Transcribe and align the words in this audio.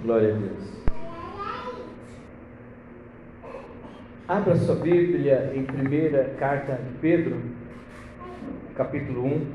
Glória 0.00 0.32
a 0.32 0.38
Deus. 0.38 0.78
Abra 4.28 4.54
sua 4.54 4.76
Bíblia 4.76 5.52
em 5.56 5.64
primeira 5.64 6.36
carta 6.38 6.74
de 6.74 6.98
Pedro, 7.00 7.36
capítulo 8.76 9.26
1. 9.26 9.46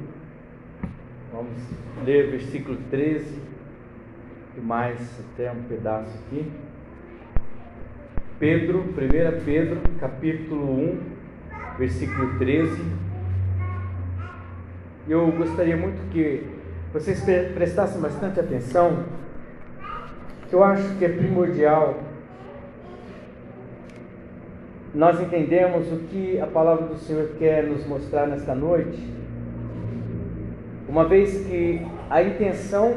Vamos 1.32 1.54
ler 2.04 2.30
versículo 2.30 2.78
13 2.92 3.40
e 4.58 4.60
mais 4.60 5.00
até 5.22 5.50
um 5.50 5.64
pedaço 5.64 6.12
aqui. 6.28 6.52
Pedro, 8.38 8.80
1 8.80 9.46
Pedro, 9.46 9.78
capítulo 9.98 10.74
1, 10.74 11.00
versículo 11.78 12.38
13. 12.38 12.84
Eu 15.08 15.32
gostaria 15.32 15.78
muito 15.78 16.06
que 16.12 16.44
vocês 16.92 17.24
prestassem 17.54 18.02
bastante 18.02 18.42
atenção, 18.42 19.06
que 20.54 20.56
eu 20.56 20.64
acho 20.64 20.98
que 21.00 21.06
é 21.06 21.10
primordial 21.10 21.96
nós 24.94 25.20
entendemos 25.20 25.92
o 25.92 25.98
que 26.02 26.40
a 26.40 26.46
palavra 26.46 26.86
do 26.86 26.96
Senhor 26.96 27.30
quer 27.40 27.64
nos 27.64 27.84
mostrar 27.88 28.28
nesta 28.28 28.54
noite, 28.54 29.04
uma 30.88 31.06
vez 31.06 31.48
que 31.48 31.84
a 32.08 32.22
intenção 32.22 32.96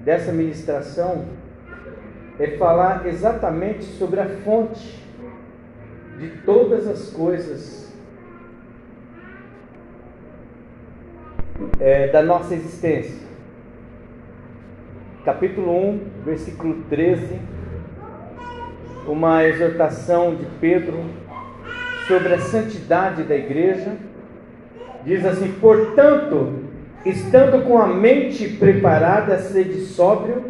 dessa 0.00 0.32
ministração 0.32 1.26
é 2.38 2.56
falar 2.56 3.06
exatamente 3.06 3.84
sobre 3.84 4.20
a 4.20 4.26
fonte 4.42 5.06
de 6.18 6.30
todas 6.46 6.88
as 6.88 7.10
coisas 7.10 7.92
é, 11.78 12.08
da 12.08 12.22
nossa 12.22 12.54
existência. 12.54 13.29
Capítulo 15.24 15.70
1, 15.70 16.00
versículo 16.24 16.76
13, 16.88 17.38
uma 19.06 19.44
exortação 19.44 20.34
de 20.34 20.46
Pedro 20.58 20.98
sobre 22.08 22.32
a 22.32 22.38
santidade 22.38 23.24
da 23.24 23.36
igreja. 23.36 23.98
Diz 25.04 25.26
assim: 25.26 25.52
portanto, 25.60 26.60
estando 27.04 27.66
com 27.66 27.78
a 27.78 27.86
mente 27.86 28.48
preparada, 28.48 29.36
sede 29.40 29.80
sóbrio, 29.80 30.42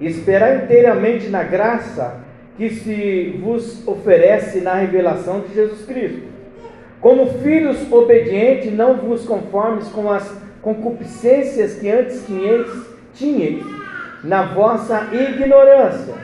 esperar 0.00 0.64
inteiramente 0.64 1.28
na 1.28 1.42
graça 1.42 2.22
que 2.56 2.70
se 2.70 3.38
vos 3.42 3.86
oferece 3.86 4.62
na 4.62 4.72
revelação 4.72 5.40
de 5.40 5.52
Jesus 5.52 5.84
Cristo. 5.84 6.22
Como 6.98 7.26
filhos 7.40 7.92
obedientes, 7.92 8.72
não 8.72 8.96
vos 8.96 9.26
conformes 9.26 9.86
com 9.88 10.10
as 10.10 10.34
concupiscências 10.62 11.74
que 11.74 11.90
antes 11.90 12.24
tinhais 13.12 13.83
na 14.24 14.42
vossa 14.42 15.08
ignorância. 15.12 16.14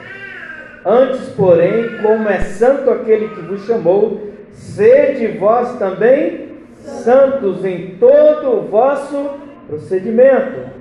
Antes, 0.83 1.29
porém, 1.29 1.97
como 2.01 2.27
é 2.27 2.39
santo 2.39 2.89
aquele 2.89 3.29
que 3.29 3.41
vos 3.41 3.65
chamou, 3.65 4.31
sede 4.51 5.27
vós 5.37 5.77
também 5.77 6.49
santos 6.83 7.63
em 7.63 7.97
todo 7.99 8.57
o 8.57 8.61
vosso 8.67 9.31
procedimento. 9.67 10.71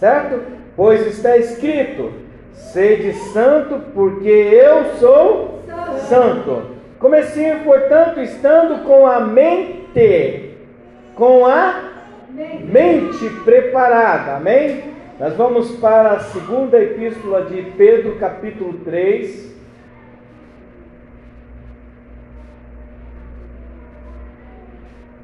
Certo? 0.00 0.40
Pois 0.74 1.06
está 1.06 1.36
escrito: 1.36 2.10
sede 2.54 3.12
santo, 3.12 3.80
porque 3.94 4.28
eu 4.28 4.96
sou 4.98 5.62
santo. 6.08 6.72
Comecinho, 6.98 7.60
portanto, 7.64 8.20
estando 8.20 8.84
com 8.84 9.06
a 9.06 9.20
mente, 9.20 10.54
com 11.14 11.44
a 11.44 11.90
mente 12.64 13.28
preparada. 13.44 14.36
Amém? 14.36 14.91
Nós 15.20 15.36
vamos 15.36 15.72
para 15.72 16.12
a 16.12 16.20
segunda 16.20 16.82
epístola 16.82 17.44
de 17.44 17.62
Pedro, 17.72 18.16
capítulo 18.18 18.78
3. 18.82 19.52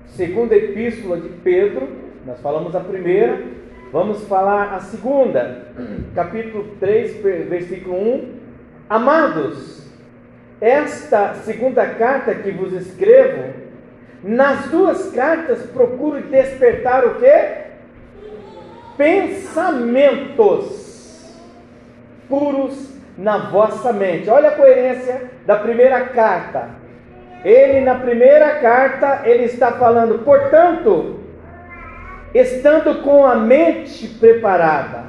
Segunda 0.09 0.55
epístola 0.55 1.17
de 1.17 1.29
Pedro, 1.29 1.89
nós 2.27 2.39
falamos 2.41 2.77
a 2.77 2.81
primeira, 2.81 3.41
vamos 3.91 4.25
falar 4.25 4.75
a 4.75 4.81
segunda, 4.81 5.69
capítulo 6.15 6.77
3, 6.79 7.23
versículo 7.49 7.97
1. 7.97 8.35
Amados, 8.91 9.91
esta 10.61 11.35
segunda 11.35 11.87
carta 11.95 12.35
que 12.35 12.51
vos 12.51 12.73
escrevo, 12.75 13.55
nas 14.23 14.69
duas 14.69 15.11
cartas 15.13 15.63
procuro 15.71 16.21
despertar 16.21 17.07
o 17.07 17.15
que? 17.15 17.68
Pensamentos 18.99 20.87
puros 22.29 22.93
na 23.17 23.39
vossa 23.39 23.93
mente. 23.93 24.29
Olha 24.29 24.51
a 24.51 24.57
coerência 24.57 25.31
da 25.47 25.57
primeira 25.57 26.01
carta. 26.07 26.69
Ele 27.45 27.81
na 27.81 27.95
primeira 27.95 28.57
carta 28.57 29.23
ele 29.25 29.45
está 29.45 29.73
falando, 29.73 30.19
portanto, 30.25 31.21
estando 32.35 33.03
com 33.03 33.25
a 33.25 33.37
mente 33.37 34.09
preparada. 34.09 35.05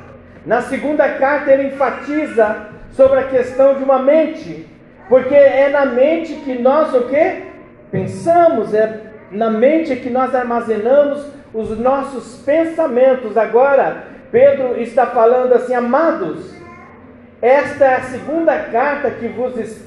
Na 0.45 0.61
segunda 0.61 1.09
carta 1.09 1.51
ele 1.51 1.69
enfatiza 1.69 2.67
sobre 2.91 3.19
a 3.19 3.27
questão 3.27 3.75
de 3.75 3.83
uma 3.83 3.99
mente, 3.99 4.67
porque 5.09 5.35
é 5.35 5.69
na 5.69 5.85
mente 5.85 6.35
que 6.35 6.57
nós 6.57 6.93
o 6.93 7.07
que? 7.07 7.49
Pensamos, 7.91 8.73
é 8.73 9.01
na 9.31 9.49
mente 9.49 9.95
que 9.95 10.09
nós 10.09 10.33
armazenamos 10.33 11.38
os 11.53 11.77
nossos 11.77 12.41
pensamentos. 12.43 13.37
Agora, 13.37 14.03
Pedro 14.31 14.79
está 14.79 15.07
falando 15.07 15.53
assim, 15.53 15.73
amados, 15.73 16.53
esta 17.41 17.85
é 17.85 17.95
a 17.95 18.03
segunda 18.03 18.57
carta 18.65 19.11
que 19.11 19.27
vos, 19.27 19.81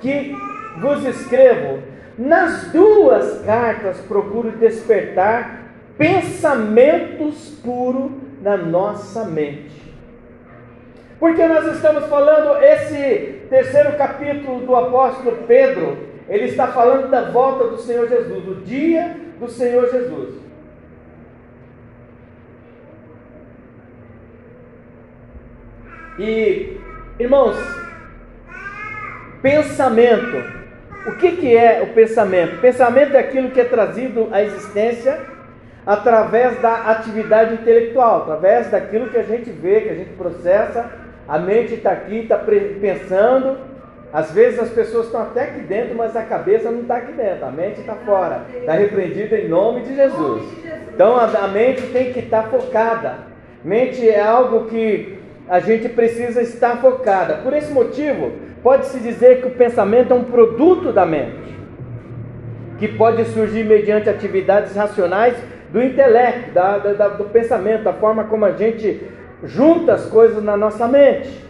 que 0.00 0.36
vos 0.80 1.04
escrevo. 1.04 1.82
Nas 2.16 2.70
duas 2.70 3.44
cartas 3.44 3.98
procuro 4.00 4.52
despertar 4.52 5.64
pensamentos 5.98 7.50
puros 7.62 8.12
na 8.40 8.56
nossa 8.56 9.24
mente. 9.24 9.82
Porque 11.18 11.46
nós 11.46 11.66
estamos 11.74 12.04
falando 12.06 12.62
esse 12.62 13.46
terceiro 13.48 13.96
capítulo 13.96 14.60
do 14.60 14.76
apóstolo 14.76 15.38
Pedro, 15.46 15.96
ele 16.28 16.44
está 16.44 16.68
falando 16.68 17.10
da 17.10 17.30
volta 17.30 17.68
do 17.68 17.78
Senhor 17.78 18.08
Jesus, 18.08 18.44
do 18.44 18.56
dia 18.64 19.16
do 19.38 19.48
Senhor 19.48 19.90
Jesus. 19.90 20.43
E, 26.18 26.78
irmãos, 27.18 27.56
pensamento. 29.42 30.64
O 31.06 31.16
que, 31.16 31.32
que 31.32 31.56
é 31.56 31.82
o 31.82 31.92
pensamento? 31.92 32.60
Pensamento 32.60 33.14
é 33.14 33.18
aquilo 33.18 33.50
que 33.50 33.60
é 33.60 33.64
trazido 33.64 34.28
à 34.32 34.42
existência 34.42 35.20
através 35.86 36.58
da 36.62 36.90
atividade 36.90 37.54
intelectual, 37.54 38.22
através 38.22 38.70
daquilo 38.70 39.10
que 39.10 39.18
a 39.18 39.22
gente 39.22 39.50
vê, 39.50 39.82
que 39.82 39.90
a 39.90 39.94
gente 39.94 40.10
processa. 40.10 40.90
A 41.28 41.38
mente 41.38 41.74
está 41.74 41.90
aqui, 41.90 42.20
está 42.20 42.38
pensando. 42.38 43.58
Às 44.12 44.30
vezes 44.30 44.60
as 44.60 44.70
pessoas 44.70 45.06
estão 45.06 45.22
até 45.22 45.42
aqui 45.42 45.60
dentro, 45.62 45.96
mas 45.96 46.14
a 46.14 46.22
cabeça 46.22 46.70
não 46.70 46.82
está 46.82 46.98
aqui 46.98 47.12
dentro, 47.12 47.44
a 47.44 47.50
mente 47.50 47.80
está 47.80 47.94
fora. 47.96 48.42
Está 48.54 48.74
repreendida 48.74 49.36
em 49.36 49.48
nome 49.48 49.80
de 49.80 49.96
Jesus. 49.96 50.44
Então 50.94 51.16
a, 51.16 51.48
mente 51.48 51.82
tem 51.88 52.12
que 52.12 52.20
estar 52.20 52.44
tá 52.44 52.48
focada. 52.48 53.14
Mente 53.64 54.08
é 54.08 54.20
algo 54.20 54.66
que 54.66 55.18
a 55.48 55.60
gente 55.60 55.88
precisa 55.88 56.40
estar 56.42 56.78
focada. 56.78 57.36
Por 57.36 57.52
esse 57.52 57.72
motivo, 57.72 58.32
pode-se 58.62 58.98
dizer 58.98 59.40
que 59.40 59.48
o 59.48 59.50
pensamento 59.50 60.12
é 60.12 60.16
um 60.16 60.24
produto 60.24 60.92
da 60.92 61.04
mente, 61.04 61.54
que 62.78 62.88
pode 62.88 63.24
surgir 63.26 63.64
mediante 63.64 64.08
atividades 64.08 64.74
racionais 64.74 65.36
do 65.70 65.82
intelecto, 65.82 66.52
da, 66.52 66.78
da, 66.78 67.08
do 67.08 67.24
pensamento, 67.24 67.84
da 67.84 67.92
forma 67.92 68.24
como 68.24 68.44
a 68.44 68.52
gente 68.52 69.02
junta 69.42 69.94
as 69.94 70.06
coisas 70.06 70.42
na 70.42 70.56
nossa 70.56 70.88
mente. 70.88 71.44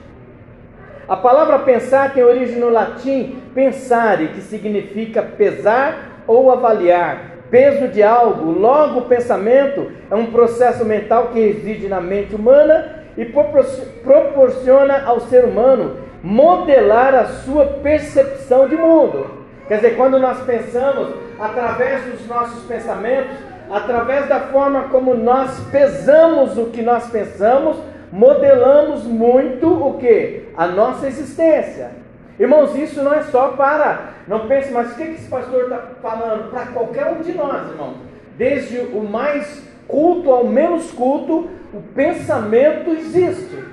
A 1.06 1.16
palavra 1.16 1.58
pensar 1.60 2.14
tem 2.14 2.24
origem 2.24 2.58
no 2.58 2.70
latim 2.70 3.42
pensare, 3.54 4.28
que 4.28 4.40
significa 4.40 5.22
pesar 5.22 6.22
ou 6.26 6.50
avaliar, 6.50 7.32
peso 7.50 7.88
de 7.88 8.02
algo. 8.02 8.50
Logo, 8.50 9.00
o 9.00 9.04
pensamento 9.04 9.92
é 10.10 10.14
um 10.14 10.26
processo 10.26 10.84
mental 10.84 11.28
que 11.28 11.38
reside 11.38 11.86
na 11.86 12.00
mente 12.00 12.34
humana 12.34 13.03
e 13.16 13.24
proporciona 13.24 15.04
ao 15.04 15.20
ser 15.20 15.44
humano 15.44 15.96
modelar 16.22 17.14
a 17.14 17.26
sua 17.26 17.66
percepção 17.66 18.68
de 18.68 18.76
mundo. 18.76 19.44
Quer 19.68 19.76
dizer, 19.76 19.96
quando 19.96 20.18
nós 20.18 20.42
pensamos 20.42 21.14
através 21.38 22.04
dos 22.04 22.26
nossos 22.26 22.64
pensamentos, 22.64 23.36
através 23.70 24.28
da 24.28 24.40
forma 24.40 24.84
como 24.84 25.14
nós 25.14 25.58
pesamos 25.70 26.56
o 26.58 26.66
que 26.66 26.82
nós 26.82 27.08
pensamos, 27.10 27.76
modelamos 28.12 29.04
muito 29.04 29.68
o 29.68 29.98
que? 29.98 30.48
A 30.56 30.66
nossa 30.66 31.06
existência. 31.06 31.90
Irmãos, 32.38 32.74
isso 32.74 33.02
não 33.02 33.14
é 33.14 33.22
só 33.24 33.48
para. 33.48 34.14
Não 34.26 34.48
pense, 34.48 34.72
mas 34.72 34.92
o 34.92 34.94
que 34.96 35.02
esse 35.02 35.28
pastor 35.28 35.64
está 35.64 35.78
falando? 36.02 36.50
Para 36.50 36.66
qualquer 36.66 37.06
um 37.06 37.20
de 37.20 37.32
nós, 37.32 37.68
irmãos. 37.70 37.96
Desde 38.36 38.78
o 38.78 39.02
mais 39.02 39.62
culto 39.86 40.30
ao 40.30 40.44
menos 40.44 40.90
culto, 40.92 41.48
o 41.72 41.80
pensamento 41.94 42.90
existe. 42.90 43.64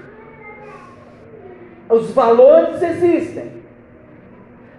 Os 1.90 2.12
valores 2.12 2.82
existem. 2.82 3.62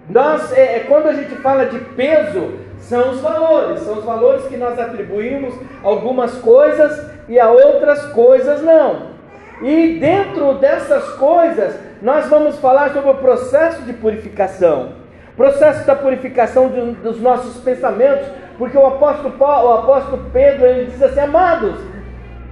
Nós, 0.09 0.53
é, 0.53 0.77
é, 0.77 0.81
quando 0.81 1.09
a 1.09 1.13
gente 1.13 1.35
fala 1.37 1.67
de 1.67 1.79
peso, 1.79 2.53
são 2.81 3.11
os 3.13 3.21
valores, 3.21 3.81
são 3.81 3.99
os 3.99 4.05
valores 4.05 4.45
que 4.47 4.57
nós 4.57 4.79
atribuímos 4.79 5.55
a 5.83 5.87
algumas 5.87 6.35
coisas 6.39 7.11
e 7.29 7.39
a 7.39 7.51
outras 7.51 8.05
coisas 8.07 8.63
não. 8.63 9.13
E 9.63 9.99
dentro 10.01 10.55
dessas 10.55 11.09
coisas, 11.13 11.79
nós 12.03 12.27
vamos 12.27 12.59
falar 12.59 12.93
sobre 12.93 13.11
o 13.11 13.15
processo 13.15 13.83
de 13.83 13.93
purificação. 13.93 14.95
Processo 15.37 15.87
da 15.87 15.95
purificação 15.95 16.69
de, 16.69 16.81
dos 17.01 17.21
nossos 17.21 17.63
pensamentos, 17.63 18.27
porque 18.63 18.79
o 18.79 18.87
apóstolo, 18.87 19.35
Paulo, 19.39 19.71
o 19.71 19.75
apóstolo 19.79 20.31
Pedro 20.33 20.65
ele 20.65 20.85
diz 20.85 21.03
assim: 21.03 21.19
Amados, 21.19 21.75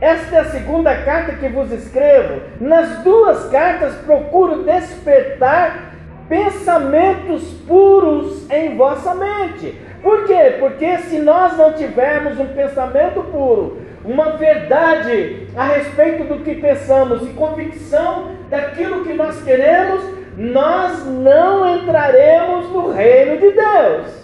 esta 0.01 0.35
é 0.35 0.41
a 0.41 0.45
segunda 0.47 0.93
carta 1.05 1.35
que 1.35 1.49
vos 1.49 1.71
escrevo. 1.71 2.41
Nas 2.61 2.99
duas 3.05 3.49
cartas 3.49 3.95
procuro 4.05 4.65
despertar 4.65 5.93
pensamentos 6.29 7.45
puros 7.65 8.51
em 8.51 8.77
vossa 8.77 9.15
mente. 9.15 9.81
Por 10.03 10.27
quê? 10.27 10.57
Porque 10.59 10.99
se 10.99 11.21
nós 11.21 11.57
não 11.57 11.75
tivermos 11.75 12.41
um 12.41 12.47
pensamento 12.47 13.23
puro, 13.31 13.79
uma 14.05 14.31
verdade 14.31 15.47
a 15.57 15.63
respeito 15.63 16.25
do 16.25 16.43
que 16.43 16.57
pensamos 16.57 17.23
e 17.23 17.33
convicção 17.35 18.33
daquilo 18.49 19.05
que 19.05 19.13
nós 19.13 19.41
queremos, 19.45 20.03
nós 20.37 21.07
não 21.07 21.77
entraremos 21.77 22.69
no 22.73 22.91
reino 22.91 23.37
de 23.37 23.53
Deus. 23.53 24.20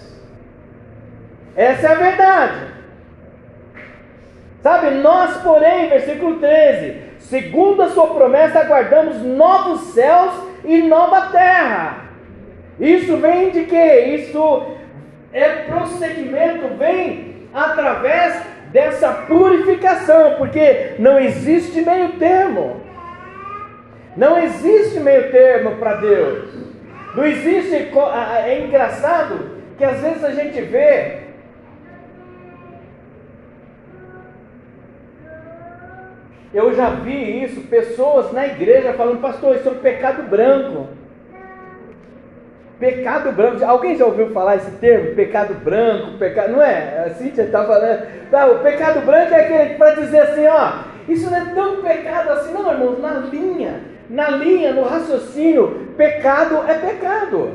Essa 1.56 1.86
é 1.86 1.90
a 1.90 1.94
verdade. 1.94 2.76
Sabe, 4.62 4.90
nós, 4.96 5.36
porém, 5.42 5.88
versículo 5.88 6.38
13, 6.38 6.96
segundo 7.20 7.82
a 7.82 7.90
sua 7.90 8.08
promessa, 8.08 8.60
aguardamos 8.60 9.22
novos 9.22 9.92
céus 9.94 10.32
e 10.64 10.82
nova 10.82 11.28
terra. 11.30 12.04
Isso 12.78 13.16
vem 13.18 13.50
de 13.50 13.64
quê? 13.64 14.16
Isso 14.16 14.66
é 15.32 15.48
prosseguimento, 15.68 16.76
vem 16.76 17.48
através 17.54 18.42
dessa 18.72 19.08
purificação, 19.12 20.34
porque 20.36 20.96
não 20.98 21.18
existe 21.18 21.80
meio 21.80 22.10
termo. 22.18 22.82
Não 24.16 24.38
existe 24.38 24.98
meio 24.98 25.30
termo 25.30 25.76
para 25.76 25.94
Deus. 25.94 26.48
Não 27.14 27.24
existe. 27.24 27.92
É 28.44 28.64
engraçado 28.64 29.50
que 29.78 29.84
às 29.84 30.00
vezes 30.00 30.24
a 30.24 30.32
gente 30.32 30.60
vê. 30.60 31.25
Eu 36.56 36.72
já 36.74 36.88
vi 36.88 37.44
isso, 37.44 37.60
pessoas 37.68 38.32
na 38.32 38.46
igreja 38.46 38.94
falando, 38.94 39.20
pastor, 39.20 39.56
isso 39.56 39.68
é 39.68 39.72
um 39.72 39.78
pecado 39.78 40.22
branco. 40.22 40.86
Pecado 42.80 43.30
branco. 43.30 43.62
Alguém 43.62 43.94
já 43.94 44.06
ouviu 44.06 44.30
falar 44.30 44.56
esse 44.56 44.70
termo? 44.70 45.14
Pecado 45.14 45.52
branco, 45.52 46.16
pecado. 46.16 46.52
Não 46.52 46.62
é? 46.62 47.04
A 47.08 47.10
Cíntia 47.10 47.42
está 47.42 47.62
falando. 47.62 48.06
Tá, 48.30 48.46
o 48.46 48.60
pecado 48.60 49.04
branco 49.04 49.34
é 49.34 49.40
aquele 49.40 49.74
para 49.74 49.96
dizer 49.96 50.18
assim, 50.20 50.46
ó, 50.46 50.72
isso 51.06 51.28
não 51.28 51.36
é 51.36 51.44
tão 51.54 51.82
pecado 51.82 52.30
assim, 52.30 52.54
não, 52.54 52.72
irmãos, 52.72 53.02
na 53.02 53.12
linha, 53.18 53.82
na 54.08 54.30
linha, 54.30 54.72
no 54.72 54.82
raciocínio, 54.82 55.92
pecado 55.98 56.64
é 56.66 56.72
pecado. 56.72 57.50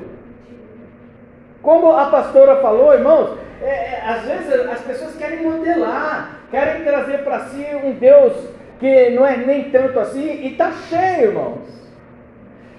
Como 1.63 1.91
a 1.91 2.05
pastora 2.05 2.57
falou, 2.57 2.93
irmãos, 2.93 3.35
é, 3.63 3.65
é, 3.65 4.03
às 4.05 4.21
vezes 4.25 4.69
as 4.69 4.81
pessoas 4.81 5.15
querem 5.15 5.41
modelar, 5.41 6.41
querem 6.51 6.83
trazer 6.83 7.23
para 7.23 7.39
si 7.45 7.65
um 7.83 7.93
Deus 7.93 8.60
que 8.81 9.11
não 9.11 9.23
é 9.23 9.37
nem 9.37 9.69
tanto 9.69 9.99
assim, 9.99 10.25
e 10.25 10.53
está 10.53 10.71
cheio, 10.71 11.29
irmãos. 11.29 11.59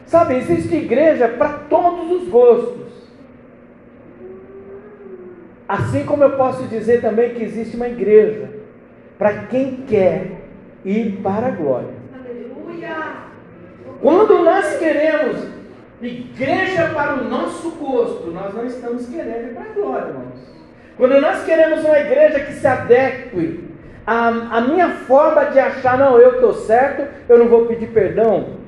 Sabe, 0.05 0.35
existe 0.35 0.75
igreja 0.75 1.29
para 1.29 1.51
todos 1.71 2.11
os 2.11 2.29
gostos. 2.29 2.93
Assim 5.69 6.05
como 6.05 6.25
eu 6.25 6.37
posso 6.37 6.65
dizer 6.65 7.01
também 7.01 7.31
que 7.35 7.45
existe 7.45 7.77
uma 7.77 7.87
igreja 7.87 8.51
para 9.17 9.45
quem 9.45 9.85
quer 9.87 10.43
ir 10.85 11.21
para 11.23 11.47
a 11.47 11.51
glória. 11.51 11.95
Aleluia! 12.13 12.97
Quando 14.01 14.43
nós 14.43 14.77
queremos 14.79 15.47
igreja 16.03 16.91
para 16.93 17.15
o 17.15 17.29
nosso 17.29 17.71
gosto, 17.71 18.33
nós 18.33 18.53
não 18.53 18.67
estamos 18.67 19.07
querendo 19.07 19.51
ir 19.51 19.55
para 19.55 19.71
a 19.71 19.73
glória, 19.73 20.09
irmãos. 20.09 20.53
Quando 20.97 21.21
nós 21.21 21.45
queremos 21.45 21.85
uma 21.85 21.99
igreja 22.01 22.41
que 22.41 22.55
se 22.55 22.67
adeque 22.67 23.72
à, 24.07 24.29
à 24.29 24.61
minha 24.61 24.89
forma 24.91 25.47
de 25.47 25.59
achar, 25.59 25.99
não, 25.99 26.19
eu 26.19 26.35
estou 26.35 26.55
certo, 26.55 27.07
eu 27.29 27.39
não 27.39 27.49
vou 27.49 27.67
pedir 27.67 27.89
perdão, 27.89 28.63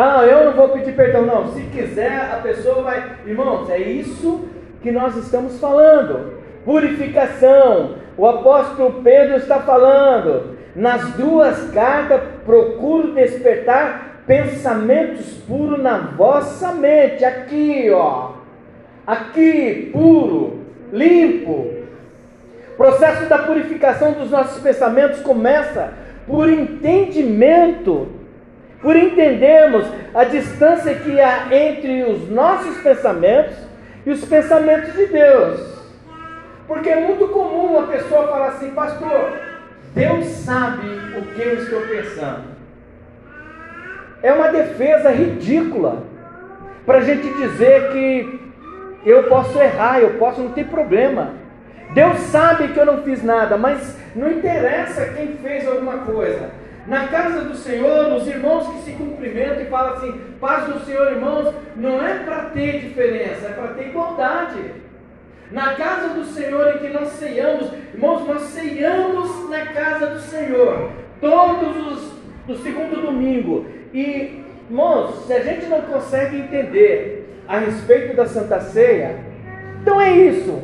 ah, 0.00 0.24
eu 0.24 0.44
não 0.44 0.52
vou 0.52 0.68
pedir 0.68 0.94
perdão, 0.94 1.26
não. 1.26 1.48
Se 1.48 1.60
quiser, 1.62 2.30
a 2.32 2.36
pessoa 2.36 2.82
vai. 2.82 3.16
Irmãos, 3.26 3.68
é 3.68 3.80
isso 3.80 4.48
que 4.80 4.92
nós 4.92 5.16
estamos 5.16 5.58
falando. 5.58 6.34
Purificação. 6.64 7.96
O 8.16 8.24
apóstolo 8.24 9.02
Pedro 9.02 9.38
está 9.38 9.58
falando. 9.58 10.56
Nas 10.76 11.14
duas 11.14 11.72
cartas, 11.72 12.20
procuro 12.44 13.12
despertar 13.12 14.22
pensamentos 14.24 15.32
puros 15.48 15.82
na 15.82 15.98
vossa 15.98 16.70
mente. 16.70 17.24
Aqui, 17.24 17.90
ó. 17.90 18.34
Aqui, 19.04 19.90
puro, 19.92 20.60
limpo. 20.92 21.77
Processo 22.78 23.26
da 23.28 23.38
purificação 23.38 24.12
dos 24.12 24.30
nossos 24.30 24.62
pensamentos 24.62 25.20
começa 25.20 25.92
por 26.26 26.48
entendimento 26.48 28.08
por 28.80 28.96
entendermos 28.96 29.86
a 30.14 30.24
distância 30.24 30.94
que 30.94 31.20
há 31.20 31.48
entre 31.50 32.04
os 32.04 32.30
nossos 32.30 32.76
pensamentos 32.78 33.56
e 34.06 34.10
os 34.10 34.24
pensamentos 34.24 34.92
de 34.94 35.06
Deus. 35.06 35.78
Porque 36.66 36.88
é 36.88 37.00
muito 37.00 37.28
comum 37.28 37.76
uma 37.76 37.86
pessoa 37.88 38.28
falar 38.28 38.48
assim, 38.48 38.70
pastor, 38.70 39.32
Deus 39.94 40.26
sabe 40.26 40.86
o 41.18 41.22
que 41.34 41.40
eu 41.40 41.54
estou 41.54 41.80
pensando. 41.82 42.56
É 44.22 44.32
uma 44.32 44.48
defesa 44.48 45.10
ridícula 45.10 46.02
para 46.84 46.98
a 46.98 47.02
gente 47.02 47.28
dizer 47.34 47.90
que 47.92 48.40
eu 49.04 49.24
posso 49.24 49.58
errar, 49.58 50.00
eu 50.00 50.14
posso, 50.14 50.40
não 50.40 50.52
ter 50.52 50.66
problema. 50.66 51.32
Deus 51.94 52.18
sabe 52.20 52.68
que 52.68 52.78
eu 52.78 52.86
não 52.86 53.02
fiz 53.02 53.22
nada, 53.22 53.56
mas 53.56 53.96
não 54.14 54.30
interessa 54.30 55.12
quem 55.14 55.34
fez 55.36 55.66
alguma 55.66 55.98
coisa. 55.98 56.50
Na 56.86 57.06
casa 57.08 57.42
do 57.42 57.54
Senhor, 57.54 58.14
os 58.14 58.26
irmãos 58.26 58.66
que 58.68 58.82
se 58.82 58.92
cumprimentam 58.92 59.60
e 59.60 59.66
falam 59.66 59.94
assim: 59.94 60.20
paz 60.40 60.72
do 60.72 60.80
Senhor, 60.84 61.12
irmãos, 61.12 61.54
não 61.76 62.04
é 62.04 62.18
para 62.20 62.46
ter 62.50 62.80
diferença, 62.80 63.48
é 63.48 63.52
para 63.52 63.74
ter 63.74 63.88
igualdade. 63.88 64.72
Na 65.50 65.74
casa 65.74 66.08
do 66.08 66.24
Senhor 66.24 66.76
em 66.76 66.78
que 66.78 66.88
nós 66.88 67.08
ceiamos, 67.08 67.72
irmãos, 67.94 68.26
nós 68.26 68.42
ceiamos 68.42 69.48
na 69.48 69.66
casa 69.66 70.06
do 70.08 70.20
Senhor, 70.20 70.90
todos 71.20 71.92
os 71.92 72.18
do 72.46 72.56
segundo 72.62 73.02
domingo. 73.02 73.66
E, 73.92 74.44
irmãos, 74.68 75.26
se 75.26 75.32
a 75.32 75.40
gente 75.40 75.66
não 75.66 75.82
consegue 75.82 76.38
entender 76.38 77.42
a 77.46 77.58
respeito 77.58 78.16
da 78.16 78.26
Santa 78.26 78.60
Ceia, 78.60 79.16
então 79.80 80.00
é 80.00 80.10
isso. 80.10 80.62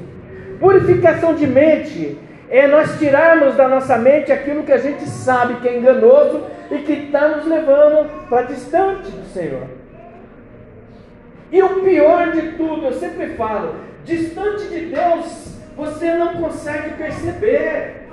Purificação 0.65 1.35
de 1.35 1.47
mente 1.47 2.17
é 2.49 2.67
nós 2.67 2.99
tirarmos 2.99 3.55
da 3.55 3.69
nossa 3.69 3.99
mente 3.99 4.33
aquilo 4.33 4.63
que 4.63 4.73
a 4.73 4.79
gente 4.79 5.07
sabe 5.07 5.57
que 5.57 5.69
é 5.69 5.77
enganoso 5.77 6.43
e 6.71 6.79
que 6.79 6.93
está 6.93 7.29
nos 7.29 7.45
levando 7.45 8.09
para 8.31 8.47
distante 8.47 9.11
do 9.11 9.27
Senhor. 9.27 9.67
E 11.53 11.63
o 11.63 11.83
pior 11.83 12.33
de 12.33 12.53
tudo, 12.53 12.87
eu 12.87 12.95
sempre 12.95 13.35
falo, 13.35 13.75
distante 14.07 14.65
de 14.69 14.87
Deus, 14.87 15.59
você 15.77 16.15
não 16.15 16.37
consegue 16.37 16.95
perceber. 16.95 18.09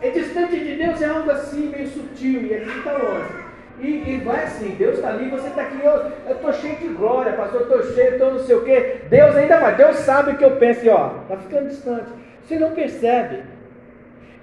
É 0.00 0.10
distante 0.10 0.60
de 0.60 0.76
Deus 0.76 1.02
é 1.02 1.06
algo 1.06 1.28
assim, 1.28 1.70
meio 1.70 1.88
sutil, 1.88 2.42
e 2.42 2.54
aqui 2.54 2.78
está 2.78 2.92
longe. 2.92 3.41
E, 3.82 4.14
e, 4.14 4.22
vai 4.24 4.44
assim, 4.44 4.76
Deus 4.78 4.94
está 4.94 5.08
ali, 5.08 5.28
você 5.28 5.48
está 5.48 5.62
aqui, 5.62 5.80
eu 5.84 6.32
estou 6.32 6.52
cheio 6.52 6.76
de 6.76 6.86
glória, 6.88 7.32
pastor, 7.32 7.62
estou 7.62 7.82
cheio, 7.92 8.12
estou 8.12 8.32
não 8.34 8.38
sei 8.38 8.54
o 8.54 8.64
quê. 8.64 9.00
Deus 9.10 9.34
ainda 9.34 9.58
vai, 9.58 9.74
Deus 9.74 9.96
sabe 9.96 10.30
o 10.30 10.36
que 10.36 10.44
eu 10.44 10.52
penso, 10.52 10.86
e 10.86 10.88
ó, 10.88 11.10
está 11.22 11.36
ficando 11.36 11.68
distante. 11.68 12.06
Você 12.44 12.58
não 12.60 12.70
percebe. 12.70 13.42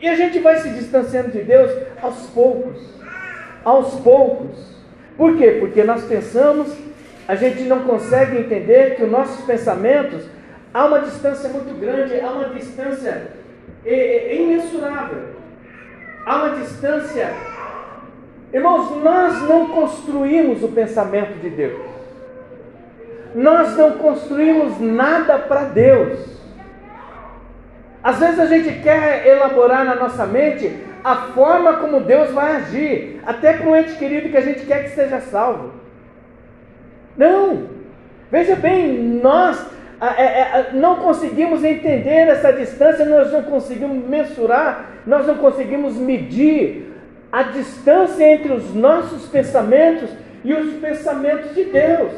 E 0.02 0.10
a 0.10 0.16
gente 0.16 0.40
vai 0.40 0.58
se 0.58 0.70
distanciando 0.70 1.32
de 1.32 1.42
Deus 1.42 1.72
aos 2.02 2.30
poucos. 2.32 2.82
Aos 3.64 3.96
poucos. 4.02 4.76
Por 5.16 5.38
quê? 5.38 5.58
Porque 5.60 5.84
nós 5.86 6.04
pensamos, 6.04 6.76
a 7.26 7.36
gente 7.36 7.64
não 7.64 7.84
consegue 7.84 8.40
entender 8.40 8.96
que 8.96 9.04
os 9.04 9.12
nossos 9.12 9.46
pensamentos 9.46 10.26
há 10.74 10.86
uma 10.86 11.00
distância 11.00 11.50
muito 11.50 11.80
grande, 11.80 12.20
há 12.20 12.30
uma 12.30 12.50
distância 12.50 13.28
é, 13.86 13.94
é, 13.94 14.36
imensurável. 14.36 15.30
Há 16.26 16.36
uma 16.44 16.56
distância. 16.58 17.30
Irmãos, 18.52 19.04
nós 19.04 19.42
não 19.48 19.68
construímos 19.68 20.64
o 20.64 20.70
pensamento 20.70 21.40
de 21.40 21.50
Deus. 21.50 21.82
Nós 23.36 23.78
não 23.78 23.92
construímos 23.92 24.80
nada 24.80 25.38
para 25.38 25.66
Deus. 25.66 26.20
Às 28.04 28.18
vezes 28.18 28.40
a 28.40 28.46
gente 28.48 28.82
quer 28.82 29.28
elaborar 29.28 29.86
na 29.86 29.96
nossa 29.96 30.26
mente 30.26 30.84
a 31.04 31.16
forma 31.16 31.74
como 31.74 32.02
Deus 32.02 32.32
vai 32.32 32.56
agir, 32.56 33.22
até 33.26 33.54
para 33.54 33.70
um 33.70 33.76
ente 33.76 33.96
querido 33.96 34.30
que 34.30 34.38
a 34.38 34.42
gente 34.42 34.66
quer 34.66 34.84
que 34.84 34.90
seja 34.90 35.20
salvo. 35.20 35.74
Não! 37.16 37.68
Veja 38.32 38.56
bem, 38.56 38.98
nós 39.22 39.64
é, 40.02 40.24
é, 40.24 40.70
não 40.74 40.98
conseguimos 40.98 41.64
entender 41.64 42.28
essa 42.28 42.54
distância, 42.54 43.06
nós 43.06 43.32
não 43.32 43.44
conseguimos 43.44 44.08
mensurar, 44.08 44.86
nós 45.06 45.28
não 45.28 45.36
conseguimos 45.36 45.96
medir 45.96 46.89
a 47.32 47.44
distância 47.44 48.24
entre 48.24 48.52
os 48.52 48.74
nossos 48.74 49.28
pensamentos 49.28 50.10
e 50.44 50.54
os 50.54 50.74
pensamentos 50.80 51.54
de 51.54 51.66
Deus. 51.66 52.12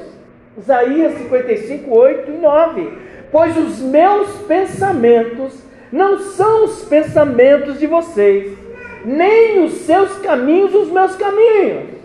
Isaías 0.57 1.17
55, 1.17 1.93
8 1.93 2.31
e 2.31 2.37
9. 2.37 2.97
Pois 3.31 3.57
os 3.57 3.79
meus 3.79 4.29
pensamentos 4.47 5.61
não 5.91 6.19
são 6.19 6.65
os 6.65 6.83
pensamentos 6.85 7.79
de 7.79 7.87
vocês, 7.87 8.57
nem 9.03 9.65
os 9.65 9.73
seus 9.81 10.17
caminhos 10.19 10.73
os 10.73 10.89
meus 10.89 11.15
caminhos. 11.15 12.01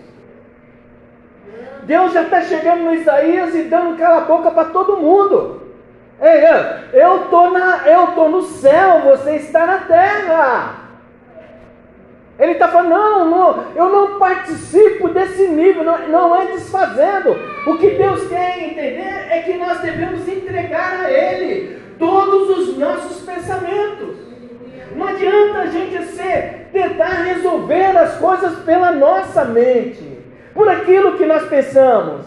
Deus 1.83 2.11
já 2.11 2.23
está 2.23 2.41
chegando 2.41 2.83
no 2.83 2.93
Isaías 2.93 3.55
e 3.55 3.63
dando 3.63 3.97
cala 3.97 4.17
a 4.17 4.25
boca 4.25 4.51
para 4.51 4.65
todo 4.65 4.97
mundo. 4.97 5.61
Ei, 6.19 7.01
eu 7.01 7.23
estou 7.23 7.57
eu 7.85 8.07
tô 8.07 8.27
no 8.27 8.41
céu, 8.41 9.01
você 9.01 9.35
está 9.35 9.65
na 9.65 9.77
terra. 9.79 10.86
Ele 12.39 12.51
está 12.51 12.67
falando, 12.67 12.89
não, 12.89 13.29
não, 13.29 13.63
eu 13.75 13.89
não 13.89 14.19
participo 14.19 15.09
desse 15.09 15.47
nível, 15.47 15.83
não, 15.83 16.07
não 16.07 16.35
é 16.35 16.45
desfazendo. 16.47 17.35
O 17.65 17.77
que 17.77 17.91
Deus 17.91 18.27
quer 18.27 18.63
entender 18.63 19.27
é 19.29 19.41
que 19.43 19.57
nós 19.57 19.79
devemos 19.81 20.27
entregar 20.27 21.05
a 21.05 21.11
Ele 21.11 21.81
todos 21.97 22.57
os 22.57 22.77
nossos 22.77 23.25
pensamentos. 23.25 24.15
Não 24.95 25.07
adianta 25.07 25.59
a 25.59 25.65
gente 25.65 26.03
ser, 26.05 26.69
tentar 26.71 27.23
resolver 27.23 27.97
as 27.97 28.17
coisas 28.17 28.59
pela 28.59 28.91
nossa 28.91 29.43
mente, 29.45 30.19
por 30.53 30.69
aquilo 30.69 31.17
que 31.17 31.25
nós 31.25 31.47
pensamos. 31.47 32.25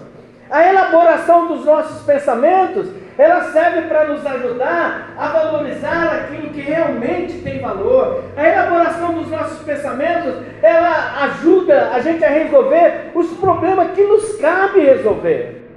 A 0.51 0.69
elaboração 0.69 1.47
dos 1.47 1.65
nossos 1.65 2.03
pensamentos 2.03 2.89
ela 3.21 3.53
serve 3.53 3.83
para 3.83 4.07
nos 4.07 4.25
ajudar 4.25 5.11
a 5.19 5.29
valorizar 5.29 6.07
aquilo 6.07 6.49
que 6.49 6.63
realmente 6.63 7.35
tem 7.43 7.61
valor. 7.61 8.25
A 8.35 8.49
elaboração 8.49 9.13
dos 9.13 9.29
nossos 9.29 9.63
pensamentos, 9.63 10.37
ela 10.63 11.25
ajuda 11.25 11.91
a 11.93 12.01
gente 12.01 12.25
a 12.25 12.31
resolver 12.31 13.11
os 13.15 13.27
problemas 13.33 13.91
que 13.91 14.03
nos 14.05 14.37
cabe 14.39 14.81
resolver. 14.81 15.69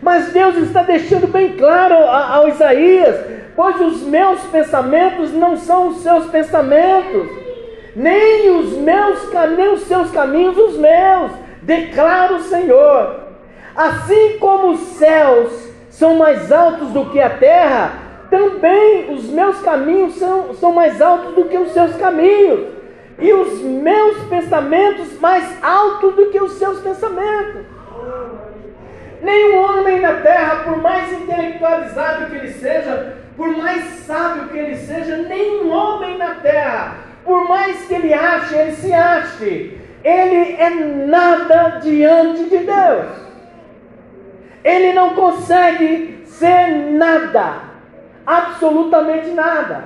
Mas 0.00 0.32
Deus 0.32 0.56
está 0.58 0.84
deixando 0.84 1.26
bem 1.26 1.56
claro 1.56 1.96
ao 1.96 2.46
Isaías: 2.46 3.26
pois 3.56 3.80
os 3.80 4.02
meus 4.02 4.40
pensamentos 4.44 5.32
não 5.32 5.56
são 5.56 5.88
os 5.88 5.96
seus 5.96 6.26
pensamentos, 6.26 7.28
nem 7.96 8.50
os 8.50 8.72
meus 8.74 9.32
nem 9.56 9.72
os 9.72 9.80
seus 9.80 10.12
caminhos 10.12 10.56
os 10.56 10.78
meus, 10.78 11.32
declara 11.62 12.34
o 12.34 12.42
Senhor. 12.42 13.26
Assim 13.74 14.38
como 14.38 14.70
os 14.70 14.80
céus 14.96 15.65
são 15.98 16.16
mais 16.16 16.52
altos 16.52 16.90
do 16.90 17.06
que 17.06 17.18
a 17.18 17.30
terra, 17.30 17.92
também 18.30 19.14
os 19.14 19.24
meus 19.30 19.58
caminhos 19.62 20.16
são, 20.16 20.54
são 20.54 20.72
mais 20.72 21.00
altos 21.00 21.34
do 21.34 21.44
que 21.44 21.56
os 21.56 21.72
seus 21.72 21.96
caminhos, 21.96 22.66
e 23.18 23.32
os 23.32 23.62
meus 23.62 24.18
pensamentos 24.24 25.18
mais 25.18 25.64
altos 25.64 26.14
do 26.14 26.26
que 26.26 26.38
os 26.38 26.52
seus 26.52 26.80
pensamentos. 26.80 27.62
Nenhum 29.22 29.56
homem 29.56 30.00
na 30.02 30.12
terra, 30.20 30.64
por 30.64 30.82
mais 30.82 31.10
intelectualizado 31.12 32.26
que 32.26 32.36
ele 32.36 32.52
seja, 32.52 33.16
por 33.34 33.48
mais 33.56 33.82
sábio 34.06 34.48
que 34.48 34.58
ele 34.58 34.76
seja, 34.76 35.16
nenhum 35.16 35.72
homem 35.72 36.18
na 36.18 36.34
terra, 36.34 36.96
por 37.24 37.48
mais 37.48 37.86
que 37.86 37.94
ele 37.94 38.12
ache, 38.12 38.54
ele 38.54 38.72
se 38.72 38.92
ache, 38.92 39.80
ele 40.04 40.56
é 40.60 40.70
nada 41.06 41.78
diante 41.82 42.44
de 42.44 42.58
Deus. 42.58 43.25
Ele 44.66 44.92
não 44.92 45.14
consegue 45.14 46.22
ser 46.24 46.66
nada, 46.90 47.60
absolutamente 48.26 49.28
nada. 49.28 49.84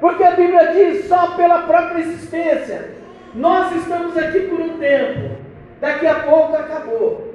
Porque 0.00 0.24
a 0.24 0.30
Bíblia 0.30 0.72
diz 0.72 1.06
só 1.06 1.32
pela 1.36 1.64
própria 1.64 2.00
existência. 2.00 2.94
Nós 3.34 3.76
estamos 3.76 4.16
aqui 4.16 4.40
por 4.48 4.58
um 4.60 4.78
tempo, 4.78 5.36
daqui 5.78 6.06
a 6.06 6.20
pouco 6.20 6.56
acabou. 6.56 7.34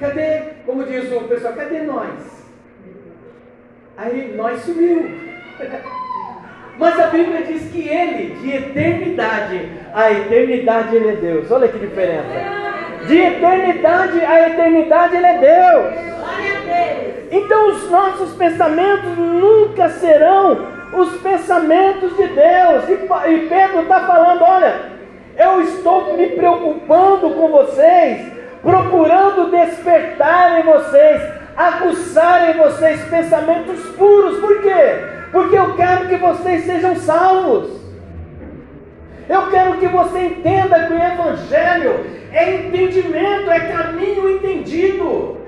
Cadê, 0.00 0.40
como 0.66 0.82
diz 0.82 1.12
o 1.12 1.20
pessoal, 1.28 1.52
cadê 1.52 1.82
nós? 1.82 2.44
Aí 3.96 4.34
nós 4.36 4.62
sumiu. 4.62 5.08
Mas 6.76 6.98
a 6.98 7.06
Bíblia 7.06 7.42
diz 7.42 7.70
que 7.70 7.88
ele, 7.88 8.34
de 8.40 8.50
eternidade 8.50 9.70
a 9.94 10.10
eternidade, 10.10 10.96
ele 10.96 11.08
é 11.08 11.16
Deus. 11.16 11.48
Olha 11.52 11.68
que 11.68 11.78
diferença. 11.78 12.73
De 13.06 13.18
eternidade 13.18 14.20
a 14.24 14.48
eternidade 14.48 15.16
Ele 15.16 15.26
é 15.26 15.38
Deus. 15.38 16.14
Então 17.30 17.68
os 17.70 17.90
nossos 17.90 18.32
pensamentos 18.34 19.16
nunca 19.18 19.88
serão 19.88 20.66
os 20.92 21.20
pensamentos 21.20 22.16
de 22.16 22.26
Deus. 22.28 22.88
E 22.88 23.46
Pedro 23.48 23.82
está 23.82 24.00
falando: 24.06 24.42
olha, 24.42 24.74
eu 25.36 25.60
estou 25.62 26.16
me 26.16 26.28
preocupando 26.28 27.30
com 27.30 27.48
vocês, 27.48 28.32
procurando 28.62 29.50
despertar 29.50 30.60
em 30.60 30.62
vocês, 30.62 31.22
aguçar 31.56 32.50
em 32.50 32.58
vocês 32.58 33.02
pensamentos 33.08 33.80
puros. 33.96 34.38
Por 34.38 34.62
quê? 34.62 35.04
Porque 35.32 35.58
eu 35.58 35.74
quero 35.74 36.08
que 36.08 36.16
vocês 36.16 36.64
sejam 36.64 36.96
salvos. 36.96 37.82
Eu 39.28 39.50
quero 39.50 39.78
que 39.78 39.88
você 39.88 40.26
entenda 40.26 40.86
que 40.86 40.92
o 40.92 41.02
Evangelho 41.02 42.23
é 42.34 42.56
entendimento, 42.56 43.50
é 43.50 43.60
caminho 43.60 44.28
entendido. 44.28 45.38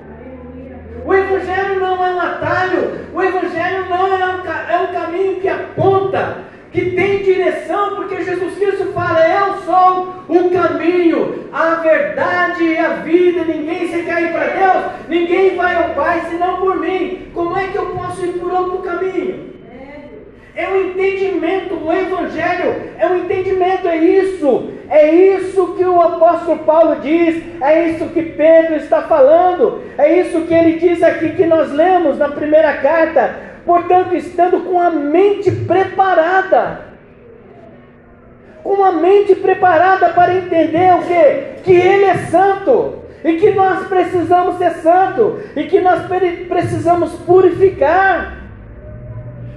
O 1.05 1.13
Evangelho 1.13 1.79
não 1.79 2.03
é 2.03 2.09
um 2.11 2.19
atalho, 2.19 3.07
o 3.13 3.21
Evangelho 3.21 3.85
não 3.89 4.07
é 4.07 4.25
um, 4.25 4.71
é 4.71 4.79
um 4.79 4.93
caminho 4.93 5.39
que 5.41 5.49
aponta, 5.49 6.37
que 6.71 6.91
tem 6.91 7.23
direção, 7.23 7.95
porque 7.95 8.23
Jesus 8.23 8.57
Cristo 8.57 8.91
fala: 8.93 9.19
Eu 9.27 9.57
sou 9.63 10.15
o 10.29 10.49
caminho, 10.49 11.49
a 11.51 11.75
verdade 11.75 12.63
e 12.63 12.77
a 12.77 12.89
vida. 12.95 13.43
Ninguém 13.43 13.87
se 13.89 14.03
quer 14.03 14.23
ir 14.23 14.31
para 14.31 14.47
Deus, 14.47 14.93
ninguém 15.09 15.55
vai 15.55 15.75
ao 15.75 15.93
Pai 15.93 16.21
senão 16.29 16.57
por 16.57 16.79
mim. 16.79 17.29
Como 17.33 17.57
é 17.57 17.67
que 17.67 17.77
eu 17.77 17.87
posso 17.87 18.25
ir 18.25 18.33
por 18.33 18.51
outro 18.51 18.77
caminho? 18.79 19.57
É 20.55 20.67
um 20.69 20.89
entendimento, 20.89 21.75
o 21.75 21.93
Evangelho 21.93 22.75
é 22.97 23.07
um 23.07 23.17
entendimento, 23.17 23.87
é 23.87 23.97
isso, 23.97 24.76
é 24.89 25.13
isso 25.13 25.73
que 25.75 25.83
o 25.83 26.01
apóstolo 26.01 26.59
Paulo 26.59 26.97
diz, 27.01 27.43
é 27.61 27.89
isso 27.89 28.05
que 28.09 28.21
Pedro 28.21 28.75
está 28.75 29.01
falando, 29.01 29.81
é 29.97 30.19
isso 30.19 30.41
que 30.41 30.53
ele 30.53 30.79
diz 30.79 31.03
aqui 31.03 31.31
que 31.31 31.45
nós 31.45 31.71
lemos 31.71 32.17
na 32.17 32.29
primeira 32.29 32.73
carta, 32.77 33.35
portanto, 33.65 34.15
estando 34.15 34.61
com 34.61 34.79
a 34.79 34.89
mente 34.89 35.51
preparada, 35.51 36.87
com 38.63 38.83
a 38.83 38.91
mente 38.93 39.35
preparada 39.35 40.09
para 40.09 40.35
entender 40.35 40.93
o 40.93 40.99
que? 40.99 41.61
Que 41.63 41.73
Ele 41.73 42.05
é 42.05 42.17
santo, 42.29 42.95
e 43.23 43.33
que 43.33 43.51
nós 43.51 43.87
precisamos 43.87 44.57
ser 44.57 44.71
santo, 44.75 45.39
e 45.55 45.63
que 45.63 45.79
nós 45.79 46.05
precisamos 46.47 47.13
purificar. 47.25 48.37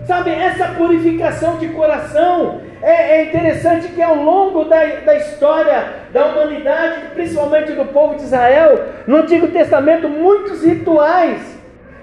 Sabe, 0.07 0.31
essa 0.31 0.69
purificação 0.69 1.57
de 1.59 1.69
coração 1.69 2.63
é, 2.83 3.19
é, 3.19 3.25
interessante 3.25 3.89
que 3.89 4.01
ao 4.01 4.15
longo 4.15 4.65
da, 4.65 4.85
da 4.85 5.17
história 5.17 5.95
da 6.13 6.27
humanidade, 6.27 7.09
principalmente 7.15 7.73
do 7.73 7.85
povo 7.87 8.15
de 8.15 8.23
Israel, 8.23 8.87
no 9.07 9.19
Antigo 9.19 9.49
Testamento, 9.49 10.09
muitos 10.09 10.65
rituais 10.65 11.59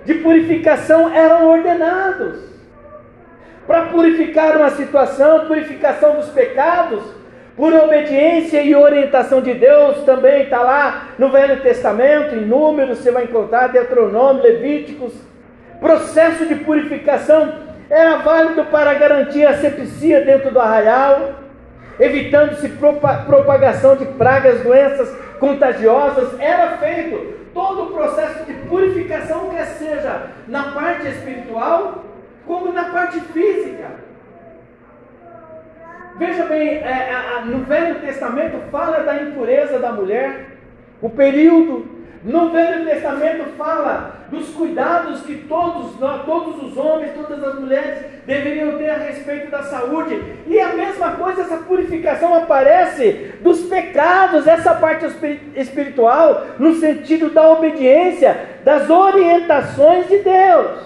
de 0.06 0.14
purificação 0.16 1.14
eram 1.14 1.50
ordenados. 1.50 2.48
Para 3.66 3.88
purificar 3.88 4.56
uma 4.56 4.70
situação, 4.70 5.48
purificação 5.48 6.16
dos 6.16 6.30
pecados, 6.30 7.04
por 7.58 7.74
obediência 7.74 8.62
e 8.62 8.76
orientação 8.76 9.42
de 9.42 9.56
Deus, 9.56 10.04
também 10.04 10.44
está 10.44 10.62
lá 10.62 11.08
no 11.18 11.32
Velho 11.32 11.60
Testamento, 11.62 12.36
em 12.36 12.46
Números, 12.46 13.00
você 13.00 13.10
vai 13.10 13.24
encontrar 13.24 13.68
Deuteronômio, 13.68 14.44
Levíticos. 14.44 15.14
Processo 15.80 16.46
de 16.46 16.56
purificação 16.56 17.67
era 17.90 18.18
válido 18.18 18.66
para 18.66 18.94
garantir 18.96 19.46
a 19.46 19.58
sepsia 19.58 20.22
dentro 20.22 20.52
do 20.52 20.60
arraial, 20.60 21.36
evitando-se 22.00 22.70
propagação 22.70 23.96
de 23.96 24.06
pragas, 24.06 24.62
doenças 24.62 25.10
contagiosas. 25.40 26.40
Era 26.40 26.78
feito 26.78 27.38
todo 27.54 27.84
o 27.84 27.92
processo 27.92 28.46
de 28.46 28.54
purificação, 28.68 29.50
quer 29.50 29.66
seja 29.66 30.28
na 30.48 30.72
parte 30.72 31.08
espiritual, 31.08 32.04
como 32.46 32.72
na 32.74 32.86
parte 32.86 33.20
física. 33.20 34.08
Veja 36.18 36.46
bem, 36.46 36.70
é, 36.80 37.42
no 37.46 37.60
Velho 37.64 38.00
Testamento 38.00 38.58
fala 38.72 39.04
da 39.04 39.22
impureza 39.22 39.80
da 39.80 39.92
mulher, 39.92 40.58
o 41.02 41.10
período 41.10 41.97
No 42.28 42.50
Velho 42.50 42.84
Testamento 42.84 43.54
fala 43.58 44.28
dos 44.30 44.50
cuidados 44.50 45.22
que 45.22 45.46
todos 45.48 45.96
todos 46.26 46.62
os 46.62 46.76
homens, 46.76 47.14
todas 47.14 47.42
as 47.42 47.58
mulheres 47.58 48.00
deveriam 48.26 48.78
ter 48.78 48.90
a 48.90 48.98
respeito 48.98 49.50
da 49.50 49.64
saúde. 49.64 50.22
E 50.46 50.60
a 50.60 50.74
mesma 50.74 51.12
coisa, 51.12 51.44
essa 51.44 51.56
purificação 51.56 52.36
aparece 52.36 53.34
dos 53.40 53.62
pecados, 53.62 54.46
essa 54.46 54.76
parte 54.76 55.06
espiritual, 55.56 56.48
no 56.60 56.74
sentido 56.76 57.30
da 57.30 57.50
obediência, 57.50 58.60
das 58.66 58.90
orientações 58.90 60.10
de 60.10 60.18
Deus. 60.18 60.82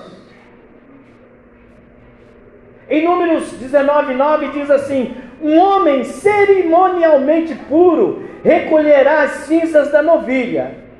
Em 2.88 3.03
Números 3.03 3.51
19, 3.53 4.13
9 4.13 4.48
diz 4.50 4.69
assim: 4.69 5.17
Um 5.41 5.57
homem 5.57 6.03
cerimonialmente 6.03 7.55
puro 7.67 8.29
recolherá 8.43 9.24
as 9.24 9.31
cinzas 9.48 9.91
da 9.91 10.03
novilha 10.03 10.90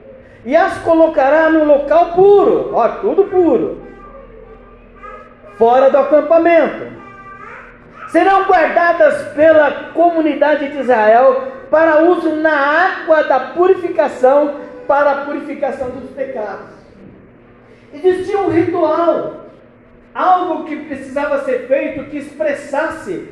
e 0.46 0.56
as 0.56 0.78
colocará 0.80 1.50
no 1.50 1.64
local 1.64 2.14
puro, 2.14 2.72
ó, 2.74 2.88
tudo 2.88 3.26
puro, 3.26 3.82
fora 5.58 5.90
do 5.90 5.98
acampamento. 5.98 6.92
Serão 8.08 8.46
guardadas 8.46 9.34
pela 9.34 9.72
comunidade 9.94 10.70
de 10.70 10.80
Israel 10.80 11.52
para 11.70 12.02
uso 12.02 12.36
na 12.36 12.54
água 12.54 13.24
da 13.24 13.40
purificação, 13.40 14.56
para 14.88 15.12
a 15.12 15.26
purificação 15.26 15.90
dos 15.92 16.10
pecados. 16.12 16.68
Existia 17.94 18.40
um 18.40 18.50
ritual 18.50 19.42
algo 20.14 20.66
que 20.66 20.76
precisava 20.76 21.44
ser 21.44 21.68
feito 21.68 22.10
que 22.10 22.18
expressasse 22.18 23.30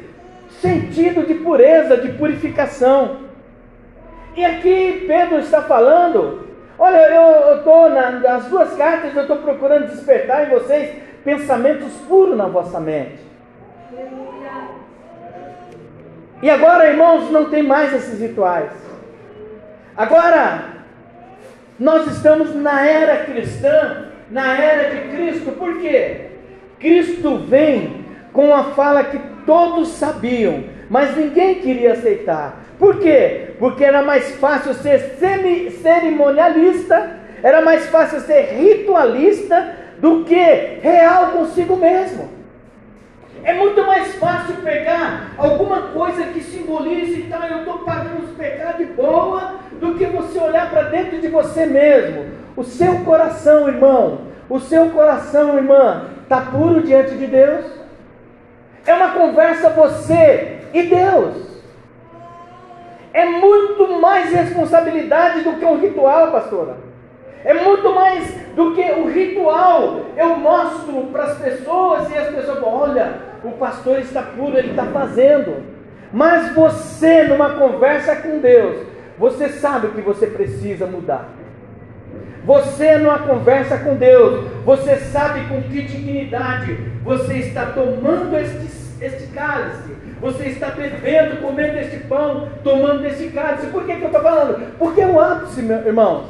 sentido 0.61 1.25
de 1.25 1.35
pureza, 1.35 1.97
de 1.97 2.09
purificação. 2.13 3.17
E 4.35 4.45
aqui 4.45 5.05
Pedro 5.07 5.39
está 5.39 5.61
falando, 5.61 6.47
olha, 6.79 6.97
eu 6.97 7.57
estou 7.57 7.89
nas 7.89 8.45
duas 8.45 8.73
cartas, 8.75 9.15
eu 9.15 9.23
estou 9.23 9.37
procurando 9.37 9.89
despertar 9.89 10.47
em 10.47 10.49
vocês 10.49 10.95
pensamentos 11.23 11.93
puros 12.07 12.37
na 12.37 12.47
vossa 12.47 12.79
mente. 12.79 13.19
E 16.41 16.49
agora, 16.49 16.89
irmãos, 16.89 17.29
não 17.29 17.49
tem 17.49 17.61
mais 17.61 17.93
esses 17.93 18.19
rituais. 18.19 18.71
Agora, 19.95 20.63
nós 21.77 22.07
estamos 22.07 22.55
na 22.55 22.85
era 22.85 23.25
cristã, 23.25 24.05
na 24.31 24.57
era 24.57 24.95
de 24.95 25.15
Cristo, 25.15 25.51
por 25.51 25.79
quê? 25.79 26.27
Cristo 26.79 27.37
vem 27.39 28.05
com 28.31 28.53
a 28.53 28.65
fala 28.71 29.03
que 29.03 29.19
todos 29.45 29.89
sabiam, 29.89 30.63
mas 30.89 31.17
ninguém 31.17 31.55
queria 31.55 31.93
aceitar. 31.93 32.59
Por 32.79 32.97
quê? 32.99 33.51
Porque 33.59 33.83
era 33.83 34.01
mais 34.01 34.31
fácil 34.37 34.73
ser 34.73 35.17
cerimonialista, 35.83 37.17
era 37.43 37.61
mais 37.61 37.85
fácil 37.87 38.21
ser 38.21 38.53
ritualista 38.53 39.75
do 39.97 40.23
que 40.23 40.79
real 40.81 41.31
consigo 41.31 41.75
mesmo. 41.75 42.29
É 43.43 43.53
muito 43.53 43.85
mais 43.85 44.15
fácil 44.15 44.55
pegar 44.63 45.31
alguma 45.37 45.89
coisa 45.93 46.23
que 46.23 46.41
simbolize, 46.41 47.21
então 47.21 47.45
eu 47.45 47.59
estou 47.59 47.79
pagando 47.79 48.23
os 48.23 48.31
pecados 48.31 48.77
de 48.77 48.85
boa, 48.93 49.55
do 49.79 49.95
que 49.95 50.05
você 50.05 50.39
olhar 50.39 50.69
para 50.69 50.83
dentro 50.83 51.19
de 51.19 51.27
você 51.27 51.65
mesmo. 51.65 52.27
O 52.55 52.63
seu 52.63 52.99
coração, 52.99 53.67
irmão, 53.67 54.21
o 54.49 54.59
seu 54.59 54.89
coração, 54.89 55.57
irmã, 55.57 56.05
está 56.23 56.41
puro 56.41 56.81
diante 56.81 57.15
de 57.15 57.27
Deus? 57.27 57.65
É 58.85 58.93
uma 58.93 59.09
conversa 59.09 59.69
você 59.69 60.59
e 60.73 60.83
Deus. 60.83 61.48
É 63.19 63.25
muito 63.25 63.99
mais 63.99 64.31
responsabilidade 64.31 65.41
do 65.41 65.57
que 65.57 65.65
um 65.65 65.77
ritual, 65.77 66.31
pastora. 66.31 66.77
É 67.43 67.53
muito 67.53 67.93
mais 67.93 68.33
do 68.55 68.73
que 68.73 68.81
o 68.93 69.09
ritual. 69.09 70.05
Eu 70.15 70.37
mostro 70.37 71.07
para 71.11 71.23
as 71.23 71.37
pessoas 71.37 72.09
e 72.09 72.17
as 72.17 72.33
pessoas 72.33 72.59
falam: 72.59 72.79
olha, 72.79 73.13
o 73.43 73.51
pastor 73.51 73.99
está 73.99 74.21
puro, 74.21 74.57
ele 74.57 74.69
está 74.69 74.85
fazendo. 74.85 75.65
Mas 76.13 76.55
você, 76.55 77.23
numa 77.23 77.55
conversa 77.55 78.15
com 78.15 78.39
Deus, 78.39 78.87
você 79.17 79.49
sabe 79.49 79.89
que 79.89 80.01
você 80.01 80.27
precisa 80.27 80.85
mudar. 80.85 81.27
Você 82.45 82.97
numa 82.99 83.19
conversa 83.19 83.79
com 83.79 83.95
Deus, 83.95 84.45
você 84.63 84.95
sabe 84.95 85.45
com 85.49 85.61
que 85.63 85.81
dignidade 85.81 86.73
você 87.03 87.33
está 87.33 87.65
tomando 87.65 88.37
este, 88.37 89.03
este 89.03 89.27
cálice, 89.33 89.91
você 90.19 90.49
está 90.49 90.67
bebendo, 90.67 91.37
comendo 91.41 91.77
este 91.79 91.97
pão, 92.01 92.49
tomando 92.63 93.05
este 93.05 93.27
cálice. 93.29 93.67
Por 93.67 93.85
que, 93.85 93.95
que 93.95 94.01
eu 94.01 94.07
estou 94.07 94.21
falando? 94.21 94.77
Porque 94.77 95.01
é 95.01 95.07
o 95.07 95.19
ápice, 95.19 95.61
meus 95.61 95.85
irmãos. 95.85 96.25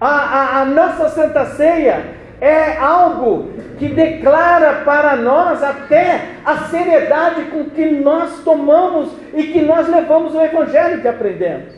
A, 0.00 0.08
a, 0.08 0.60
a 0.60 0.64
nossa 0.64 1.08
Santa 1.08 1.46
Ceia 1.46 2.04
é 2.40 2.76
algo 2.76 3.50
que 3.78 3.88
declara 3.88 4.82
para 4.84 5.16
nós 5.16 5.62
até 5.62 6.20
a 6.44 6.56
seriedade 6.68 7.44
com 7.44 7.64
que 7.70 7.84
nós 7.86 8.42
tomamos 8.44 9.10
e 9.32 9.44
que 9.44 9.62
nós 9.62 9.88
levamos 9.88 10.34
o 10.34 10.40
Evangelho 10.40 11.00
que 11.00 11.08
aprendemos. 11.08 11.72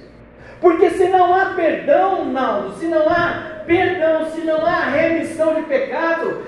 Porque 0.60 0.90
se 0.90 1.08
não 1.08 1.34
há 1.34 1.52
perdão, 1.54 2.24
não, 2.24 2.72
se 2.72 2.86
não 2.86 3.08
há 3.08 3.62
perdão, 3.66 4.26
se 4.26 4.40
não 4.40 4.64
há 4.64 4.80
remissão 4.86 5.54
de 5.54 5.62
pecado, 5.62 6.42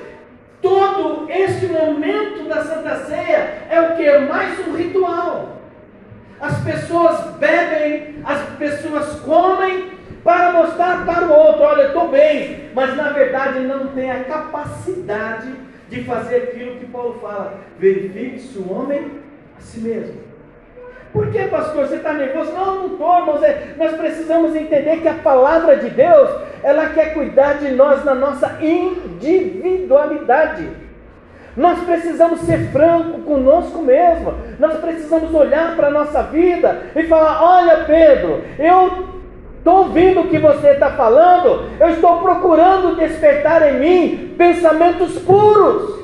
todo 0.62 1.30
este 1.30 1.66
momento 1.66 2.48
da 2.48 2.64
Santa 2.64 2.96
Ceia 3.04 3.66
é 3.70 3.80
o 3.80 3.96
que? 3.96 4.18
Mais 4.18 4.66
um 4.66 4.76
ritual. 4.76 5.58
As 6.40 6.62
pessoas 6.62 7.36
bebem, 7.36 8.16
as 8.24 8.40
pessoas 8.56 9.20
comem 9.20 9.90
para 10.22 10.52
mostrar 10.52 11.04
para 11.04 11.26
o 11.26 11.32
outro: 11.32 11.62
olha, 11.62 11.82
eu 11.82 11.86
estou 11.88 12.08
bem, 12.08 12.70
mas 12.74 12.96
na 12.96 13.10
verdade 13.10 13.60
não 13.60 13.88
tem 13.88 14.10
a 14.10 14.24
capacidade 14.24 15.52
de 15.88 16.04
fazer 16.04 16.36
aquilo 16.36 16.76
que 16.76 16.86
Paulo 16.86 17.18
fala: 17.20 17.58
verifique-se 17.78 18.58
o 18.58 18.72
homem 18.72 19.10
a 19.56 19.60
si 19.60 19.80
mesmo. 19.80 20.27
Por 21.12 21.30
que, 21.30 21.44
pastor, 21.44 21.86
você 21.86 21.96
está 21.96 22.12
nervoso? 22.12 22.52
Não, 22.52 22.74
não 22.74 22.86
estou, 22.88 23.18
irmãos. 23.18 23.42
É, 23.42 23.74
nós 23.78 23.92
precisamos 23.92 24.54
entender 24.54 25.00
que 25.00 25.08
a 25.08 25.14
palavra 25.14 25.76
de 25.76 25.88
Deus, 25.90 26.28
ela 26.62 26.90
quer 26.90 27.14
cuidar 27.14 27.54
de 27.54 27.70
nós 27.70 28.04
na 28.04 28.14
nossa 28.14 28.58
individualidade. 28.60 30.68
Nós 31.56 31.78
precisamos 31.80 32.40
ser 32.40 32.70
franco 32.70 33.22
conosco 33.22 33.80
mesmo. 33.82 34.34
Nós 34.58 34.76
precisamos 34.78 35.32
olhar 35.34 35.74
para 35.76 35.86
a 35.88 35.90
nossa 35.90 36.22
vida 36.24 36.82
e 36.94 37.04
falar: 37.04 37.42
olha, 37.42 37.84
Pedro, 37.84 38.42
eu 38.58 39.08
estou 39.56 39.78
ouvindo 39.78 40.20
o 40.20 40.28
que 40.28 40.38
você 40.38 40.68
está 40.68 40.90
falando, 40.90 41.70
eu 41.80 41.88
estou 41.88 42.20
procurando 42.20 42.96
despertar 42.96 43.66
em 43.66 43.80
mim 43.80 44.34
pensamentos 44.36 45.18
puros. 45.20 45.96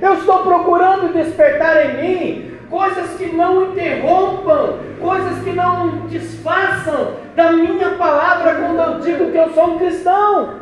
Eu 0.00 0.14
estou 0.14 0.38
procurando 0.38 1.12
despertar 1.12 1.84
em 1.84 1.96
mim 2.00 2.49
coisas 2.70 3.16
que 3.16 3.26
não 3.26 3.72
interrompam, 3.72 4.78
coisas 5.00 5.42
que 5.42 5.50
não 5.50 6.06
desfaçam 6.06 7.16
da 7.34 7.52
minha 7.52 7.90
palavra 7.96 8.54
quando 8.54 8.80
eu 8.80 9.00
digo 9.00 9.30
que 9.32 9.36
eu 9.36 9.50
sou 9.50 9.74
um 9.74 9.78
cristão, 9.78 10.60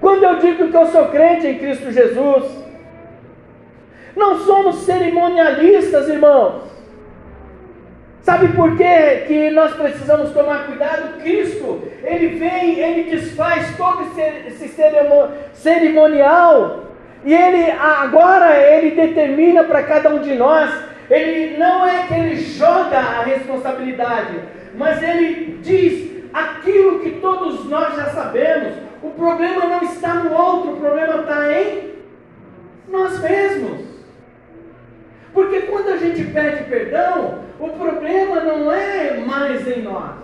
quando 0.00 0.24
eu 0.24 0.38
digo 0.40 0.68
que 0.68 0.76
eu 0.76 0.86
sou 0.86 1.06
crente 1.06 1.46
em 1.46 1.58
Cristo 1.58 1.92
Jesus. 1.92 2.66
Não 4.16 4.38
somos 4.40 4.76
cerimonialistas, 4.76 6.08
irmãos. 6.08 6.62
Sabe 8.22 8.48
por 8.48 8.76
quê 8.76 9.24
que 9.28 9.50
nós 9.50 9.72
precisamos 9.74 10.32
tomar 10.32 10.66
cuidado? 10.66 11.20
Cristo, 11.20 11.82
ele 12.02 12.38
vem, 12.38 12.80
ele 12.80 13.10
desfaz 13.10 13.76
todo 13.76 14.04
esse 14.48 14.68
cerimonial. 15.52 16.86
E 17.24 17.32
ele 17.32 17.70
agora 17.70 18.56
ele 18.56 18.96
determina 18.96 19.62
para 19.64 19.82
cada 19.84 20.08
um 20.08 20.18
de 20.18 20.34
nós 20.34 20.70
ele 21.08 21.56
não 21.56 21.86
é 21.86 22.06
que 22.06 22.14
ele 22.14 22.36
joga 22.36 22.98
a 22.98 23.22
responsabilidade, 23.22 24.40
mas 24.76 25.02
ele 25.02 25.58
diz 25.62 26.24
aquilo 26.32 27.00
que 27.00 27.12
todos 27.20 27.64
nós 27.66 27.94
já 27.94 28.06
sabemos. 28.10 28.74
O 29.02 29.10
problema 29.10 29.66
não 29.66 29.82
está 29.82 30.14
no 30.14 30.34
outro, 30.34 30.72
o 30.72 30.76
problema 30.80 31.20
está 31.20 31.52
em 31.52 31.92
nós 32.88 33.20
mesmos. 33.20 33.86
Porque 35.32 35.62
quando 35.62 35.88
a 35.90 35.96
gente 35.96 36.24
pede 36.24 36.64
perdão, 36.64 37.40
o 37.60 37.68
problema 37.68 38.40
não 38.40 38.72
é 38.72 39.18
mais 39.18 39.66
em 39.68 39.82
nós. 39.82 40.16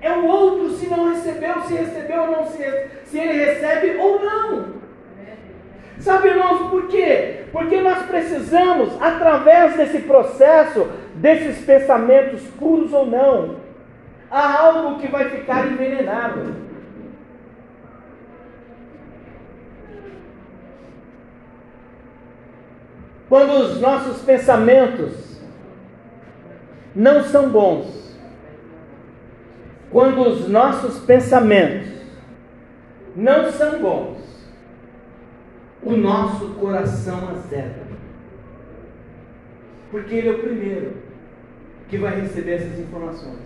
É 0.00 0.12
o 0.12 0.26
outro 0.26 0.70
se 0.70 0.86
não 0.88 1.10
recebeu, 1.10 1.60
se 1.62 1.74
recebeu 1.74 2.22
ou 2.22 2.30
não, 2.30 2.46
se, 2.46 2.86
se 3.04 3.18
ele 3.18 3.44
recebe 3.44 3.98
ou 3.98 4.24
não. 4.24 4.80
Sabe, 6.00 6.28
irmãos, 6.28 6.70
por 6.70 6.88
quê? 6.88 7.44
Porque 7.52 7.78
nós 7.82 8.06
precisamos, 8.06 8.90
através 9.00 9.76
desse 9.76 9.98
processo, 10.00 10.88
desses 11.14 11.62
pensamentos 11.64 12.40
puros 12.58 12.90
ou 12.92 13.06
não, 13.06 13.56
há 14.30 14.62
algo 14.62 14.98
que 14.98 15.08
vai 15.08 15.28
ficar 15.28 15.66
envenenado. 15.66 16.54
Quando 23.28 23.50
os 23.50 23.80
nossos 23.80 24.22
pensamentos 24.22 25.38
não 26.96 27.22
são 27.24 27.50
bons, 27.50 28.18
quando 29.90 30.22
os 30.22 30.48
nossos 30.48 30.98
pensamentos 31.00 31.88
não 33.14 33.52
são 33.52 33.78
bons, 33.80 34.29
o 35.82 35.92
nosso 35.92 36.48
coração 36.54 37.28
azeda. 37.30 37.90
Porque 39.90 40.14
ele 40.14 40.28
é 40.28 40.32
o 40.32 40.38
primeiro 40.38 40.92
que 41.88 41.96
vai 41.96 42.20
receber 42.20 42.52
essas 42.52 42.78
informações. 42.78 43.38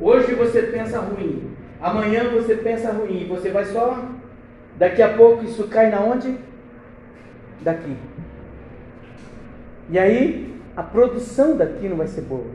Hoje 0.00 0.34
você 0.34 0.62
pensa 0.62 0.98
ruim, 1.00 1.50
amanhã 1.80 2.30
você 2.30 2.56
pensa 2.56 2.92
ruim, 2.92 3.26
você 3.28 3.50
vai 3.50 3.64
só. 3.66 4.02
Daqui 4.76 5.02
a 5.02 5.12
pouco 5.12 5.44
isso 5.44 5.68
cai 5.68 5.90
na 5.90 6.00
onde? 6.00 6.36
Daqui. 7.60 7.96
E 9.90 9.98
aí 9.98 10.56
a 10.74 10.82
produção 10.82 11.56
daqui 11.56 11.88
não 11.88 11.96
vai 11.96 12.06
ser 12.06 12.22
boa. 12.22 12.46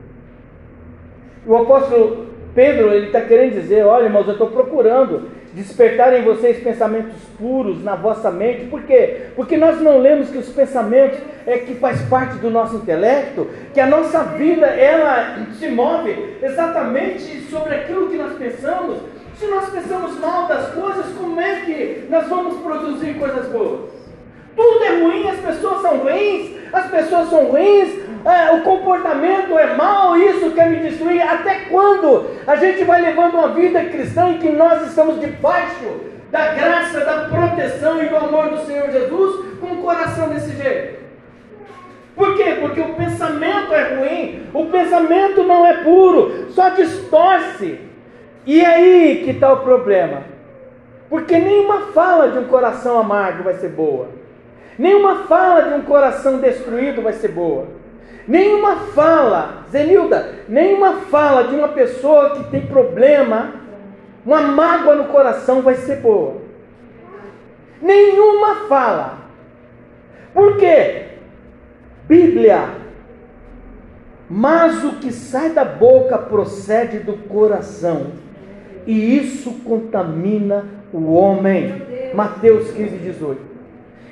O 1.45 1.55
apóstolo 1.55 2.27
Pedro 2.55 2.91
ele 2.91 3.07
está 3.07 3.21
querendo 3.21 3.53
dizer, 3.53 3.85
olha 3.85 4.05
irmãos, 4.05 4.25
eu 4.25 4.33
estou 4.33 4.49
procurando 4.49 5.29
despertar 5.57 6.13
em 6.13 6.23
vocês 6.23 6.63
pensamentos 6.63 7.15
puros 7.37 7.83
na 7.83 7.95
vossa 7.95 8.29
mente. 8.29 8.65
Por 8.65 8.83
quê? 8.83 9.23
Porque 9.35 9.57
nós 9.57 9.81
não 9.81 9.97
lemos 9.97 10.29
que 10.29 10.37
os 10.37 10.49
pensamentos 10.49 11.19
é 11.47 11.57
que 11.57 11.75
faz 11.75 11.99
parte 12.03 12.35
do 12.37 12.51
nosso 12.51 12.75
intelecto, 12.75 13.49
que 13.73 13.79
a 13.79 13.87
nossa 13.87 14.23
vida 14.23 14.67
ela 14.67 15.35
se 15.57 15.67
move 15.67 16.37
exatamente 16.41 17.41
sobre 17.49 17.75
aquilo 17.75 18.07
que 18.07 18.17
nós 18.17 18.37
pensamos. 18.37 18.99
Se 19.39 19.47
nós 19.47 19.69
pensamos 19.69 20.19
mal 20.19 20.47
das 20.47 20.69
coisas, 20.73 21.05
como 21.17 21.39
é 21.41 21.61
que 21.61 22.07
nós 22.09 22.27
vamos 22.27 22.61
produzir 22.61 23.15
coisas 23.15 23.47
boas? 23.47 23.89
Tudo 24.55 24.83
é 24.83 24.99
ruim, 24.99 25.29
as 25.29 25.39
pessoas 25.39 25.81
são 25.81 25.97
ruins, 25.97 26.51
as 26.73 26.89
pessoas 26.89 27.29
são 27.29 27.45
ruins, 27.45 27.89
é, 28.27 28.51
o 28.51 28.61
comportamento 28.61 29.57
é 29.57 29.73
mau, 29.73 30.17
isso 30.17 30.51
quer 30.51 30.69
me 30.69 30.79
destruir. 30.79 31.21
Até 31.21 31.61
quando 31.69 32.29
a 32.45 32.57
gente 32.57 32.83
vai 32.83 33.01
levando 33.01 33.35
uma 33.35 33.47
vida 33.49 33.85
cristã 33.85 34.29
em 34.31 34.37
que 34.37 34.49
nós 34.49 34.85
estamos 34.85 35.19
debaixo 35.21 36.01
da 36.29 36.53
graça, 36.53 37.05
da 37.05 37.29
proteção 37.29 38.03
e 38.03 38.09
do 38.09 38.17
amor 38.17 38.49
do 38.49 38.65
Senhor 38.65 38.91
Jesus, 38.91 39.59
com 39.61 39.67
o 39.67 39.77
coração 39.77 40.27
desse 40.27 40.51
jeito? 40.61 40.97
Por 42.17 42.35
quê? 42.35 42.57
Porque 42.59 42.81
o 42.81 42.95
pensamento 42.95 43.73
é 43.73 43.95
ruim, 43.95 44.49
o 44.53 44.65
pensamento 44.65 45.43
não 45.43 45.65
é 45.65 45.83
puro, 45.83 46.51
só 46.51 46.69
distorce. 46.69 47.79
E 48.45 48.59
é 48.59 48.65
aí 48.65 49.21
que 49.23 49.31
está 49.31 49.53
o 49.53 49.61
problema. 49.61 50.23
Porque 51.09 51.37
nenhuma 51.37 51.93
fala 51.93 52.29
de 52.29 52.39
um 52.39 52.45
coração 52.45 52.99
amargo 52.99 53.43
vai 53.43 53.53
ser 53.53 53.69
boa. 53.69 54.09
Nenhuma 54.77 55.23
fala 55.23 55.61
de 55.61 55.73
um 55.75 55.81
coração 55.83 56.39
destruído 56.39 57.01
vai 57.01 57.13
ser 57.13 57.29
boa. 57.29 57.76
Nenhuma 58.27 58.75
fala, 58.93 59.63
Zenilda, 59.71 60.35
nenhuma 60.49 60.93
fala 61.09 61.45
de 61.45 61.55
uma 61.55 61.69
pessoa 61.69 62.31
que 62.31 62.51
tem 62.51 62.65
problema, 62.65 63.53
uma 64.25 64.41
mágoa 64.41 64.95
no 64.95 65.05
coração 65.05 65.61
vai 65.61 65.75
ser 65.75 66.01
boa. 66.01 66.35
Nenhuma 67.81 68.67
fala. 68.67 69.19
Por 70.33 70.57
quê? 70.57 71.05
Bíblia. 72.07 72.69
Mas 74.29 74.83
o 74.83 74.93
que 74.93 75.11
sai 75.11 75.51
da 75.51 75.63
boca 75.63 76.17
procede 76.17 76.99
do 76.99 77.13
coração, 77.13 78.07
e 78.85 79.17
isso 79.17 79.51
contamina 79.63 80.65
o 80.91 81.13
homem. 81.13 81.81
Mateus 82.13 82.71
15, 82.71 82.97
18. 82.97 83.56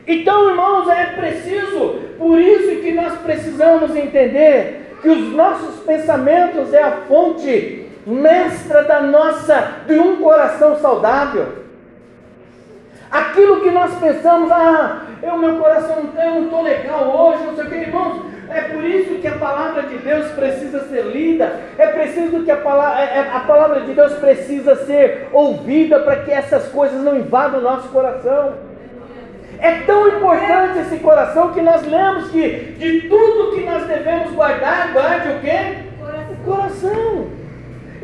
Então, 0.08 0.50
irmãos, 0.50 0.88
é 0.90 1.06
preciso, 1.06 2.02
por 2.18 2.40
isso 2.40 2.82
que 2.82 2.92
nós 2.92 3.18
precisamos 3.20 3.96
entender 3.96 4.98
que 5.02 5.10
os 5.10 5.34
nossos 5.34 5.84
pensamentos 5.84 6.74
é 6.74 6.84
a 6.84 6.92
fonte 7.08 7.88
mestra 8.06 8.84
da 8.84 9.02
nossa 9.02 9.82
de 9.88 9.98
um 9.98 10.18
coração 10.18 10.80
saudável. 10.80 11.66
Aquilo 13.10 13.62
que 13.62 13.72
nós 13.72 13.96
pensamos, 14.00 14.52
ah, 14.52 15.06
o 15.24 15.38
meu 15.38 15.58
coração 15.58 16.10
eu 16.18 16.32
não 16.32 16.44
estou 16.44 16.62
legal 16.62 17.08
hoje, 17.08 17.44
não 17.44 17.56
sei 17.56 17.66
o 17.66 17.70
que, 17.70 17.76
irmãos, 17.76 18.22
é 18.50 18.62
por 18.62 18.84
isso 18.84 19.16
que 19.16 19.28
a 19.28 19.38
palavra 19.38 19.84
de 19.84 19.98
Deus 19.98 20.28
precisa 20.34 20.82
ser 20.88 21.04
lida, 21.06 21.60
é 21.78 21.88
preciso 21.88 22.44
que 22.44 22.52
a 22.52 22.58
palavra, 22.58 23.02
é, 23.02 23.18
é, 23.18 23.32
a 23.34 23.40
palavra 23.40 23.82
de 23.82 23.94
Deus 23.94 24.14
precisa 24.14 24.76
ser 24.86 25.30
ouvida 25.34 26.00
para 26.00 26.18
que 26.18 26.32
essas 26.32 26.68
coisas 26.70 27.02
não 27.02 27.18
invadam 27.18 27.60
o 27.60 27.64
nosso 27.64 27.88
coração. 27.90 28.54
É 29.60 29.82
tão 29.86 30.08
importante 30.08 30.80
esse 30.80 30.98
coração 30.98 31.54
que 31.54 31.62
nós 31.62 31.86
lemos 31.86 32.30
que 32.30 32.76
de 32.78 33.02
tudo 33.02 33.56
que 33.56 33.64
nós 33.64 33.86
devemos 33.86 34.32
guardar, 34.34 34.92
guarde 34.92 35.30
o 35.30 35.40
quê? 35.40 35.78
O 36.32 36.46
coração. 36.46 37.28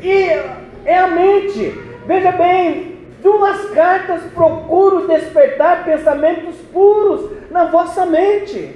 E 0.01 0.29
é 0.85 0.97
a 0.97 1.07
mente. 1.07 1.79
Veja 2.05 2.31
bem, 2.31 2.97
duas 3.21 3.69
cartas 3.71 4.21
procuro 4.33 5.07
despertar 5.07 5.83
pensamentos 5.83 6.55
puros 6.71 7.29
na 7.51 7.65
vossa 7.65 8.05
mente. 8.05 8.75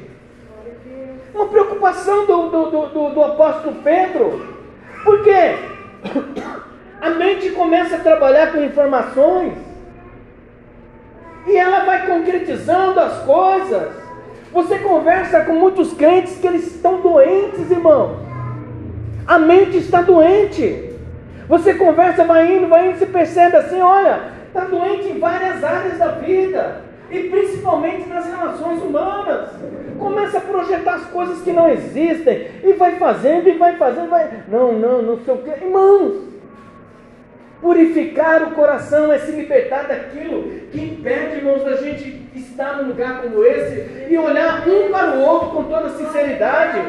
Uma 1.34 1.48
preocupação 1.48 2.26
do, 2.26 2.50
do, 2.50 2.70
do, 2.88 3.10
do 3.10 3.24
apóstolo 3.24 3.76
Pedro. 3.84 4.56
Por 5.04 5.24
quê? 5.24 5.56
A 7.02 7.10
mente 7.10 7.52
começa 7.52 7.98
a 7.98 8.00
trabalhar 8.00 8.52
com 8.52 8.64
informações 8.64 9.54
e 11.48 11.56
ela 11.56 11.86
vai 11.86 12.08
concretizando 12.08 13.00
as 13.00 13.24
coisas. 13.24 13.90
Você 14.52 14.80
conversa 14.80 15.42
com 15.42 15.54
muitos 15.54 15.94
crentes 15.94 16.38
que 16.38 16.48
eles 16.48 16.68
estão 16.68 17.02
doentes, 17.02 17.70
irmão. 17.70 18.20
A 19.28 19.38
mente 19.38 19.78
está 19.78 20.02
doente. 20.02 20.92
Você 21.48 21.74
conversa, 21.76 22.24
vai 22.24 22.56
indo, 22.56 22.68
vai 22.68 22.90
indo, 22.90 22.98
se 22.98 23.06
percebe 23.06 23.58
assim, 23.58 23.80
olha, 23.82 24.32
está 24.48 24.62
doente 24.62 25.10
em 25.10 25.20
várias 25.20 25.64
áreas 25.64 25.98
da 25.98 26.08
vida. 26.08 26.82
E 27.12 27.20
principalmente 27.30 28.08
nas 28.10 28.26
relações 28.26 28.82
humanas. 28.82 29.50
Começa 30.00 30.40
a 30.40 30.42
projetar 30.42 30.96
as 30.96 31.06
coisas 31.06 31.42
que 31.42 31.52
não 31.52 31.70
existem. 31.70 32.48
E 32.64 32.74
vai 32.74 32.96
fazendo, 32.96 33.48
e 33.48 33.58
vai 33.58 33.76
fazendo, 33.78 34.10
vai. 34.10 34.30
Não, 34.48 34.72
não, 34.74 35.02
não 35.02 35.20
sei 35.20 35.34
o 35.34 35.38
que. 35.38 35.50
Irmãos, 35.50 36.35
Purificar 37.62 38.44
o 38.44 38.52
coração 38.52 39.12
é 39.12 39.18
se 39.18 39.32
libertar 39.32 39.88
daquilo 39.88 40.44
que 40.72 40.80
impede, 40.80 41.38
irmãos, 41.38 41.64
da 41.64 41.78
gente 41.78 42.26
estar 42.36 42.78
num 42.78 42.90
lugar 42.90 43.22
como 43.22 43.44
esse 43.44 44.08
e 44.10 44.18
olhar 44.18 44.68
um 44.68 44.92
para 44.92 45.18
o 45.18 45.22
outro 45.22 45.50
com 45.50 45.64
toda 45.64 45.90
sinceridade. 45.90 46.82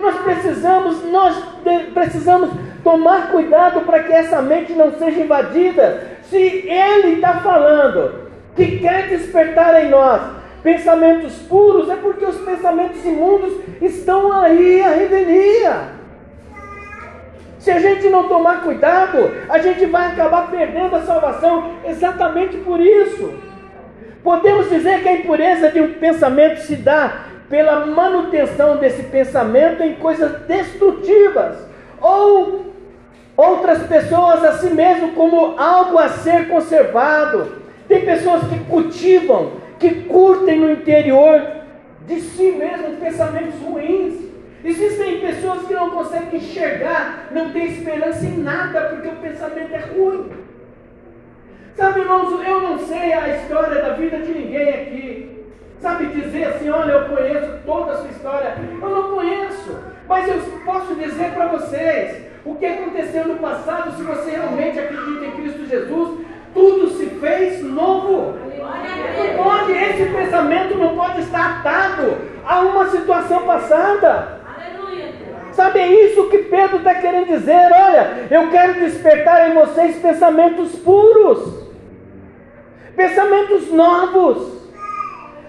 Nós 0.00 0.16
precisamos, 0.20 1.04
nós 1.10 1.44
precisamos 1.92 2.50
tomar 2.84 3.30
cuidado 3.32 3.80
para 3.80 4.02
que 4.04 4.12
essa 4.12 4.40
mente 4.40 4.72
não 4.72 4.92
seja 4.92 5.20
invadida. 5.20 6.18
Se 6.22 6.36
ele 6.36 7.16
está 7.16 7.40
falando 7.40 8.28
que 8.54 8.78
quer 8.78 9.08
despertar 9.08 9.84
em 9.84 9.90
nós 9.90 10.20
pensamentos 10.62 11.34
puros, 11.48 11.88
é 11.88 11.96
porque 11.96 12.24
os 12.24 12.36
pensamentos 12.38 13.04
imundos 13.04 13.52
estão 13.80 14.32
aí 14.32 14.80
à 14.80 14.90
revelia. 14.90 15.97
Se 17.68 17.72
a 17.72 17.80
gente 17.80 18.08
não 18.08 18.26
tomar 18.26 18.62
cuidado, 18.62 19.30
a 19.46 19.58
gente 19.58 19.84
vai 19.84 20.06
acabar 20.06 20.50
perdendo 20.50 20.96
a 20.96 21.02
salvação 21.02 21.74
exatamente 21.84 22.56
por 22.56 22.80
isso. 22.80 23.34
Podemos 24.24 24.70
dizer 24.70 25.02
que 25.02 25.08
a 25.10 25.16
impureza 25.16 25.70
de 25.70 25.78
um 25.78 25.92
pensamento 25.92 26.62
se 26.62 26.76
dá 26.76 27.26
pela 27.50 27.84
manutenção 27.84 28.78
desse 28.78 29.02
pensamento 29.02 29.82
em 29.82 29.96
coisas 29.96 30.46
destrutivas, 30.46 31.58
ou 32.00 32.72
outras 33.36 33.82
pessoas 33.82 34.42
a 34.46 34.52
si 34.52 34.70
mesmo 34.70 35.12
como 35.12 35.60
algo 35.60 35.98
a 35.98 36.08
ser 36.08 36.48
conservado. 36.48 37.52
Tem 37.86 38.02
pessoas 38.02 38.44
que 38.48 38.60
cultivam, 38.60 39.52
que 39.78 40.04
curtem 40.04 40.58
no 40.58 40.70
interior 40.70 41.42
de 42.06 42.18
si 42.18 42.50
mesmo 42.50 42.96
pensamentos 42.96 43.60
ruins. 43.60 44.27
Existem 44.64 45.20
pessoas 45.20 45.66
que 45.66 45.74
não 45.74 45.90
conseguem 45.90 46.40
enxergar, 46.40 47.28
não 47.30 47.50
têm 47.52 47.66
esperança 47.66 48.24
em 48.24 48.38
nada, 48.38 48.80
porque 48.88 49.08
o 49.08 49.16
pensamento 49.16 49.72
é 49.72 49.78
ruim. 49.78 50.30
Sabe, 51.76 52.00
irmãos, 52.00 52.44
eu 52.44 52.60
não 52.60 52.78
sei 52.80 53.12
a 53.12 53.36
história 53.36 53.80
da 53.80 53.90
vida 53.90 54.18
de 54.18 54.32
ninguém 54.32 54.68
aqui. 54.68 55.44
Sabe 55.80 56.06
dizer 56.06 56.44
assim, 56.44 56.68
olha, 56.70 56.90
eu 56.90 57.16
conheço 57.16 57.52
toda 57.64 57.92
a 57.92 57.96
sua 57.98 58.10
história. 58.10 58.56
Eu 58.82 58.88
não 58.88 59.14
conheço, 59.14 59.78
mas 60.08 60.28
eu 60.28 60.40
posso 60.64 60.96
dizer 60.96 61.30
para 61.34 61.46
vocês 61.46 62.26
o 62.44 62.56
que 62.56 62.66
aconteceu 62.66 63.28
no 63.28 63.36
passado, 63.36 63.96
se 63.96 64.02
você 64.02 64.30
realmente 64.30 64.80
acredita 64.80 65.24
em 65.24 65.30
Cristo 65.32 65.66
Jesus, 65.66 66.26
tudo 66.52 66.90
se 66.90 67.06
fez 67.06 67.62
novo. 67.62 68.36
Não 68.58 69.44
pode, 69.44 69.72
esse 69.72 70.04
pensamento 70.06 70.76
não 70.76 70.96
pode 70.96 71.20
estar 71.20 71.60
atado 71.60 72.16
a 72.44 72.60
uma 72.60 72.88
situação 72.88 73.42
passada. 73.44 74.37
Sabe, 75.58 75.80
é 75.80 76.04
isso 76.04 76.28
que 76.28 76.38
Pedro 76.38 76.76
está 76.76 76.94
querendo 76.94 77.26
dizer. 77.26 77.72
Olha, 77.72 78.28
eu 78.30 78.48
quero 78.48 78.74
despertar 78.74 79.50
em 79.50 79.54
vocês 79.54 79.96
pensamentos 79.96 80.70
puros, 80.76 81.64
pensamentos 82.94 83.68
novos. 83.72 84.56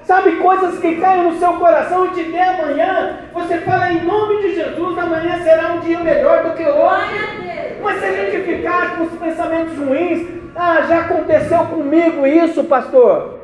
Sabe, 0.01 0.37
coisas 0.37 0.79
que 0.79 0.95
caem 0.95 1.25
no 1.25 1.37
seu 1.37 1.53
coração 1.53 2.07
e 2.07 2.09
te 2.09 2.23
dê 2.23 2.39
amanhã. 2.39 3.19
Você 3.33 3.59
fala 3.59 3.91
em 3.91 4.03
nome 4.03 4.41
de 4.41 4.55
Jesus, 4.55 4.97
amanhã 4.97 5.43
será 5.43 5.73
um 5.73 5.79
dia 5.81 5.99
melhor 5.99 6.43
do 6.43 6.55
que 6.55 6.63
hoje. 6.63 7.77
Mas 7.83 7.99
se 7.99 8.05
a 8.05 8.11
gente 8.11 8.43
ficar 8.45 8.97
com 8.97 9.03
os 9.03 9.13
pensamentos 9.13 9.77
ruins, 9.77 10.27
Ah, 10.55 10.81
já 10.87 11.01
aconteceu 11.01 11.59
comigo 11.67 12.25
isso, 12.25 12.63
pastor. 12.63 13.41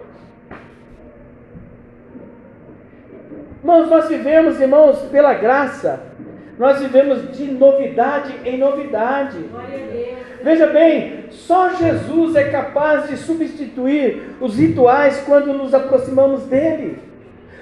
Irmãos, 3.59 3.87
nós 3.87 4.09
vivemos, 4.09 4.59
irmãos, 4.59 4.97
pela 5.11 5.35
graça, 5.35 6.14
nós 6.57 6.79
vivemos 6.79 7.35
de 7.37 7.45
novidade 7.45 8.33
em 8.45 8.57
novidade. 8.57 9.37
Veja 10.41 10.67
bem, 10.67 11.25
só 11.31 11.69
Jesus 11.69 12.35
é 12.35 12.45
capaz 12.45 13.09
de 13.09 13.17
substituir 13.17 14.35
os 14.39 14.57
rituais 14.57 15.21
quando 15.25 15.53
nos 15.53 15.73
aproximamos 15.73 16.43
dele. 16.43 16.99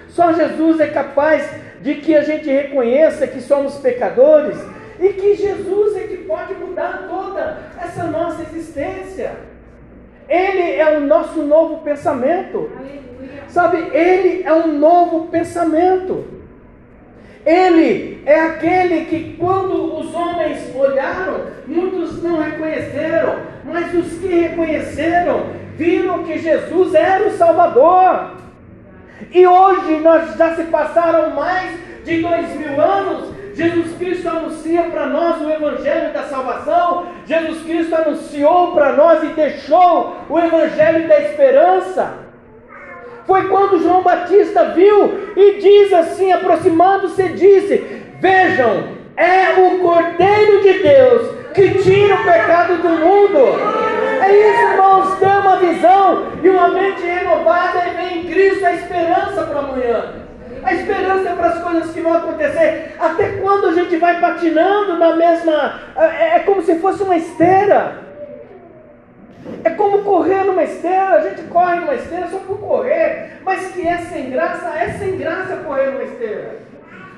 Só 0.10 0.32
Jesus 0.32 0.80
é 0.80 0.88
capaz 0.88 1.50
de 1.82 1.96
que 1.96 2.16
a 2.16 2.24
gente 2.24 2.48
reconheça 2.50 3.26
que 3.26 3.42
somos 3.42 3.76
pecadores 3.80 4.58
e 5.00 5.10
que 5.10 5.36
Jesus 5.36 5.96
é 5.96 6.02
que 6.02 6.18
pode 6.18 6.54
mudar 6.54 7.08
toda 7.10 7.58
essa 7.82 8.04
nossa 8.04 8.44
existência. 8.44 9.32
Ele 10.30 10.76
é 10.76 10.98
o 10.98 11.02
nosso 11.02 11.42
novo 11.42 11.78
pensamento. 11.84 12.70
Sabe, 13.48 13.78
ele 13.96 14.44
é 14.44 14.54
um 14.54 14.68
novo 14.78 15.28
pensamento. 15.28 16.43
Ele 17.46 18.22
é 18.26 18.40
aquele 18.40 19.06
que, 19.06 19.36
quando 19.38 20.00
os 20.00 20.14
homens 20.14 20.74
olharam, 20.76 21.42
muitos 21.68 22.24
não 22.24 22.42
reconheceram, 22.42 23.36
mas 23.66 23.94
os 23.94 24.18
que 24.20 24.28
reconheceram 24.28 25.48
viram 25.76 26.24
que 26.24 26.38
Jesus 26.38 26.94
era 26.94 27.28
o 27.28 27.32
Salvador. 27.32 28.32
E 29.32 29.46
hoje 29.46 30.00
nós 30.00 30.36
já 30.38 30.56
se 30.56 30.64
passaram 30.66 31.32
mais 31.32 31.78
de 32.06 32.22
dois 32.22 32.50
mil 32.56 32.80
anos. 32.80 33.34
Jesus 33.56 33.96
Cristo 33.98 34.28
anuncia 34.30 34.84
para 34.84 35.08
nós 35.08 35.42
o 35.42 35.50
Evangelho 35.50 36.14
da 36.14 36.24
salvação. 36.24 37.08
Jesus 37.26 37.62
Cristo 37.64 37.94
anunciou 37.94 38.72
para 38.74 38.94
nós 38.94 39.24
e 39.24 39.28
deixou 39.28 40.18
o 40.30 40.40
Evangelho 40.40 41.08
da 41.08 41.20
esperança. 41.22 42.23
Foi 43.26 43.48
quando 43.48 43.82
João 43.82 44.04
Batista 44.04 44.66
viu 44.76 45.34
e 45.36 45.60
diz 45.60 45.94
assim, 45.94 46.32
aproximando-se, 46.32 47.24
disse: 47.30 48.04
Vejam, 48.20 48.84
é 49.16 49.60
o 49.60 49.80
Cordeiro 49.80 50.62
de 50.62 50.74
Deus 50.80 51.44
que 51.54 51.70
tira 51.84 52.16
o 52.16 52.24
pecado 52.24 52.78
do 52.78 52.90
mundo. 52.90 53.84
É 54.22 54.32
isso, 54.32 54.62
irmãos, 54.72 55.20
ter 55.20 55.28
uma 55.28 55.58
visão 55.58 56.28
e 56.42 56.50
uma 56.50 56.70
mente 56.70 57.02
renovada 57.02 57.84
e 57.88 57.90
vem 57.96 58.20
em 58.20 58.32
Cristo 58.32 58.66
a 58.66 58.74
esperança 58.74 59.44
para 59.44 59.60
amanhã. 59.60 60.24
A 60.64 60.74
esperança 60.74 61.30
é 61.30 61.36
para 61.36 61.48
as 61.48 61.62
coisas 61.62 61.92
que 61.92 62.02
vão 62.02 62.14
acontecer. 62.14 62.96
Até 62.98 63.34
quando 63.42 63.68
a 63.68 63.74
gente 63.74 63.98
vai 63.98 64.20
patinando 64.20 64.98
na 64.98 65.16
mesma. 65.16 65.80
É, 65.96 66.38
é 66.38 66.40
como 66.40 66.62
se 66.62 66.80
fosse 66.80 67.04
uma 67.04 67.18
esteira. 67.18 68.13
É 69.64 69.70
como 69.72 70.04
correr 70.04 70.44
numa 70.44 70.64
esteira. 70.64 71.16
A 71.16 71.30
gente 71.30 71.44
corre 71.44 71.80
numa 71.80 71.96
esteira 71.96 72.28
só 72.28 72.38
por 72.40 72.60
correr. 72.60 73.40
Mas 73.44 73.72
que 73.72 73.88
é 73.88 73.98
sem 73.98 74.32
graça, 74.32 74.70
é 74.78 74.90
sem 74.92 75.18
graça 75.18 75.58
correr 75.58 75.92
numa 75.92 76.04
esteira. 76.04 76.60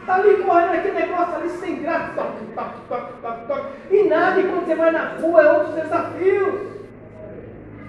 Está 0.02 0.16
ali 0.16 0.36
correndo 0.44 0.74
aquele 0.74 1.00
negócio 1.00 1.36
ali 1.36 1.50
sem 1.50 1.82
graça. 1.82 2.14
Toque, 2.16 2.46
toque, 2.54 2.80
toque, 2.88 3.14
toque, 3.22 3.48
toque. 3.48 3.68
E 3.92 4.04
nada, 4.04 4.40
e 4.40 4.44
quando 4.44 4.66
você 4.66 4.76
vai 4.76 4.92
na 4.92 5.16
rua 5.20 5.42
é 5.42 5.52
outros 5.52 5.76
desafios. 5.76 6.76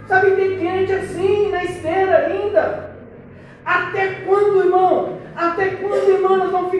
Sabe, 0.07 0.31
tem 0.33 0.59
gente 0.59 0.92
assim 0.92 1.51
na 1.51 1.64
esteira 1.64 2.27
ainda. 2.27 2.96
Até 3.64 4.20
quando, 4.25 4.64
irmão? 4.64 5.18
Até 5.35 5.70
quando, 5.70 6.09
irmão, 6.09 6.37
nós 6.37 6.51
vamos? 6.51 6.70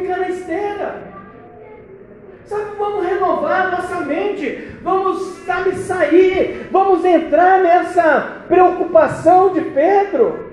Sabe, 2.47 2.77
vamos 2.79 3.05
renovar 3.05 3.73
nossa 3.73 4.01
mente, 4.03 4.69
vamos, 4.81 5.21
sabe, 5.45 5.75
sair, 5.79 6.69
vamos 6.71 7.05
entrar 7.05 7.61
nessa 7.61 8.45
preocupação 8.47 9.53
de 9.53 9.63
Pedro, 9.63 10.47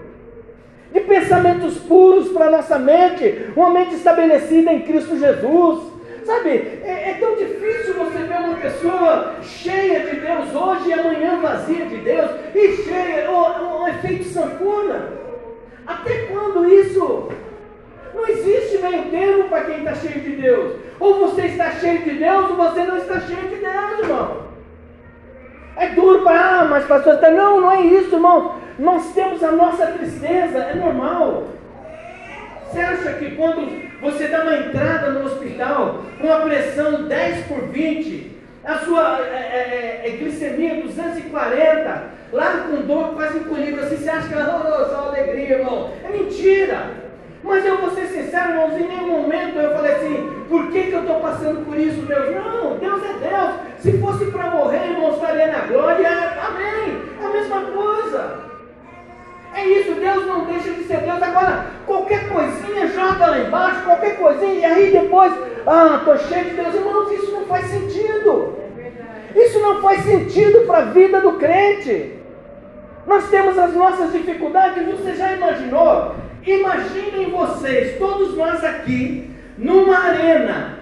de 0.92 1.00
pensamentos 1.02 1.78
puros 1.78 2.30
para 2.30 2.50
nossa 2.50 2.80
mente, 2.80 3.48
uma 3.56 3.70
mente 3.70 3.94
estabelecida 3.94 4.74
em 4.74 4.82
Cristo 4.82 5.20
Jesus. 5.20 5.94
Sabe, 6.26 6.50
é, 6.50 7.12
é, 7.12 7.18
tão 7.20 7.36
difícil 7.36 7.94
você 7.96 8.24
ver 8.24 8.40
uma 8.40 8.56
pessoa 8.56 9.36
cheia 9.44 10.00
de 10.00 10.16
Deus 10.22 10.56
hoje 10.56 10.90
e 10.90 10.94
amanhã 10.94 11.40
vazia 11.42 11.86
de 11.86 11.98
Deus, 11.98 12.32
e 12.56 12.78
cheia, 12.78 13.30
um, 13.30 13.84
um 13.84 13.88
efeito 13.88 14.24
sanfona. 14.24 15.10
Até 15.86 16.28
quando 16.32 16.66
isso? 16.74 17.30
Não 18.14 18.28
existe 18.28 18.78
meio 18.78 19.04
termo 19.06 19.50
para 19.50 19.66
quem 19.66 19.78
está 19.80 19.96
cheio 19.96 20.22
de 20.22 20.36
Deus. 20.36 20.74
Ou 21.00 21.28
você 21.28 21.48
está 21.48 21.72
cheio 21.72 22.04
de 22.04 22.12
Deus, 22.12 22.50
ou 22.52 22.56
você 22.56 22.84
não 22.84 22.98
está 22.98 23.20
cheio 23.22 23.50
de 23.50 23.56
Deus, 23.56 24.00
irmão. 24.00 24.44
É 25.76 25.88
duro 25.90 26.24
para, 26.24 26.62
ah, 26.62 26.66
mas 26.66 26.86
pastor, 26.86 27.18
tá, 27.18 27.32
não, 27.32 27.62
não 27.62 27.72
é 27.72 27.82
isso, 27.82 28.16
irmão. 28.16 28.56
Nós 28.78 29.14
temos 29.14 29.44
a 29.44 29.52
nossa 29.52 29.88
tristeza, 29.88 30.60
é 30.60 30.76
normal. 30.76 31.48
Você 32.70 32.80
acha 32.80 33.14
que 33.14 33.32
quando 33.36 33.84
você 34.02 34.28
dá 34.28 34.42
uma 34.42 34.56
entrada 34.56 35.12
no 35.12 35.26
hospital 35.26 36.02
com 36.20 36.32
a 36.32 36.42
pressão 36.42 37.04
10 37.04 37.48
por 37.48 37.68
20, 37.68 38.32
a 38.64 38.78
sua 38.80 39.20
é, 39.20 40.02
é, 40.02 40.02
é, 40.06 40.10
é 40.10 40.18
glicemia 40.18 40.82
240, 40.82 42.04
lá 42.32 42.66
com 42.68 42.82
dor 42.88 43.14
quase 43.16 43.40
encolhido 43.40 43.82
assim, 43.82 43.98
você 43.98 44.10
acha 44.10 44.28
que 44.28 44.34
é 44.34 44.38
oh, 44.38 44.86
só 44.86 45.10
alegria, 45.10 45.58
irmão? 45.58 45.92
É 46.04 46.10
mentira! 46.10 47.03
Mas 47.44 47.66
eu 47.66 47.78
vou 47.78 47.92
ser 47.92 48.08
sincero, 48.08 48.52
irmãos, 48.52 48.80
em 48.80 48.88
nenhum 48.88 49.22
momento 49.22 49.58
eu 49.58 49.74
falei 49.74 49.92
assim, 49.92 50.44
por 50.48 50.72
que, 50.72 50.84
que 50.84 50.94
eu 50.94 51.02
estou 51.02 51.20
passando 51.20 51.66
por 51.66 51.78
isso, 51.78 52.02
Deus? 52.04 52.36
Não, 52.36 52.78
Deus 52.78 53.02
é 53.04 53.30
Deus. 53.30 53.52
Se 53.80 53.98
fosse 54.00 54.26
para 54.28 54.50
morrer, 54.50 54.92
irmãos, 54.92 55.16
estaria 55.16 55.48
na 55.48 55.60
glória, 55.60 56.10
amém. 56.10 57.02
É 57.22 57.26
a 57.26 57.30
mesma 57.30 57.62
coisa. 57.62 58.54
É 59.56 59.66
isso, 59.66 59.94
Deus 59.94 60.26
não 60.26 60.46
deixa 60.46 60.70
de 60.72 60.84
ser 60.86 61.02
Deus. 61.02 61.22
Agora, 61.22 61.66
qualquer 61.86 62.30
coisinha 62.30 62.88
joga 62.88 63.28
lá 63.28 63.40
embaixo, 63.40 63.84
qualquer 63.84 64.18
coisinha, 64.18 64.54
e 64.54 64.66
aí 64.66 64.92
depois, 64.92 65.34
ah, 65.68 65.98
estou 66.00 66.18
cheio 66.18 66.46
de 66.46 66.52
Deus. 66.52 66.74
Irmãos, 66.74 67.12
isso 67.12 67.32
não 67.32 67.46
faz 67.46 67.66
sentido. 67.66 68.58
Isso 69.36 69.60
não 69.60 69.82
faz 69.82 70.02
sentido 70.04 70.66
para 70.66 70.78
a 70.78 70.86
vida 70.86 71.20
do 71.20 71.34
crente. 71.34 72.20
Nós 73.06 73.30
temos 73.30 73.58
as 73.58 73.74
nossas 73.74 74.14
dificuldades, 74.14 74.86
você 74.86 75.14
já 75.14 75.34
imaginou? 75.34 76.16
Imaginem 76.46 77.30
vocês, 77.32 77.98
todos 77.98 78.36
nós 78.36 78.64
aqui, 78.64 79.30
numa 79.58 79.98
arena, 79.98 80.80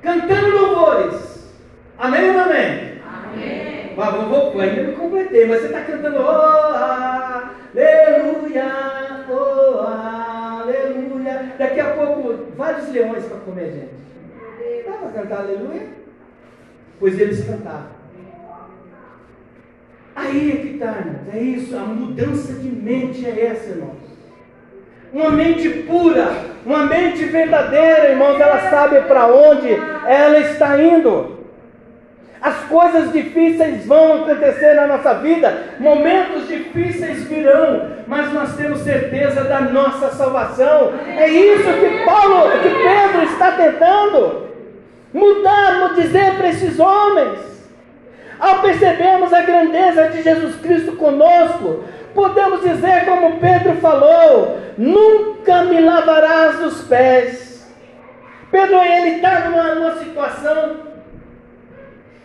cantando 0.00 0.50
louvores. 0.50 1.52
Amém 1.98 2.30
ou 2.30 2.40
amém? 2.40 2.94
Mas 3.96 4.14
vou, 4.14 4.52
vou, 4.52 4.60
ainda 4.60 4.82
não 4.82 4.94
completei, 4.94 5.46
mas 5.46 5.60
você 5.60 5.66
está 5.66 5.82
cantando 5.82 6.18
oh, 6.18 6.74
aleluia, 7.74 8.64
oh, 9.28 9.78
aleluia. 10.60 11.52
Daqui 11.58 11.80
a 11.80 11.94
pouco, 11.94 12.46
vários 12.56 12.88
leões 12.90 13.24
para 13.24 13.38
comer, 13.38 13.72
gente. 13.72 14.84
Dá 14.84 14.92
para 14.98 15.22
cantar 15.22 15.38
aleluia? 15.40 15.88
Pois 16.98 17.20
eles 17.20 17.44
cantaram. 17.44 17.93
Aí 20.16 20.52
é 20.52 20.56
que 20.56 20.74
está. 20.74 20.94
É 21.32 21.38
isso, 21.38 21.76
a 21.76 21.80
mudança 21.80 22.52
de 22.54 22.68
mente 22.68 23.26
é 23.26 23.46
essa, 23.46 23.70
irmãos. 23.70 24.04
Uma 25.12 25.30
mente 25.30 25.68
pura, 25.68 26.28
uma 26.66 26.86
mente 26.86 27.24
verdadeira, 27.24 28.10
irmãos, 28.10 28.40
ela 28.40 28.68
sabe 28.70 29.00
para 29.02 29.26
onde 29.26 29.68
ela 30.06 30.38
está 30.40 30.80
indo. 30.82 31.34
As 32.40 32.56
coisas 32.64 33.10
difíceis 33.12 33.86
vão 33.86 34.24
acontecer 34.24 34.74
na 34.74 34.86
nossa 34.86 35.14
vida, 35.14 35.76
momentos 35.78 36.46
difíceis 36.46 37.24
virão, 37.24 37.88
mas 38.06 38.32
nós 38.32 38.54
temos 38.54 38.80
certeza 38.80 39.44
da 39.44 39.60
nossa 39.62 40.10
salvação. 40.10 40.92
É 41.16 41.26
isso 41.26 41.62
que 41.62 42.04
Paulo, 42.04 42.50
que 42.60 42.68
Pedro 42.68 43.22
está 43.32 43.52
tentando 43.52 44.48
mudar, 45.12 45.94
dizer 45.94 46.34
para 46.34 46.48
esses 46.48 46.78
homens. 46.78 47.53
Ao 48.38 48.60
percebermos 48.60 49.32
a 49.32 49.42
grandeza 49.42 50.08
de 50.08 50.22
Jesus 50.22 50.56
Cristo 50.56 50.92
conosco, 50.96 51.84
podemos 52.14 52.62
dizer 52.62 53.04
como 53.04 53.38
Pedro 53.38 53.76
falou: 53.76 54.60
nunca 54.76 55.64
me 55.64 55.80
lavarás 55.80 56.60
os 56.60 56.82
pés. 56.84 57.72
Pedro 58.50 58.76
ele 58.76 59.16
está 59.16 59.48
numa, 59.48 59.74
numa 59.74 59.96
situação 59.96 60.76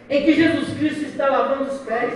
em 0.10 0.24
que 0.24 0.34
Jesus 0.34 0.78
Cristo 0.78 1.06
está 1.06 1.28
lavando 1.28 1.72
os 1.72 1.80
pés. 1.80 2.14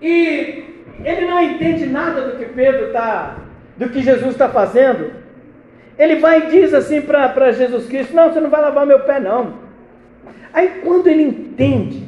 E 0.00 0.64
ele 1.04 1.26
não 1.26 1.42
entende 1.42 1.86
nada 1.86 2.22
do 2.22 2.38
que 2.38 2.46
Pedro 2.46 2.86
está, 2.86 3.36
do 3.76 3.88
que 3.88 4.02
Jesus 4.02 4.32
está 4.32 4.48
fazendo. 4.48 5.10
Ele 5.98 6.16
vai 6.16 6.38
e 6.38 6.50
diz 6.50 6.74
assim 6.74 7.00
para 7.00 7.52
Jesus 7.52 7.86
Cristo: 7.86 8.14
Não, 8.14 8.32
você 8.32 8.40
não 8.40 8.50
vai 8.50 8.60
lavar 8.60 8.86
meu 8.86 9.00
pé, 9.00 9.20
não. 9.20 9.54
Aí 10.52 10.80
quando 10.82 11.06
ele 11.06 11.22
entende, 11.22 12.05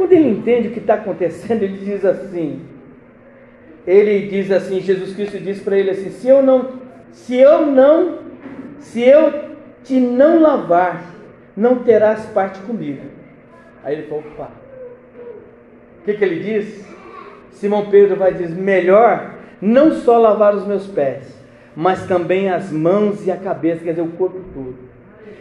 quando 0.00 0.12
ele 0.12 0.30
entende 0.30 0.68
o 0.68 0.70
que 0.70 0.78
está 0.78 0.94
acontecendo, 0.94 1.62
ele 1.62 1.76
diz 1.76 2.02
assim: 2.06 2.62
Ele 3.86 4.28
diz 4.28 4.50
assim, 4.50 4.80
Jesus 4.80 5.14
Cristo 5.14 5.38
diz 5.38 5.60
para 5.60 5.76
ele 5.76 5.90
assim: 5.90 6.08
Se 6.08 6.26
eu 6.26 6.42
não, 6.42 6.70
se 7.12 7.36
eu 7.36 7.66
não, 7.66 8.20
se 8.78 9.02
eu 9.02 9.50
te 9.84 10.00
não 10.00 10.40
lavar, 10.40 11.04
não 11.54 11.84
terás 11.84 12.24
parte 12.30 12.60
comigo. 12.60 13.02
Aí 13.84 13.96
ele 13.96 14.06
falou, 14.06 14.24
opa, 14.26 14.50
O 16.00 16.04
que, 16.06 16.14
que 16.14 16.24
ele 16.24 16.40
diz? 16.40 16.82
Simão 17.50 17.90
Pedro 17.90 18.16
vai 18.16 18.32
dizer: 18.32 18.48
melhor 18.48 19.34
não 19.60 19.92
só 19.92 20.16
lavar 20.16 20.54
os 20.54 20.66
meus 20.66 20.86
pés, 20.86 21.38
mas 21.76 22.06
também 22.06 22.48
as 22.48 22.72
mãos 22.72 23.26
e 23.26 23.30
a 23.30 23.36
cabeça, 23.36 23.84
quer 23.84 23.90
dizer, 23.90 24.00
o 24.00 24.12
corpo 24.12 24.40
todo. 24.54 24.89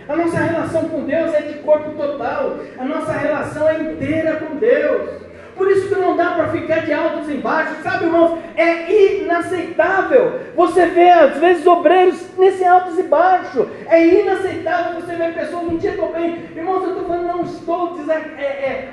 A 0.10 0.16
nossa 0.16 0.40
relação 0.40 0.90
com 0.90 1.04
Deus 1.04 1.32
é 1.36 1.42
de 1.42 1.60
corpo 1.60 1.92
total. 1.92 2.58
A 2.80 2.84
nossa 2.84 3.12
relação 3.12 3.70
é 3.70 3.80
inteira 3.80 4.38
com 4.38 4.56
Deus. 4.56 5.22
Por 5.56 5.70
isso 5.70 5.88
que 5.88 6.02
não 6.02 6.18
dá 6.18 6.32
para 6.32 6.48
ficar 6.48 6.80
de 6.80 6.92
altos 6.92 7.30
embaixo, 7.30 7.76
sabe, 7.84 8.06
irmãos? 8.06 8.40
É 8.56 9.20
inaceitável. 9.22 10.40
Você 10.56 10.88
vê, 10.88 11.12
às 11.12 11.38
vezes, 11.38 11.68
obreiros 11.68 12.26
nesse 12.40 12.66
altos 12.66 12.98
e 12.98 13.04
baixos. 13.04 13.68
É 13.86 14.04
inaceitável 14.04 15.00
você 15.00 15.16
ver 15.16 15.36
pessoas 15.36 15.68
um 15.68 15.78
dia 15.78 15.92
estou 15.92 16.12
bem. 16.12 16.44
Irmãos, 16.56 16.84
eu 16.84 16.90
estou 16.90 17.06
falando, 17.06 17.28
não 17.28 17.44
estou 17.44 17.94
dizendo. 17.94 18.40
É, 18.40 18.44
é, 18.44 18.90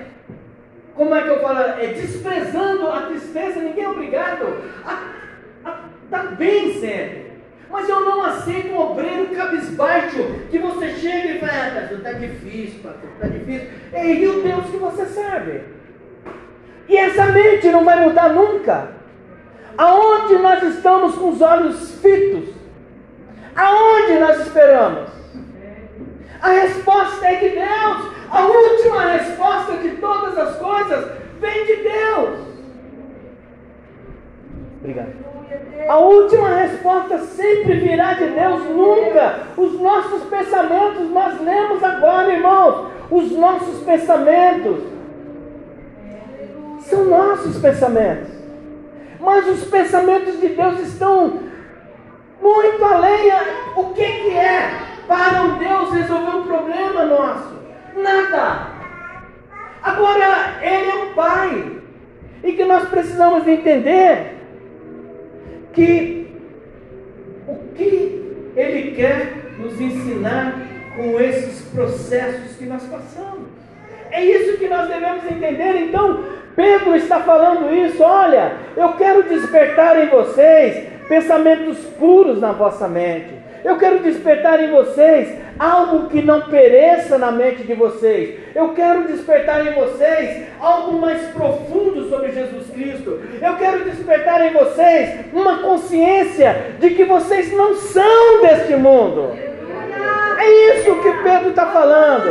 como 0.94 1.14
é 1.14 1.22
que 1.22 1.28
eu 1.28 1.40
falo? 1.40 1.60
É 1.60 1.86
desprezando 1.86 2.88
a 2.88 3.02
tristeza, 3.02 3.60
ninguém 3.60 3.84
é 3.84 3.88
obrigado 3.88 4.62
a 4.84 5.02
estar 5.64 5.82
tá 6.10 6.22
bem 6.32 6.74
sempre. 6.74 7.25
Mas 7.70 7.88
eu 7.88 8.00
não 8.00 8.22
aceito 8.22 8.72
um 8.72 8.78
obreiro 8.78 9.34
cabisbaixo 9.34 10.24
que 10.50 10.58
você 10.58 10.90
chega 10.94 11.28
e 11.28 11.38
fala, 11.40 11.52
ah, 11.52 11.94
está 11.94 12.12
difícil, 12.12 12.80
está 12.90 13.26
difícil. 13.26 13.68
É 13.92 14.06
e 14.06 14.26
o 14.26 14.42
Deus 14.42 14.66
que 14.66 14.76
você 14.76 15.06
serve. 15.06 15.62
E 16.88 16.96
essa 16.96 17.26
mente 17.26 17.68
não 17.68 17.84
vai 17.84 18.00
mudar 18.00 18.30
nunca. 18.30 18.90
Aonde 19.76 20.38
nós 20.38 20.62
estamos 20.62 21.16
com 21.16 21.30
os 21.30 21.42
olhos 21.42 22.00
fitos? 22.00 22.54
Aonde 23.54 24.18
nós 24.18 24.40
esperamos? 24.40 25.10
A 26.40 26.48
resposta 26.50 27.26
é 27.26 27.34
de 27.34 27.48
Deus. 27.50 28.16
A 28.30 28.46
última 28.46 29.12
resposta 29.12 29.76
de 29.78 29.90
todas 29.96 30.38
as 30.38 30.56
coisas 30.56 31.10
vem 31.40 31.66
de 31.66 31.76
Deus. 31.76 32.55
Obrigado. 34.86 35.14
A 35.88 35.98
última 35.98 36.48
resposta 36.48 37.18
sempre 37.18 37.74
virá 37.80 38.12
de 38.14 38.26
Deus, 38.26 38.62
nunca. 38.70 39.40
Os 39.56 39.80
nossos 39.80 40.22
pensamentos, 40.24 41.10
nós 41.10 41.40
lemos 41.40 41.82
agora, 41.82 42.32
irmãos, 42.32 42.92
os 43.10 43.32
nossos 43.32 43.82
pensamentos 43.82 44.84
são 46.82 47.04
nossos 47.06 47.58
pensamentos. 47.58 48.28
Mas 49.18 49.48
os 49.48 49.64
pensamentos 49.64 50.40
de 50.40 50.48
Deus 50.50 50.78
estão 50.80 51.40
muito 52.40 52.84
além. 52.84 53.32
O 53.74 53.86
que, 53.86 54.04
que 54.04 54.36
é 54.36 54.70
para 55.08 55.42
um 55.42 55.58
Deus 55.58 55.92
resolver 55.92 56.36
um 56.36 56.46
problema 56.46 57.04
nosso? 57.06 57.56
Nada. 57.96 58.68
Agora, 59.82 60.58
Ele 60.62 60.90
é 60.90 60.94
um 60.94 61.14
Pai. 61.14 61.72
E 62.44 62.52
que 62.52 62.64
nós 62.64 62.88
precisamos 62.88 63.48
entender 63.48 64.35
que 65.76 66.26
o 67.46 67.54
que 67.76 68.50
ele 68.56 68.92
quer 68.96 69.52
nos 69.58 69.78
ensinar 69.78 70.54
com 70.96 71.20
esses 71.20 71.68
processos 71.68 72.56
que 72.56 72.64
nós 72.64 72.82
passamos. 72.84 73.48
É 74.10 74.24
isso 74.24 74.56
que 74.56 74.66
nós 74.66 74.88
devemos 74.88 75.24
entender. 75.30 75.82
Então, 75.82 76.24
Pedro 76.56 76.96
está 76.96 77.20
falando 77.20 77.72
isso. 77.74 78.02
Olha, 78.02 78.52
eu 78.74 78.94
quero 78.94 79.24
despertar 79.24 80.02
em 80.02 80.08
vocês 80.08 80.88
pensamentos 81.06 81.78
puros 81.98 82.40
na 82.40 82.52
vossa 82.52 82.88
mente. 82.88 83.34
Eu 83.62 83.76
quero 83.76 83.98
despertar 83.98 84.58
em 84.62 84.70
vocês 84.70 85.38
algo 85.58 86.08
que 86.08 86.22
não 86.22 86.42
pereça 86.42 87.18
na 87.18 87.32
mente 87.32 87.62
de 87.64 87.74
vocês. 87.74 88.40
Eu 88.54 88.70
quero 88.70 89.06
despertar 89.06 89.66
em 89.66 89.72
vocês 89.72 90.46
algo 90.60 90.98
mais 90.98 91.22
profundo 91.28 92.08
sobre 92.08 92.32
Jesus 92.32 92.70
Cristo. 92.70 93.20
Eu 93.40 93.56
quero 93.56 93.84
despertar 93.84 94.46
em 94.46 94.52
vocês 94.52 95.26
uma 95.32 95.58
consciência 95.58 96.74
de 96.78 96.90
que 96.90 97.04
vocês 97.04 97.52
não 97.52 97.74
são 97.74 98.42
deste 98.42 98.76
mundo. 98.76 99.32
É 100.38 100.78
isso 100.78 100.94
que 101.02 101.12
Pedro 101.22 101.50
está 101.50 101.66
falando. 101.66 102.30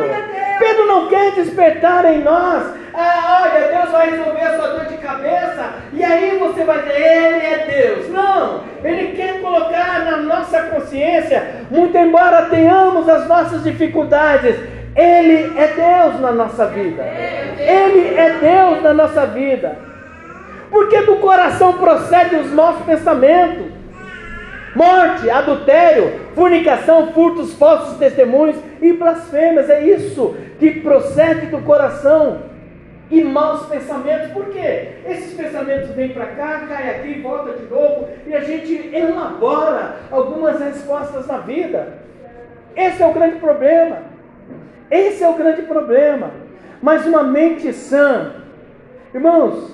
Pedro 0.59 0.85
não 0.85 1.07
quer 1.07 1.31
despertar 1.33 2.05
em 2.05 2.21
nós. 2.23 2.84
Ah, 2.97 3.43
olha, 3.43 3.67
Deus 3.67 3.91
vai 3.91 4.09
resolver 4.09 4.41
a 4.41 4.55
sua 4.55 4.67
dor 4.67 4.85
de 4.85 4.97
cabeça 4.97 5.73
e 5.93 6.03
aí 6.03 6.37
você 6.37 6.63
vai 6.63 6.79
dizer, 6.79 7.01
Ele 7.01 7.45
é 7.45 7.65
Deus. 7.67 8.09
Não, 8.09 8.61
Ele 8.83 9.15
quer 9.15 9.41
colocar 9.41 10.05
na 10.05 10.17
nossa 10.17 10.61
consciência, 10.63 11.65
muito 11.69 11.97
embora 11.97 12.49
tenhamos 12.49 13.09
as 13.09 13.27
nossas 13.27 13.63
dificuldades, 13.63 14.55
Ele 14.95 15.59
é 15.59 15.67
Deus 15.67 16.21
na 16.21 16.31
nossa 16.31 16.67
vida. 16.67 17.03
Ele 17.57 18.15
é 18.17 18.37
Deus 18.39 18.81
na 18.81 18.93
nossa 18.93 19.25
vida. 19.25 19.77
Porque 20.69 21.01
do 21.01 21.17
coração 21.17 21.73
procede 21.73 22.35
os 22.35 22.51
nossos 22.51 22.85
pensamentos 22.85 23.75
morte, 24.75 25.29
adultério, 25.29 26.19
fornicação, 26.35 27.13
furtos, 27.13 27.53
falsos 27.53 27.97
testemunhos 27.97 28.57
e 28.81 28.91
blasfêmias. 28.91 29.69
É 29.69 29.81
isso 29.81 30.35
que 30.59 30.81
procede 30.81 31.47
do 31.47 31.59
coração. 31.59 32.54
E 33.09 33.23
maus 33.23 33.67
pensamentos, 33.67 34.31
por 34.31 34.49
quê? 34.49 34.93
Esses 35.05 35.33
pensamentos 35.33 35.89
vêm 35.91 36.09
para 36.09 36.25
cá, 36.27 36.65
cai 36.67 36.95
aqui, 36.95 37.21
volta 37.21 37.53
de 37.53 37.65
novo, 37.67 38.09
e 38.25 38.33
a 38.33 38.39
gente 38.41 38.89
elabora 38.95 39.97
algumas 40.09 40.59
respostas 40.59 41.27
na 41.27 41.37
vida. 41.37 41.99
Esse 42.75 43.03
é 43.03 43.07
o 43.07 43.13
grande 43.13 43.37
problema. 43.37 43.99
Esse 44.89 45.23
é 45.23 45.29
o 45.29 45.35
grande 45.35 45.61
problema. 45.63 46.31
Mas 46.81 47.05
uma 47.05 47.23
mente 47.23 47.71
sã, 47.73 48.33
irmãos, 49.13 49.71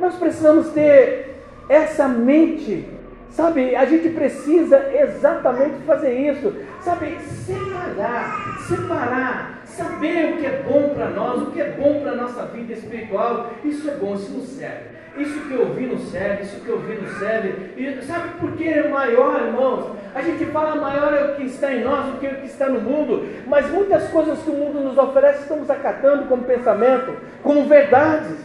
nós 0.00 0.14
precisamos 0.16 0.70
ter 0.70 1.36
essa 1.68 2.08
mente 2.08 2.88
Sabe, 3.34 3.74
a 3.74 3.84
gente 3.84 4.10
precisa 4.10 4.92
exatamente 4.94 5.82
fazer 5.84 6.12
isso. 6.12 6.54
Sabe, 6.84 7.18
separar, 7.18 8.58
separar, 8.68 9.62
saber 9.64 10.34
o 10.34 10.36
que 10.36 10.44
é 10.44 10.62
bom 10.68 10.90
para 10.94 11.08
nós, 11.08 11.40
o 11.40 11.50
que 11.50 11.58
é 11.58 11.70
bom 11.70 12.02
para 12.02 12.12
a 12.12 12.14
nossa 12.14 12.44
vida 12.44 12.74
espiritual. 12.74 13.52
Isso 13.64 13.90
é 13.90 13.94
bom, 13.94 14.14
isso 14.14 14.30
nos 14.32 14.48
serve. 14.50 14.94
Isso 15.16 15.48
que 15.48 15.54
eu 15.54 15.72
vi 15.72 15.86
nos 15.86 16.10
serve, 16.10 16.42
isso 16.42 16.60
que 16.60 16.68
eu 16.68 16.78
vi 16.80 16.96
nos 16.96 17.18
serve. 17.18 17.72
E 17.78 18.02
sabe 18.02 18.38
por 18.38 18.52
que 18.52 18.68
é 18.68 18.86
maior, 18.86 19.40
irmãos? 19.46 19.96
A 20.14 20.20
gente 20.20 20.44
fala 20.46 20.76
maior 20.76 21.14
é 21.14 21.24
o 21.24 21.36
que 21.36 21.44
está 21.44 21.72
em 21.72 21.82
nós 21.82 22.04
do 22.04 22.18
que 22.18 22.26
o 22.26 22.40
que 22.40 22.46
está 22.48 22.68
no 22.68 22.82
mundo. 22.82 23.30
Mas 23.46 23.70
muitas 23.70 24.10
coisas 24.10 24.38
que 24.40 24.50
o 24.50 24.54
mundo 24.54 24.80
nos 24.80 24.98
oferece 24.98 25.40
estamos 25.40 25.70
acatando 25.70 26.26
como 26.26 26.44
pensamento, 26.44 27.16
como 27.42 27.64
verdades. 27.64 28.36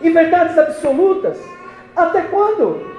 E 0.00 0.08
verdades 0.08 0.56
absolutas. 0.56 1.38
Até 1.94 2.22
quando? 2.22 2.96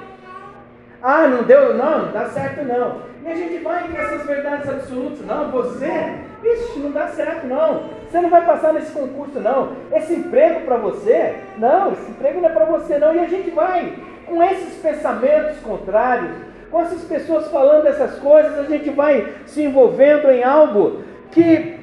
Ah, 1.02 1.28
não 1.28 1.42
deu, 1.42 1.74
não, 1.76 2.06
não 2.06 2.12
dá 2.12 2.26
certo 2.28 2.64
não. 2.64 3.13
E 3.26 3.32
a 3.32 3.36
gente 3.36 3.64
vai 3.64 3.88
com 3.88 3.98
essas 3.98 4.26
verdades 4.26 4.68
absolutas. 4.68 5.26
Não, 5.26 5.50
você, 5.50 6.16
ixi, 6.44 6.80
não 6.80 6.92
dá 6.92 7.08
certo 7.08 7.48
não. 7.48 7.84
Você 8.10 8.20
não 8.20 8.30
vai 8.30 8.46
passar 8.46 8.74
nesse 8.74 8.92
concurso 8.92 9.40
não. 9.40 9.72
Esse 9.94 10.14
emprego 10.14 10.62
para 10.62 10.76
você, 10.76 11.36
não, 11.58 11.94
esse 11.94 12.12
emprego 12.12 12.42
não 12.42 12.50
é 12.50 12.52
para 12.52 12.66
você 12.66 12.98
não. 12.98 13.16
E 13.16 13.20
a 13.20 13.28
gente 13.28 13.50
vai 13.52 13.98
com 14.26 14.44
esses 14.44 14.76
pensamentos 14.82 15.58
contrários, 15.60 16.32
com 16.70 16.82
essas 16.82 17.04
pessoas 17.04 17.48
falando 17.50 17.88
essas 17.88 18.20
coisas, 18.20 18.60
a 18.60 18.64
gente 18.64 18.90
vai 18.90 19.34
se 19.46 19.64
envolvendo 19.64 20.30
em 20.30 20.44
algo 20.44 21.04
que 21.32 21.80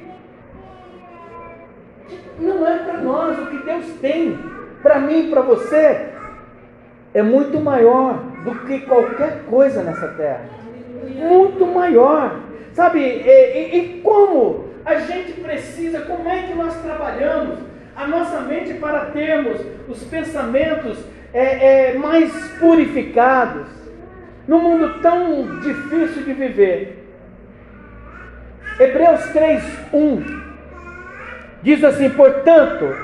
não 2.37 2.67
é 2.67 2.77
para 2.77 2.97
nós. 2.97 3.39
O 3.39 3.47
que 3.47 3.57
Deus 3.57 3.85
tem 3.99 4.37
para 4.83 4.99
mim, 4.99 5.29
para 5.31 5.41
você, 5.41 6.09
é 7.13 7.21
muito 7.23 7.59
maior 7.59 8.15
do 8.43 8.55
que 8.65 8.81
qualquer 8.81 9.43
coisa 9.49 9.81
nessa 9.81 10.07
terra. 10.09 10.60
Muito 11.09 11.65
maior. 11.65 12.39
Sabe, 12.73 12.99
e, 12.99 13.77
e, 13.77 14.01
como 14.01 14.65
a 14.85 14.95
gente 14.95 15.33
precisa, 15.33 16.01
como 16.01 16.29
é 16.29 16.43
que 16.43 16.53
nós 16.53 16.75
trabalhamos 16.81 17.59
a 17.95 18.07
nossa 18.07 18.39
mente 18.41 18.73
para 18.75 19.05
termos 19.05 19.59
os 19.87 20.03
pensamentos 20.03 20.97
é, 21.33 21.89
é, 21.89 21.97
mais 21.97 22.31
purificados 22.59 23.67
num 24.47 24.61
mundo 24.61 25.01
tão 25.01 25.59
difícil 25.59 26.23
de 26.23 26.33
viver. 26.33 27.07
Hebreus 28.79 29.21
3:1 29.33 30.41
diz 31.61 31.83
assim: 31.83 32.09
"Portanto, 32.09 32.95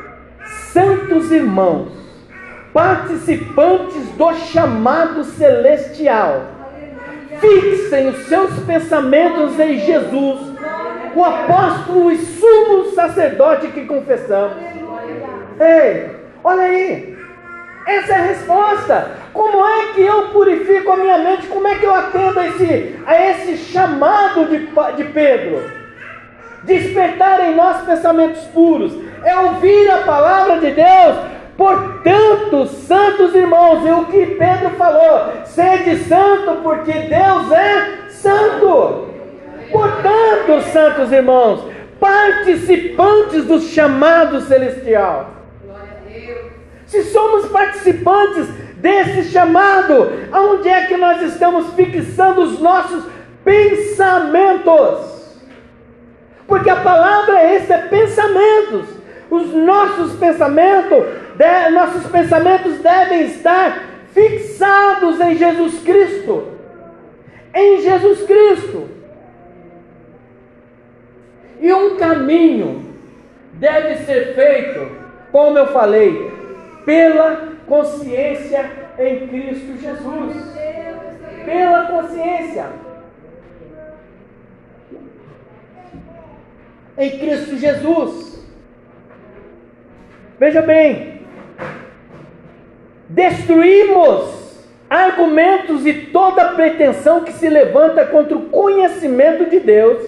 santos 0.71 1.31
irmãos, 1.31 1.91
participantes 2.73 4.09
do 4.11 4.33
chamado 4.33 5.23
celestial. 5.23 6.56
Fixem 7.39 8.09
os 8.09 8.27
seus 8.27 8.59
pensamentos 8.59 9.59
em 9.59 9.79
Jesus, 9.79 10.53
o 11.15 11.23
apóstolo 11.23 12.11
e 12.11 12.17
sumo 12.17 12.91
sacerdote 12.91 13.67
que 13.67 13.85
confessamos. 13.85 14.57
Ei, 15.59 16.11
olha 16.43 16.63
aí. 16.63 17.17
Essa 17.87 18.13
é 18.13 18.15
a 18.15 18.23
resposta. 18.23 19.11
Como 19.33 19.65
é 19.65 19.93
que 19.93 20.01
eu 20.01 20.29
purifico 20.29 20.91
a 20.91 20.97
minha 20.97 21.17
mente? 21.19 21.47
Como 21.47 21.67
é 21.67 21.75
que 21.75 21.85
eu 21.85 21.95
atendo 21.95 22.39
a 22.39 22.47
esse, 22.47 22.95
a 23.05 23.29
esse 23.29 23.57
chamado 23.71 24.45
de, 24.45 24.67
de 24.97 25.03
Pedro? 25.11 25.63
Despertar 26.63 27.49
em 27.49 27.55
nós 27.55 27.85
pensamentos 27.85 28.43
puros. 28.45 28.93
É 29.23 29.35
ouvir 29.39 29.89
a 29.89 29.99
palavra 29.99 30.59
de 30.59 30.71
Deus 30.71 31.36
Portanto, 31.57 32.67
santos 32.67 33.33
irmãos, 33.33 33.83
e 33.85 33.91
o 33.91 34.05
que 34.05 34.35
Pedro 34.35 34.69
falou, 34.77 35.43
sede 35.45 36.03
santo, 36.03 36.61
porque 36.61 36.91
Deus 36.91 37.51
é 37.51 38.09
santo. 38.09 39.07
Portanto, 39.71 40.61
santos 40.71 41.11
irmãos, 41.11 41.65
participantes 41.99 43.45
do 43.45 43.59
chamado 43.59 44.39
celestial. 44.41 45.31
Se 46.85 47.03
somos 47.03 47.47
participantes 47.47 48.47
desse 48.77 49.31
chamado, 49.31 50.11
aonde 50.31 50.69
é 50.69 50.85
que 50.85 50.95
nós 50.95 51.21
estamos 51.21 51.73
fixando 51.73 52.41
os 52.41 52.59
nossos 52.59 53.03
pensamentos? 53.43 55.17
Porque 56.47 56.69
a 56.69 56.77
palavra 56.77 57.41
é 57.41 57.55
esse, 57.55 57.73
é 57.73 57.77
pensamentos. 57.79 58.85
Os 59.29 59.53
nossos 59.53 60.13
pensamentos, 60.13 61.03
de, 61.37 61.69
nossos 61.69 62.07
pensamentos 62.11 62.79
devem 62.79 63.25
estar 63.25 63.83
fixados 64.11 65.19
em 65.21 65.35
Jesus 65.35 65.79
Cristo. 65.83 66.47
Em 67.53 67.81
Jesus 67.81 68.23
Cristo. 68.23 68.89
E 71.59 71.71
um 71.71 71.97
caminho 71.97 72.93
deve 73.53 73.97
ser 73.97 74.33
feito, 74.33 74.91
como 75.31 75.57
eu 75.57 75.67
falei, 75.67 76.31
pela 76.85 77.53
consciência 77.67 78.71
em 78.97 79.27
Cristo 79.27 79.77
Jesus. 79.79 80.57
Pela 81.45 81.85
consciência. 81.85 82.65
Em 86.97 87.19
Cristo 87.19 87.57
Jesus. 87.57 88.27
Veja 90.39 90.61
bem, 90.61 91.16
destruímos 93.09 94.37
argumentos 94.89 95.85
e 95.85 95.93
toda 95.93 96.53
pretensão 96.53 97.21
que 97.21 97.33
se 97.33 97.49
levanta 97.49 98.05
contra 98.05 98.37
o 98.37 98.45
conhecimento 98.45 99.49
de 99.49 99.59
Deus 99.59 100.01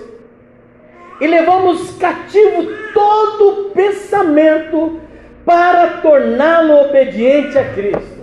e 1.20 1.28
levamos 1.28 1.98
cativo 1.98 2.66
todo 2.94 3.72
pensamento 3.74 5.00
para 5.46 5.98
torná-lo 6.02 6.82
obediente 6.82 7.58
a 7.58 7.74
Cristo. 7.74 8.20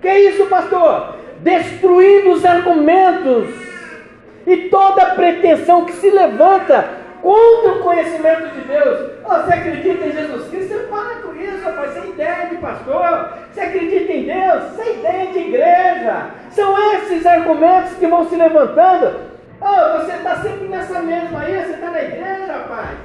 Que 0.00 0.08
é 0.08 0.20
isso, 0.30 0.46
pastor? 0.46 1.16
Destruindo 1.40 2.32
os 2.32 2.44
argumentos 2.44 3.48
e 4.46 4.68
toda 4.68 5.14
pretensão 5.14 5.84
que 5.84 5.92
se 5.94 6.10
levanta 6.10 6.99
contra 7.22 7.72
o 7.72 7.80
conhecimento 7.80 8.48
de 8.54 8.60
Deus. 8.62 9.10
Você 9.22 9.52
acredita 9.54 10.06
em 10.06 10.12
Jesus 10.12 10.48
Cristo? 10.48 10.74
Você 10.74 10.78
para 10.84 11.14
com 11.22 11.34
isso, 11.34 11.64
rapaz. 11.64 11.92
Sem 11.92 12.10
ideia 12.10 12.46
de 12.46 12.56
pastor. 12.56 13.30
Você 13.52 13.60
acredita 13.60 14.12
em 14.12 14.24
Deus? 14.24 14.62
Sem 14.76 14.98
ideia 14.98 15.26
de 15.32 15.38
igreja. 15.38 16.26
São 16.50 16.94
esses 16.94 17.26
argumentos 17.26 17.94
que 17.94 18.06
vão 18.06 18.28
se 18.28 18.36
levantando 18.36 19.30
Oh, 19.62 19.98
você 19.98 20.12
está 20.12 20.36
sempre 20.36 20.68
nessa 20.68 21.00
mesma 21.00 21.40
aí, 21.40 21.54
você 21.62 21.74
está 21.74 21.90
na 21.90 22.02
igreja, 22.02 22.50
rapaz. 22.50 22.96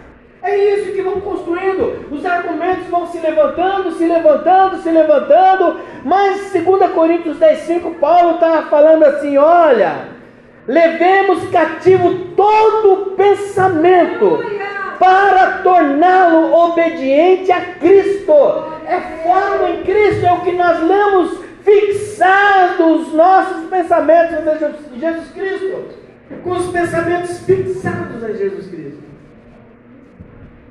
É 0.42 0.56
isso 0.56 0.94
que 0.94 1.02
vão 1.02 1.20
construindo. 1.20 2.08
Os 2.10 2.26
argumentos 2.26 2.88
vão 2.88 3.06
se 3.08 3.18
levantando, 3.18 3.92
se 3.92 4.06
levantando, 4.06 4.78
se 4.78 4.90
levantando. 4.90 5.82
Mas 6.06 6.54
2 6.54 6.92
Coríntios 6.92 7.38
10, 7.38 7.60
5, 7.60 7.96
Paulo 7.96 8.36
está 8.36 8.62
falando 8.70 9.04
assim: 9.04 9.38
olha, 9.38 10.15
levemos 10.68 11.50
cativo 11.50 12.14
todo 12.36 13.12
pensamento 13.16 14.40
para 15.00 15.60
torná-lo 15.60 16.54
obediente 16.54 17.52
a 17.52 17.62
Cristo. 17.76 18.34
É 18.88 19.24
forma 19.24 19.70
em 19.70 19.84
Cristo, 19.84 20.26
é 20.26 20.34
o 20.34 20.42
que 20.42 20.52
nós 20.52 20.82
lemos, 20.82 21.40
fixados 21.64 23.08
os 23.08 23.14
nossos 23.14 23.70
pensamentos 23.70 24.38
em 24.94 25.00
Jesus 25.00 25.32
Cristo 25.32 26.06
com 26.44 26.52
os 26.52 26.68
pensamentos 26.72 27.40
fixados 27.40 28.24
em 28.24 28.36
Jesus 28.36 28.68
Cristo. 28.68 29.04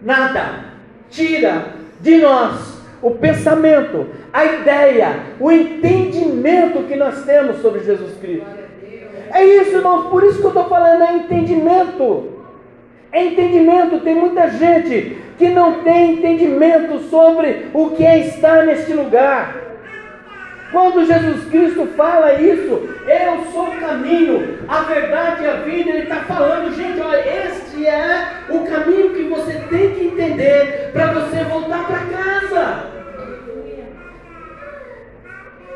Nada 0.03 0.65
tira 1.11 1.75
de 2.01 2.19
nós 2.19 2.75
o 3.01 3.11
pensamento, 3.13 4.07
a 4.33 4.45
ideia, 4.45 5.17
o 5.39 5.51
entendimento 5.51 6.85
que 6.85 6.97
nós 6.97 7.25
temos 7.25 7.61
sobre 7.61 7.81
Jesus 7.81 8.17
Cristo. 8.19 8.64
É 9.35 9.45
isso, 9.45 9.77
irmãos, 9.79 10.11
por 10.11 10.23
isso 10.23 10.39
que 10.39 10.45
eu 10.45 10.49
estou 10.51 10.69
falando, 10.69 11.03
é 11.03 11.15
entendimento. 11.15 12.33
É 13.11 13.25
entendimento, 13.25 13.99
tem 13.99 14.15
muita 14.15 14.49
gente 14.49 15.19
que 15.37 15.49
não 15.49 15.83
tem 15.83 16.15
entendimento 16.15 17.01
sobre 17.11 17.67
o 17.75 17.91
que 17.91 18.07
é 18.07 18.21
estar 18.29 18.65
neste 18.65 18.93
lugar. 18.93 19.57
Quando 20.71 21.05
Jesus 21.05 21.45
Cristo 21.49 21.87
fala 21.97 22.35
isso, 22.35 22.89
eu 23.07 23.45
sou 23.53 23.69
o 23.69 23.81
caminho, 23.81 24.59
a 24.69 24.81
verdade 24.83 25.43
e 25.43 25.49
a 25.49 25.53
vida, 25.55 25.91
Ele 25.91 26.03
está 26.03 26.17
falando, 26.17 26.75
gente, 26.75 27.01
olha, 27.01 27.23
este 27.47 27.87
é 27.87 28.29
o 28.51 28.61
caminho 28.61 29.11
que 29.11 29.25
você 29.25 29.53
tem 29.69 29.95
que 29.95 30.05
entender 30.07 30.91
para 30.93 31.13
você 31.13 31.43
voltar 31.45 31.87
para 31.87 31.99
casa. 32.07 32.85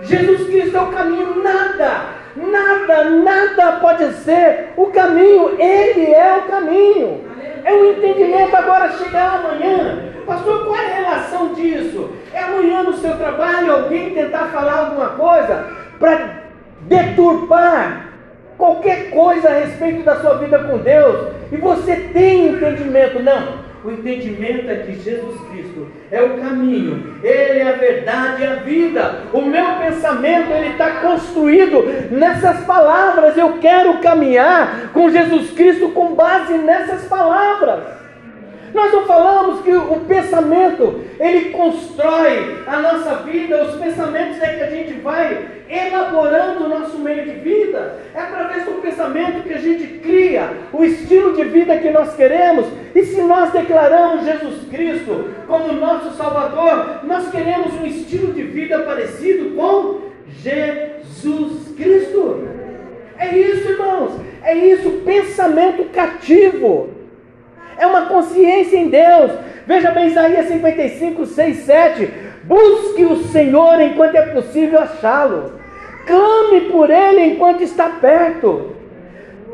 Jesus 0.03 0.47
Cristo 0.49 0.77
é 0.77 0.81
o 0.81 0.93
caminho, 0.93 1.43
nada, 1.43 2.19
nada, 2.47 3.05
nada 3.05 3.73
pode 3.81 4.13
ser 4.15 4.71
o 4.77 4.87
caminho, 4.87 5.61
Ele 5.61 6.13
é 6.13 6.37
o 6.39 6.51
caminho. 6.51 7.25
É 7.65 7.73
um 7.75 7.85
entendimento 7.93 8.57
agora 8.57 8.93
chegar 8.93 9.41
amanhã. 9.41 10.13
Pastor, 10.27 10.67
qual 10.67 10.77
é 10.77 10.87
a 10.87 10.95
relação 10.95 11.55
disso? 11.55 12.11
É 12.33 12.43
amanhã 12.43 12.83
no 12.83 12.95
seu 12.95 13.17
trabalho 13.17 13.73
alguém 13.73 14.15
tentar 14.15 14.47
falar 14.47 14.87
alguma 14.87 15.09
coisa 15.11 15.67
para 15.99 16.43
deturpar 16.83 18.09
qualquer 18.57 19.11
coisa 19.11 19.49
a 19.49 19.59
respeito 19.61 20.03
da 20.03 20.17
sua 20.17 20.35
vida 20.35 20.59
com 20.59 20.79
Deus 20.79 21.33
e 21.51 21.57
você 21.57 21.97
tem 22.13 22.49
entendimento. 22.49 23.23
Não, 23.23 23.68
o 23.85 23.91
entendimento 23.91 24.71
é 24.71 24.77
que 24.77 24.95
Jesus 24.95 25.41
Cristo 25.51 25.87
é 26.11 26.23
o 26.23 26.39
caminho, 26.39 27.15
Ele 27.23 27.61
é 27.61 27.69
a 27.69 27.77
verdade 27.77 28.43
e 28.43 28.47
a 28.47 28.55
vida. 28.57 29.23
O 29.33 29.43
meu 29.43 29.77
pensamento 29.77 30.51
ele 30.51 30.71
está 30.71 31.01
construído 31.01 31.85
nessas 32.11 32.65
palavras. 32.65 33.37
Eu 33.37 33.59
quero 33.59 33.99
caminhar 33.99 34.91
com 34.93 35.11
Jesus 35.11 35.51
Cristo 35.51 35.91
com 35.91 36.15
base 36.15 36.55
nessas 36.55 37.05
palavras. 37.05 37.98
Nós 38.75 38.93
não 38.93 39.07
falamos 39.07 39.63
que 39.63 39.73
o 39.73 40.01
pensamento 40.07 41.01
ele 41.19 41.51
constrói 41.51 42.59
a 42.67 42.79
nossa 42.81 43.15
vida, 43.23 43.65
os 43.65 43.77
pensamentos 43.77 44.41
é 44.43 44.55
que 44.55 44.63
a 44.63 44.71
gente 44.71 44.93
vai 45.01 45.49
elaborando 45.69 46.65
o 46.65 46.69
nosso 46.69 46.99
meio 46.99 47.25
de 47.25 47.33
vida. 47.41 47.99
É 48.15 48.21
através 48.21 48.65
do 48.65 48.81
pensamento 48.81 49.43
que 49.43 49.55
a 49.55 49.59
gente 49.59 49.99
cria 49.99 50.51
o 50.73 50.85
estilo 50.85 51.35
de 51.35 51.45
vida 51.45 51.79
que 51.79 51.91
nós 51.91 52.15
queremos. 52.15 52.67
E 52.95 53.03
se 53.05 53.21
nós 53.23 53.53
declaramos 53.53 54.25
Jesus 54.25 54.69
Cristo 54.71 55.35
como 55.47 55.73
nosso 55.73 56.17
Salvador, 56.17 57.01
nós 57.05 57.31
queremos 57.31 57.75
um 57.75 57.87
estilo 57.87 58.33
de 58.33 58.43
vida 58.43 58.79
parecido 58.81 59.55
com 59.57 60.01
Jesus 60.29 61.75
Cristo. 61.77 62.49
É 63.19 63.37
isso, 63.37 63.69
irmãos. 63.69 64.21
É 64.43 64.55
isso, 64.55 65.03
pensamento 65.05 65.85
cativo 65.93 66.98
é 67.79 67.87
uma 67.87 68.07
consciência 68.07 68.77
em 68.77 68.89
Deus. 68.89 69.31
Veja 69.67 69.91
bem, 69.91 70.09
Isaías 70.09 70.49
55, 70.49 71.27
6, 71.27 71.57
7. 71.59 72.13
Busque 72.45 73.05
o 73.05 73.17
Senhor 73.25 73.81
enquanto 73.81 74.17
é 74.17 74.23
possível 74.23 74.81
achá-lo. 74.81 75.53
Clame 76.07 76.63
por 76.73 76.91
Ele 76.91 77.27
enquanto 77.27 77.63
está 77.63 77.89
perto. 78.01 78.73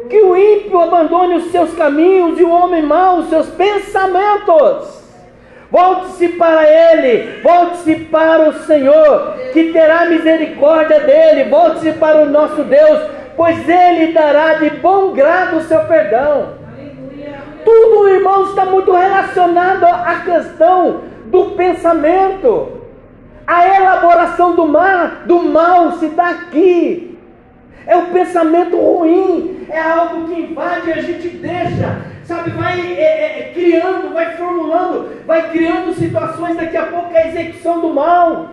Que 0.08 0.20
o 0.20 0.36
ímpio 0.36 0.80
abandone 0.80 1.34
os 1.34 1.50
seus 1.50 1.74
caminhos 1.74 2.38
e 2.38 2.44
o 2.44 2.50
homem 2.50 2.82
mau 2.82 3.18
os 3.18 3.28
seus 3.28 3.48
pensamentos. 3.50 5.02
Volte-se 5.70 6.28
para 6.28 6.62
Ele, 6.62 7.40
volte-se 7.42 7.96
para 8.04 8.48
o 8.48 8.52
Senhor, 8.60 9.34
que 9.52 9.72
terá 9.72 10.04
misericórdia 10.04 11.00
dele. 11.00 11.50
Volte-se 11.50 11.92
para 11.94 12.22
o 12.22 12.30
nosso 12.30 12.62
Deus, 12.62 13.10
pois 13.36 13.68
Ele 13.68 14.12
dará 14.12 14.54
de 14.54 14.70
bom 14.70 15.10
grado 15.12 15.56
o 15.56 15.62
seu 15.62 15.80
perdão. 15.80 16.63
Tudo, 17.64 18.08
irmãos, 18.08 18.50
está 18.50 18.66
muito 18.66 18.92
relacionado 18.92 19.84
à 19.84 20.20
questão 20.24 21.02
do 21.26 21.52
pensamento. 21.56 22.82
A 23.46 23.76
elaboração 23.76 24.54
do 24.54 24.66
mal, 24.66 25.08
do 25.26 25.42
mal 25.42 25.92
se 25.92 26.08
dá 26.08 26.30
aqui. 26.30 27.18
É 27.86 27.96
o 27.96 28.06
pensamento 28.06 28.76
ruim, 28.76 29.66
é 29.68 29.78
algo 29.78 30.26
que 30.26 30.40
invade 30.40 30.88
e 30.88 30.92
a 30.92 31.02
gente 31.02 31.28
deixa, 31.28 31.98
sabe, 32.24 32.50
vai 32.52 32.80
é, 32.80 33.02
é, 33.02 33.38
é, 33.40 33.52
criando, 33.52 34.14
vai 34.14 34.36
formulando, 34.36 35.26
vai 35.26 35.50
criando 35.50 35.92
situações, 35.92 36.56
daqui 36.56 36.78
a 36.78 36.86
pouco 36.86 37.12
é 37.12 37.24
a 37.24 37.28
execução 37.28 37.80
do 37.80 37.92
mal. 37.92 38.50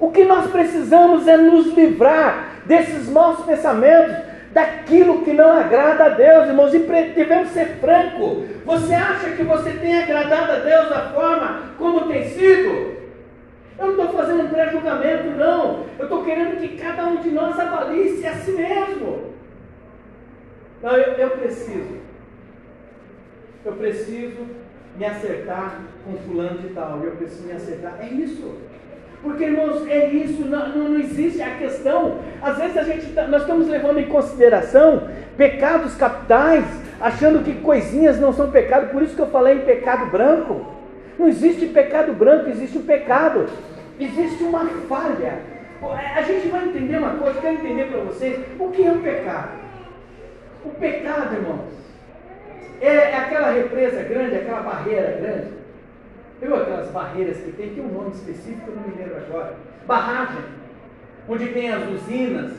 O 0.00 0.10
que 0.10 0.24
nós 0.24 0.50
precisamos 0.50 1.28
é 1.28 1.36
nos 1.36 1.72
livrar 1.74 2.56
desses 2.66 3.08
maus 3.08 3.44
pensamentos, 3.44 4.16
daquilo 4.56 5.22
que 5.22 5.34
não 5.34 5.52
agrada 5.52 6.06
a 6.06 6.08
Deus, 6.08 6.46
irmãos, 6.46 6.72
e 6.72 6.78
devemos 6.78 7.50
ser 7.50 7.76
francos. 7.78 8.44
Você 8.64 8.94
acha 8.94 9.32
que 9.32 9.42
você 9.42 9.70
tem 9.72 10.02
agradado 10.02 10.50
a 10.50 10.58
Deus 10.60 10.88
da 10.88 11.10
forma 11.10 11.74
como 11.76 12.08
tem 12.08 12.26
sido? 12.26 12.96
Eu 13.78 13.88
não 13.88 13.90
estou 13.90 14.08
fazendo 14.14 14.44
um 14.44 14.48
pré-julgamento, 14.48 15.28
não. 15.32 15.84
Eu 15.98 16.04
estou 16.04 16.24
querendo 16.24 16.58
que 16.58 16.78
cada 16.78 17.04
um 17.04 17.16
de 17.16 17.32
nós 17.32 17.60
avalie-se 17.60 18.26
a 18.26 18.32
si 18.32 18.52
mesmo. 18.52 19.34
Não, 20.82 20.92
eu, 20.92 21.12
eu 21.12 21.30
preciso. 21.32 21.98
Eu 23.62 23.72
preciso 23.74 24.46
me 24.96 25.04
acertar 25.04 25.82
com 26.02 26.16
fulano 26.16 26.60
de 26.60 26.68
tal. 26.70 27.02
Eu 27.04 27.12
preciso 27.16 27.46
me 27.46 27.52
acertar. 27.52 27.98
É 28.00 28.06
isso. 28.06 28.54
Porque, 29.22 29.44
irmãos, 29.44 29.86
é 29.88 30.06
isso, 30.08 30.42
não, 30.44 30.68
não, 30.68 30.98
existe 30.98 31.42
a 31.42 31.56
questão. 31.56 32.18
Às 32.40 32.58
vezes 32.58 32.76
a 32.76 32.82
gente, 32.82 33.06
tá, 33.12 33.26
nós 33.26 33.42
estamos 33.42 33.66
levando 33.68 33.98
em 33.98 34.06
consideração 34.06 35.08
pecados 35.36 35.94
capitais, 35.94 36.64
achando 37.00 37.42
que 37.42 37.54
coisinhas 37.60 38.20
não 38.20 38.32
são 38.32 38.50
pecado, 38.50 38.90
por 38.92 39.02
isso 39.02 39.16
que 39.16 39.22
eu 39.22 39.30
falei 39.30 39.56
em 39.56 39.60
pecado 39.60 40.06
branco. 40.10 40.74
Não 41.18 41.28
existe 41.28 41.66
pecado 41.66 42.12
branco, 42.12 42.50
existe 42.50 42.76
o 42.76 42.82
um 42.82 42.84
pecado, 42.84 43.46
existe 43.98 44.42
uma 44.44 44.66
falha. 44.88 45.40
A 46.14 46.22
gente 46.22 46.48
vai 46.48 46.64
entender 46.64 46.98
uma 46.98 47.16
coisa, 47.16 47.40
quero 47.40 47.54
entender 47.54 47.84
para 47.86 48.00
vocês 48.00 48.40
o 48.58 48.68
que 48.70 48.86
é 48.86 48.92
o 48.92 48.98
pecado. 48.98 49.50
O 50.64 50.70
pecado, 50.70 51.34
irmãos, 51.34 51.72
é, 52.80 52.86
é 52.88 53.16
aquela 53.16 53.50
represa 53.50 54.02
grande, 54.02 54.36
aquela 54.36 54.60
barreira 54.60 55.18
grande 55.20 55.65
Viu 56.40 56.54
aquelas 56.54 56.90
barreiras 56.90 57.38
que 57.38 57.52
tem? 57.52 57.74
Tem 57.74 57.84
um 57.84 57.92
nome 57.92 58.10
específico, 58.10 58.70
eu 58.70 58.76
não 58.76 58.88
me 58.88 58.94
lembro 58.94 59.16
agora. 59.16 59.56
Barragem, 59.86 60.44
onde 61.28 61.48
tem 61.48 61.70
as 61.70 61.88
usinas 61.90 62.52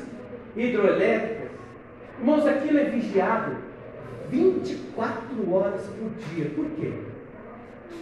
hidroelétricas. 0.55 1.51
Irmãos, 2.19 2.47
aquilo 2.47 2.79
é 2.79 2.85
vigiado 2.85 3.57
24 4.29 5.53
horas 5.53 5.85
por 5.85 6.09
dia. 6.33 6.49
Por 6.55 6.65
quê? 6.71 6.93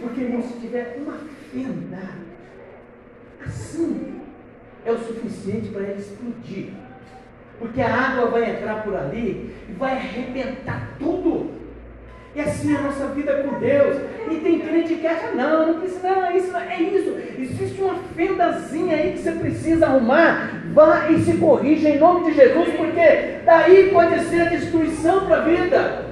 Porque, 0.00 0.20
irmãos, 0.22 0.46
se 0.46 0.60
tiver 0.60 0.96
uma 0.98 1.18
fenda 1.52 2.02
assim, 3.44 4.20
é 4.84 4.92
o 4.92 4.98
suficiente 4.98 5.68
para 5.68 5.82
ele 5.82 6.00
explodir. 6.00 6.70
Porque 7.58 7.80
a 7.80 7.94
água 7.94 8.26
vai 8.26 8.50
entrar 8.50 8.82
por 8.82 8.94
ali 8.94 9.54
e 9.68 9.72
vai 9.72 9.92
arrebentar 9.92 10.96
tudo. 10.98 11.65
E 12.36 12.40
assim 12.42 12.74
é 12.74 12.76
a 12.76 12.82
nossa 12.82 13.06
vida 13.06 13.32
com 13.42 13.58
Deus. 13.58 13.96
E 14.30 14.34
tem 14.36 14.58
crente 14.60 14.96
que 14.96 15.06
acha, 15.06 15.28
não, 15.34 15.68
não 15.68 15.80
precisa, 15.80 16.06
não, 16.06 16.36
isso 16.36 16.54
é 16.54 16.82
isso. 16.82 17.16
Existe 17.38 17.80
uma 17.80 17.94
fendazinha 18.14 18.94
aí 18.94 19.12
que 19.12 19.20
você 19.20 19.32
precisa 19.32 19.86
arrumar. 19.86 20.50
Vá 20.74 21.08
e 21.08 21.18
se 21.22 21.38
corrija 21.38 21.88
em 21.88 21.98
nome 21.98 22.26
de 22.26 22.36
Jesus, 22.36 22.68
porque 22.76 23.38
daí 23.46 23.88
pode 23.90 24.20
ser 24.24 24.42
a 24.42 24.50
destruição 24.50 25.24
para 25.24 25.36
a 25.38 25.40
vida. 25.40 26.04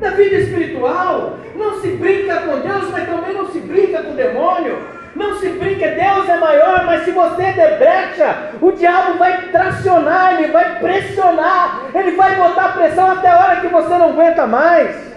Da 0.00 0.10
vida 0.10 0.34
espiritual. 0.34 1.38
Não 1.54 1.80
se 1.80 1.90
brinca 1.92 2.40
com 2.40 2.58
Deus, 2.58 2.90
mas 2.90 3.08
também 3.08 3.34
não 3.34 3.46
se 3.46 3.60
brinca 3.60 4.02
com 4.02 4.10
o 4.10 4.16
demônio. 4.16 4.78
Não 5.14 5.38
se 5.38 5.48
brinca, 5.48 5.86
Deus 5.86 6.28
é 6.28 6.38
maior, 6.38 6.86
mas 6.86 7.04
se 7.04 7.12
você 7.12 7.52
der 7.52 7.78
brecha, 7.78 8.50
o 8.60 8.72
diabo 8.72 9.16
vai 9.16 9.42
tracionar, 9.50 10.34
ele 10.34 10.52
vai 10.52 10.78
pressionar, 10.80 11.82
ele 11.94 12.12
vai 12.12 12.34
botar 12.36 12.72
pressão 12.72 13.10
até 13.12 13.28
a 13.28 13.38
hora 13.38 13.60
que 13.60 13.68
você 13.68 13.96
não 13.96 14.10
aguenta 14.10 14.46
mais. 14.46 15.07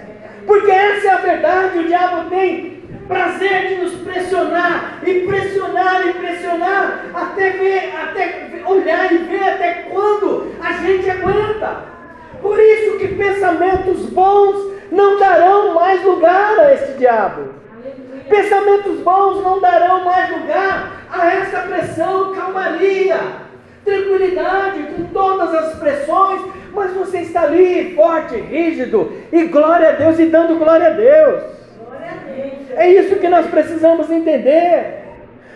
Porque 0.51 0.69
essa 0.69 1.07
é 1.07 1.11
a 1.11 1.15
verdade, 1.15 1.79
o 1.79 1.87
diabo 1.87 2.29
tem 2.29 2.83
prazer 3.07 3.69
de 3.69 3.75
nos 3.75 3.93
pressionar, 4.01 4.99
e 5.01 5.21
pressionar, 5.21 6.05
e 6.05 6.13
pressionar, 6.15 7.05
até 7.13 7.51
ver, 7.51 7.93
até 7.95 8.61
olhar 8.65 9.13
e 9.13 9.17
ver 9.19 9.43
até 9.45 9.73
quando 9.89 10.51
a 10.61 10.73
gente 10.73 11.09
aguenta. 11.09 11.85
Por 12.41 12.59
isso 12.59 12.97
que 12.97 13.15
pensamentos 13.15 14.07
bons 14.07 14.73
não 14.91 15.17
darão 15.17 15.73
mais 15.73 16.03
lugar 16.03 16.59
a 16.59 16.73
este 16.73 16.97
diabo. 16.97 17.53
Pensamentos 18.27 18.99
bons 18.99 19.41
não 19.41 19.61
darão 19.61 20.03
mais 20.03 20.31
lugar 20.31 20.91
a 21.09 21.27
essa 21.27 21.59
pressão, 21.61 22.35
calmaria, 22.35 23.17
tranquilidade, 23.85 24.83
com 24.97 25.03
todas 25.13 25.55
as 25.55 25.79
pressões 25.79 26.41
mas 26.73 26.93
você 26.93 27.19
está 27.19 27.43
ali, 27.43 27.93
forte, 27.95 28.35
rígido, 28.35 29.11
e 29.31 29.45
glória 29.45 29.89
a 29.89 29.93
Deus, 29.93 30.19
e 30.19 30.25
dando 30.25 30.57
glória 30.57 30.87
a 30.87 30.91
Deus. 30.91 31.43
É 32.75 32.89
isso 32.89 33.17
que 33.17 33.27
nós 33.27 33.47
precisamos 33.47 34.09
entender. 34.09 35.01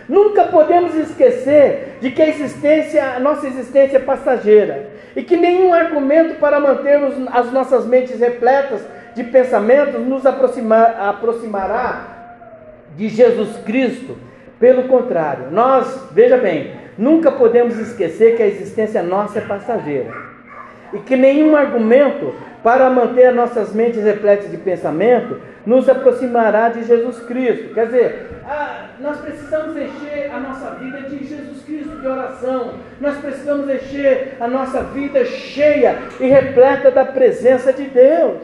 Nunca 0.08 0.44
podemos 0.44 0.94
esquecer 0.94 1.98
de 2.00 2.10
que 2.10 2.22
a 2.22 2.28
existência, 2.28 3.16
a 3.16 3.18
nossa 3.18 3.46
existência 3.46 3.96
é 3.96 4.00
passageira 4.00 4.90
e 5.16 5.22
que 5.22 5.36
nenhum 5.36 5.72
argumento 5.72 6.38
para 6.38 6.60
mantermos 6.60 7.14
as 7.32 7.50
nossas 7.50 7.86
mentes 7.86 8.20
repletas 8.20 8.82
de 9.16 9.24
pensamentos 9.24 10.00
nos 10.06 10.24
aproximar, 10.24 10.96
aproximará 11.00 12.84
de 12.94 13.08
Jesus 13.08 13.56
Cristo. 13.64 14.16
Pelo 14.60 14.84
contrário, 14.84 15.50
nós, 15.50 16.08
veja 16.12 16.36
bem, 16.36 16.72
nunca 16.96 17.32
podemos 17.32 17.76
esquecer 17.78 18.36
que 18.36 18.42
a 18.42 18.46
existência 18.46 19.02
nossa 19.02 19.38
é 19.38 19.42
passageira 19.42 20.25
e 20.96 20.98
que 21.00 21.14
nenhum 21.14 21.54
argumento 21.54 22.34
para 22.62 22.88
manter 22.90 23.32
nossas 23.32 23.72
mentes 23.72 24.02
repletas 24.02 24.50
de 24.50 24.56
pensamento 24.56 25.40
nos 25.64 25.88
aproximará 25.88 26.68
de 26.68 26.84
Jesus 26.84 27.20
Cristo. 27.20 27.74
Quer 27.74 27.86
dizer, 27.86 28.28
ah, 28.44 28.86
nós 28.98 29.18
precisamos 29.18 29.76
encher 29.76 30.30
a 30.32 30.40
nossa 30.40 30.70
vida 30.76 31.02
de 31.02 31.26
Jesus 31.26 31.62
Cristo, 31.64 32.00
de 32.00 32.06
oração. 32.06 32.74
Nós 33.00 33.18
precisamos 33.18 33.68
encher 33.68 34.36
a 34.40 34.48
nossa 34.48 34.82
vida 34.84 35.24
cheia 35.24 35.98
e 36.18 36.26
repleta 36.26 36.90
da 36.90 37.04
presença 37.04 37.72
de 37.72 37.84
Deus. 37.84 38.38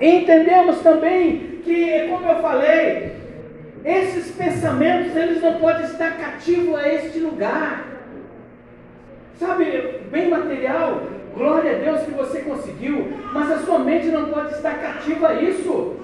Entendemos 0.00 0.80
também 0.80 1.60
que, 1.62 2.08
como 2.08 2.26
eu 2.26 2.36
falei, 2.36 3.12
esses 3.84 4.34
pensamentos 4.34 5.14
eles 5.14 5.42
não 5.42 5.54
podem 5.60 5.84
estar 5.84 6.16
cativos 6.16 6.78
a 6.78 6.88
este 6.88 7.18
lugar. 7.18 7.84
Sabe, 9.38 10.00
bem 10.10 10.30
material, 10.30 11.02
Glória 11.36 11.72
a 11.72 11.78
Deus 11.78 12.02
que 12.02 12.12
você 12.12 12.40
conseguiu, 12.40 13.12
mas 13.32 13.50
a 13.50 13.58
sua 13.58 13.80
mente 13.80 14.06
não 14.06 14.26
pode 14.26 14.54
estar 14.54 14.74
cativa 14.74 15.28
a 15.28 15.34
isso. 15.34 15.96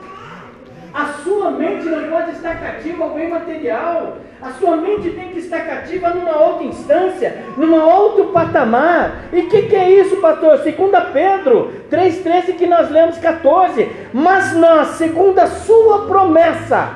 A 0.92 1.04
sua 1.22 1.52
mente 1.52 1.84
não 1.84 2.10
pode 2.10 2.32
estar 2.32 2.58
cativa 2.58 3.04
ao 3.04 3.10
bem 3.10 3.28
material. 3.28 4.16
A 4.42 4.50
sua 4.50 4.76
mente 4.76 5.10
tem 5.10 5.28
que 5.28 5.38
estar 5.38 5.60
cativa 5.60 6.10
numa 6.10 6.36
outra 6.36 6.64
instância, 6.64 7.44
numa 7.56 7.84
outro 7.84 8.32
patamar. 8.32 9.26
E 9.32 9.40
o 9.40 9.48
que, 9.48 9.62
que, 9.62 9.76
é 9.76 9.88
isso, 10.00 10.16
pastor? 10.16 10.58
Segundo 10.58 11.00
Pedro 11.12 11.70
3,13 11.92 12.56
que 12.56 12.66
nós 12.66 12.90
lemos 12.90 13.18
14. 13.18 13.88
Mas 14.12 14.52
nós, 14.56 14.88
segundo 14.96 15.38
a 15.38 15.46
sua 15.46 16.06
promessa, 16.06 16.88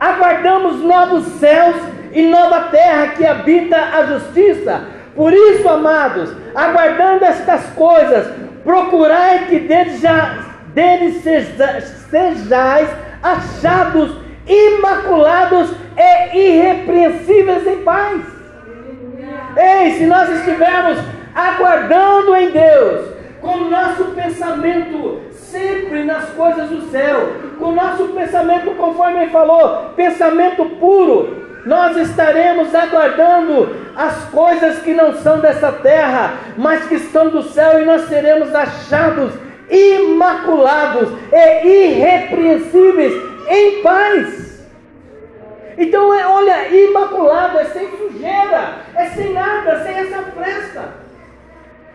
aguardamos 0.00 0.80
novos 0.80 1.24
céus 1.34 1.76
e 2.12 2.22
nova 2.22 2.62
terra 2.62 3.08
que 3.08 3.24
habita 3.24 3.76
a 3.76 4.06
justiça 4.06 4.91
por 5.14 5.32
isso, 5.32 5.68
amados, 5.68 6.34
aguardando 6.54 7.24
estas 7.24 7.66
coisas, 7.74 8.26
procurai 8.64 9.46
que 9.46 9.58
deles, 9.60 10.00
já, 10.00 10.38
deles 10.74 11.22
sejais 12.10 12.88
achados 13.22 14.16
imaculados 14.46 15.72
e 15.96 16.38
irrepreensíveis 16.38 17.66
em 17.66 17.82
paz. 17.82 18.22
Ei, 19.56 19.92
se 19.92 20.06
nós 20.06 20.30
estivermos 20.30 20.98
aguardando 21.34 22.34
em 22.36 22.50
Deus, 22.50 23.10
com 23.40 23.54
o 23.54 23.70
nosso 23.70 24.04
pensamento 24.14 25.20
sempre 25.32 26.04
nas 26.04 26.30
coisas 26.30 26.68
do 26.70 26.90
céu, 26.90 27.28
com 27.58 27.66
o 27.66 27.74
nosso 27.74 28.08
pensamento, 28.08 28.74
conforme 28.76 29.22
ele 29.22 29.30
falou, 29.30 29.90
pensamento 29.94 30.64
puro, 30.80 31.41
nós 31.64 31.96
estaremos 31.96 32.74
aguardando 32.74 33.76
as 33.94 34.24
coisas 34.30 34.78
que 34.80 34.92
não 34.92 35.14
são 35.14 35.40
dessa 35.40 35.70
terra, 35.72 36.34
mas 36.56 36.86
que 36.86 36.96
estão 36.96 37.28
do 37.28 37.42
céu, 37.42 37.80
e 37.80 37.84
nós 37.84 38.08
seremos 38.08 38.54
achados 38.54 39.32
imaculados 39.70 41.08
e 41.32 41.86
irrepreensíveis 41.86 43.14
em 43.48 43.82
paz. 43.82 44.52
Então, 45.78 46.12
é, 46.12 46.26
olha, 46.26 46.68
imaculado 46.68 47.58
é 47.58 47.64
sem 47.66 47.90
sujeira, 47.96 48.80
é 48.94 49.06
sem 49.06 49.32
nada, 49.32 49.82
sem 49.82 49.94
essa 49.94 50.22
fresta, 50.22 50.88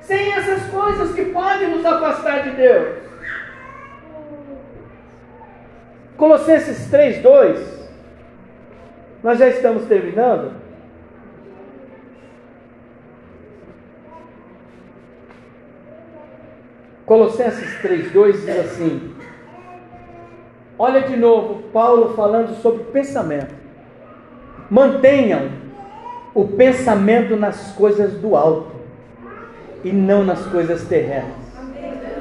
sem 0.01 0.31
essas 0.31 0.63
coisas 0.71 1.13
que 1.13 1.25
podem 1.25 1.69
nos 1.69 1.85
afastar 1.85 2.43
de 2.43 2.51
Deus. 2.51 2.97
Colossenses 6.17 6.89
3, 6.89 7.21
2. 7.21 7.76
Nós 9.23 9.39
já 9.39 9.47
estamos 9.47 9.85
terminando. 9.85 10.51
Colossenses 17.05 17.81
3,2 17.81 18.31
diz 18.33 18.49
assim: 18.49 19.15
Olha 20.77 21.01
de 21.01 21.15
novo, 21.15 21.63
Paulo 21.71 22.13
falando 22.15 22.53
sobre 22.61 22.83
pensamento. 22.85 23.55
Mantenham 24.69 25.49
o 26.35 26.45
pensamento 26.49 27.35
nas 27.35 27.71
coisas 27.71 28.13
do 28.13 28.35
alto 28.35 28.71
e 29.83 29.91
não 29.91 30.23
nas 30.23 30.45
coisas 30.47 30.85
terrenas. 30.85 31.47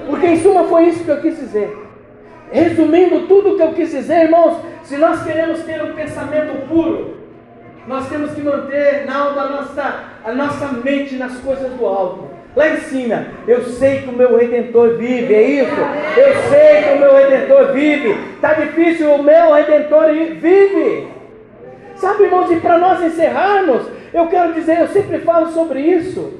Porque 0.06 0.26
em 0.26 0.40
suma 0.40 0.64
foi 0.64 0.84
isso 0.86 1.04
que 1.04 1.10
eu 1.10 1.20
quis 1.20 1.36
dizer. 1.36 1.76
Resumindo 2.50 3.26
tudo 3.26 3.50
o 3.50 3.56
que 3.56 3.62
eu 3.62 3.74
quis 3.74 3.90
dizer, 3.90 4.22
irmãos, 4.22 4.62
se 4.86 4.96
nós 4.96 5.22
queremos 5.24 5.64
ter 5.64 5.82
um 5.82 5.94
pensamento 5.94 6.68
puro, 6.68 7.16
nós 7.88 8.08
temos 8.08 8.32
que 8.32 8.40
manter 8.40 9.04
na 9.04 9.16
alta 9.16 9.40
a 9.40 9.48
nossa, 9.48 10.04
a 10.24 10.32
nossa 10.32 10.68
mente 10.82 11.16
nas 11.16 11.36
coisas 11.38 11.72
do 11.72 11.84
alto. 11.84 12.30
Lá 12.54 12.68
em 12.68 12.76
cima, 12.78 13.26
eu 13.48 13.62
sei 13.64 14.02
que 14.02 14.08
o 14.08 14.12
meu 14.12 14.36
redentor 14.36 14.96
vive, 14.96 15.34
é 15.34 15.42
isso? 15.42 15.76
Eu 16.16 16.34
sei 16.48 16.82
que 16.84 16.96
o 16.96 17.00
meu 17.00 17.14
redentor 17.14 17.72
vive. 17.72 18.16
Está 18.34 18.54
difícil, 18.54 19.12
o 19.12 19.22
meu 19.22 19.52
redentor 19.52 20.06
vive. 20.12 21.08
Sabe, 21.96 22.24
irmãos, 22.24 22.50
e 22.52 22.56
para 22.56 22.78
nós 22.78 23.02
encerrarmos, 23.02 23.88
eu 24.14 24.28
quero 24.28 24.54
dizer, 24.54 24.80
eu 24.80 24.88
sempre 24.88 25.18
falo 25.18 25.48
sobre 25.48 25.80
isso. 25.80 26.32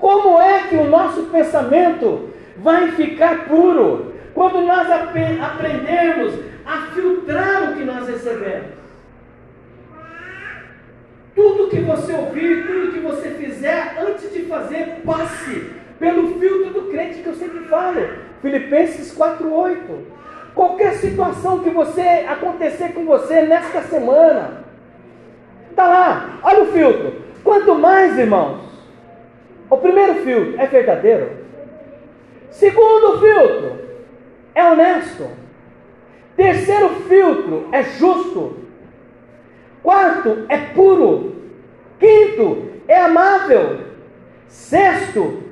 Como 0.00 0.40
é 0.40 0.64
que 0.68 0.76
o 0.76 0.84
nosso 0.84 1.22
pensamento 1.24 2.28
vai 2.56 2.88
ficar 2.88 3.44
puro 3.44 4.14
quando 4.34 4.60
nós 4.62 4.90
ap 4.90 5.14
aprendermos 5.42 6.47
a 6.68 6.92
filtrar 6.94 7.70
o 7.70 7.76
que 7.76 7.84
nós 7.84 8.06
recebemos? 8.06 8.76
Tudo 11.34 11.70
que 11.70 11.80
você 11.80 12.12
ouvir, 12.12 12.66
tudo 12.66 12.92
que 12.92 13.00
você 13.00 13.30
fizer, 13.30 13.96
antes 13.98 14.30
de 14.30 14.42
fazer, 14.42 15.00
passe 15.02 15.72
pelo 15.98 16.38
filtro 16.38 16.74
do 16.74 16.90
crente 16.90 17.22
que 17.22 17.26
eu 17.26 17.34
sempre 17.34 17.60
falo. 17.60 18.06
Filipenses 18.42 19.14
4:8. 19.16 20.18
Qualquer 20.54 20.94
situação 20.94 21.60
que 21.60 21.70
você 21.70 22.26
acontecer 22.28 22.92
com 22.92 23.06
você 23.06 23.42
nesta 23.42 23.80
semana, 23.82 24.64
tá 25.74 25.86
lá, 25.86 26.38
olha 26.42 26.64
o 26.64 26.66
filtro. 26.66 27.22
Quanto 27.42 27.74
mais, 27.76 28.18
irmãos, 28.18 28.60
o 29.70 29.76
primeiro 29.78 30.16
filtro 30.16 30.60
é 30.60 30.66
verdadeiro. 30.66 31.30
Segundo 32.50 33.20
filtro 33.20 33.78
é 34.54 34.64
honesto. 34.64 35.47
Terceiro 36.38 36.90
filtro 37.08 37.68
é 37.72 37.82
justo. 37.82 38.58
Quarto 39.82 40.46
é 40.48 40.56
puro. 40.56 41.34
Quinto 41.98 42.70
é 42.86 43.00
amável. 43.00 43.80
Sexto 44.46 45.42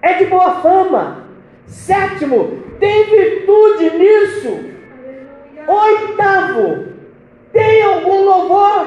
é 0.00 0.14
de 0.14 0.26
boa 0.26 0.60
fama. 0.60 1.24
Sétimo 1.66 2.62
tem 2.78 3.06
virtude 3.06 3.90
nisso. 3.98 4.70
Oitavo 5.66 6.84
tem 7.52 7.82
algum 7.82 8.24
louvor. 8.24 8.86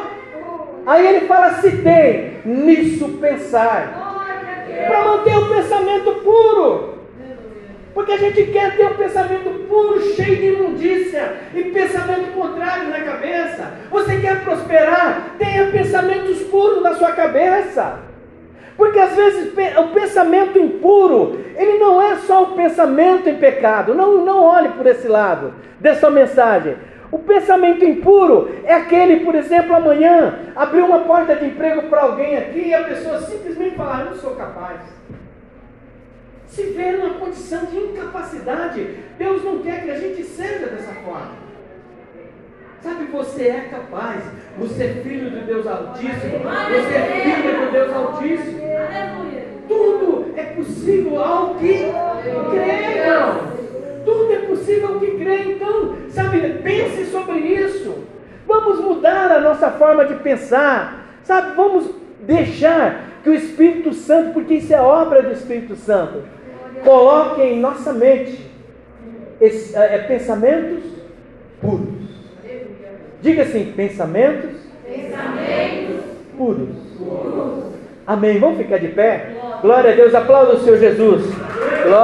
Aí 0.86 1.06
ele 1.06 1.28
fala: 1.28 1.56
se 1.56 1.84
tem, 1.84 2.40
nisso 2.46 3.18
pensar 3.20 4.00
para 4.88 5.04
manter 5.04 5.38
o 5.38 5.50
pensamento 5.50 6.14
puro. 6.24 6.93
Porque 7.94 8.12
a 8.12 8.18
gente 8.18 8.44
quer 8.52 8.76
ter 8.76 8.88
um 8.88 8.96
pensamento 8.96 9.68
puro, 9.68 10.02
cheio 10.02 10.36
de 10.38 10.48
imundícia 10.48 11.36
e 11.54 11.64
pensamento 11.66 12.34
contrário 12.34 12.90
na 12.90 13.00
cabeça. 13.02 13.72
Você 13.92 14.18
quer 14.18 14.44
prosperar? 14.44 15.36
Tenha 15.38 15.68
pensamentos 15.68 16.40
puros 16.44 16.82
na 16.82 16.96
sua 16.96 17.12
cabeça. 17.12 18.00
Porque 18.76 18.98
às 18.98 19.16
vezes 19.16 19.54
o 19.78 19.88
pensamento 19.90 20.58
impuro, 20.58 21.40
ele 21.56 21.78
não 21.78 22.02
é 22.02 22.16
só 22.16 22.44
o 22.44 22.56
pensamento 22.56 23.30
em 23.30 23.36
pecado. 23.36 23.94
Não, 23.94 24.26
não 24.26 24.44
olhe 24.44 24.70
por 24.70 24.88
esse 24.88 25.08
lado 25.08 25.54
dessa 25.80 26.10
mensagem. 26.10 26.76
O 27.12 27.20
pensamento 27.20 27.86
impuro 27.86 28.50
é 28.64 28.74
aquele, 28.74 29.24
por 29.24 29.36
exemplo, 29.36 29.76
amanhã 29.76 30.40
abrir 30.56 30.82
uma 30.82 31.02
porta 31.02 31.36
de 31.36 31.46
emprego 31.46 31.84
para 31.84 32.02
alguém 32.02 32.38
aqui 32.38 32.70
e 32.70 32.74
a 32.74 32.84
pessoa 32.86 33.22
simplesmente 33.22 33.76
falar: 33.76 34.00
Eu 34.00 34.06
não 34.08 34.16
sou 34.16 34.32
capaz. 34.32 34.80
Se 36.54 36.62
vê 36.66 36.92
numa 36.92 37.16
condição 37.16 37.66
de 37.66 37.78
incapacidade, 37.78 38.88
Deus 39.18 39.44
não 39.44 39.58
quer 39.58 39.84
que 39.84 39.90
a 39.90 40.00
gente 40.00 40.24
seja 40.24 40.68
dessa 40.68 40.94
forma. 41.04 41.32
Sabe, 42.80 43.06
você 43.06 43.48
é 43.48 43.70
capaz, 43.72 44.22
você 44.60 44.84
é 44.84 45.02
filho 45.02 45.32
de 45.32 45.40
Deus 45.46 45.66
Altíssimo, 45.66 46.40
você 46.44 46.94
é 46.94 47.42
filho 47.42 47.66
de 47.66 47.72
Deus 47.72 47.92
Altíssimo. 47.92 48.60
Tudo 49.68 50.32
é 50.38 50.44
possível 50.44 51.24
ao 51.24 51.56
que 51.56 51.92
creiam. 52.52 53.54
Tudo 54.06 54.34
é 54.34 54.40
possível 54.46 54.88
ao 54.90 55.00
que 55.00 55.12
crê. 55.18 55.54
Então, 55.54 55.96
sabe, 56.10 56.40
pense 56.62 57.06
sobre 57.06 57.40
isso. 57.40 58.04
Vamos 58.46 58.80
mudar 58.80 59.32
a 59.32 59.40
nossa 59.40 59.72
forma 59.72 60.06
de 60.06 60.14
pensar. 60.18 61.04
Sabe, 61.24 61.56
vamos 61.56 61.90
deixar 62.22 63.06
que 63.24 63.30
o 63.32 63.34
Espírito 63.34 63.92
Santo, 63.92 64.34
porque 64.34 64.56
isso 64.56 64.72
é 64.72 64.80
obra 64.80 65.24
do 65.24 65.32
Espírito 65.32 65.76
Santo, 65.76 66.22
coloque 66.84 67.42
em 67.42 67.60
nossa 67.60 67.94
mente 67.94 68.40
esse, 69.40 69.76
é, 69.76 69.96
é, 69.96 69.98
pensamentos 70.00 70.84
puros. 71.62 72.04
Diga 73.22 73.44
assim: 73.44 73.74
pensamentos, 73.76 74.52
pensamentos 74.86 76.04
puros. 76.38 76.70
puros. 76.98 77.64
Amém. 78.06 78.40
Vamos 78.40 78.58
ficar 78.58 78.78
de 78.78 78.90
pé? 78.90 79.32
Glória 79.62 79.92
a 79.92 79.96
Deus. 79.96 80.14
Aplauda 80.14 80.56
o 80.56 80.60
Senhor 80.60 80.78
Jesus. 80.78 81.26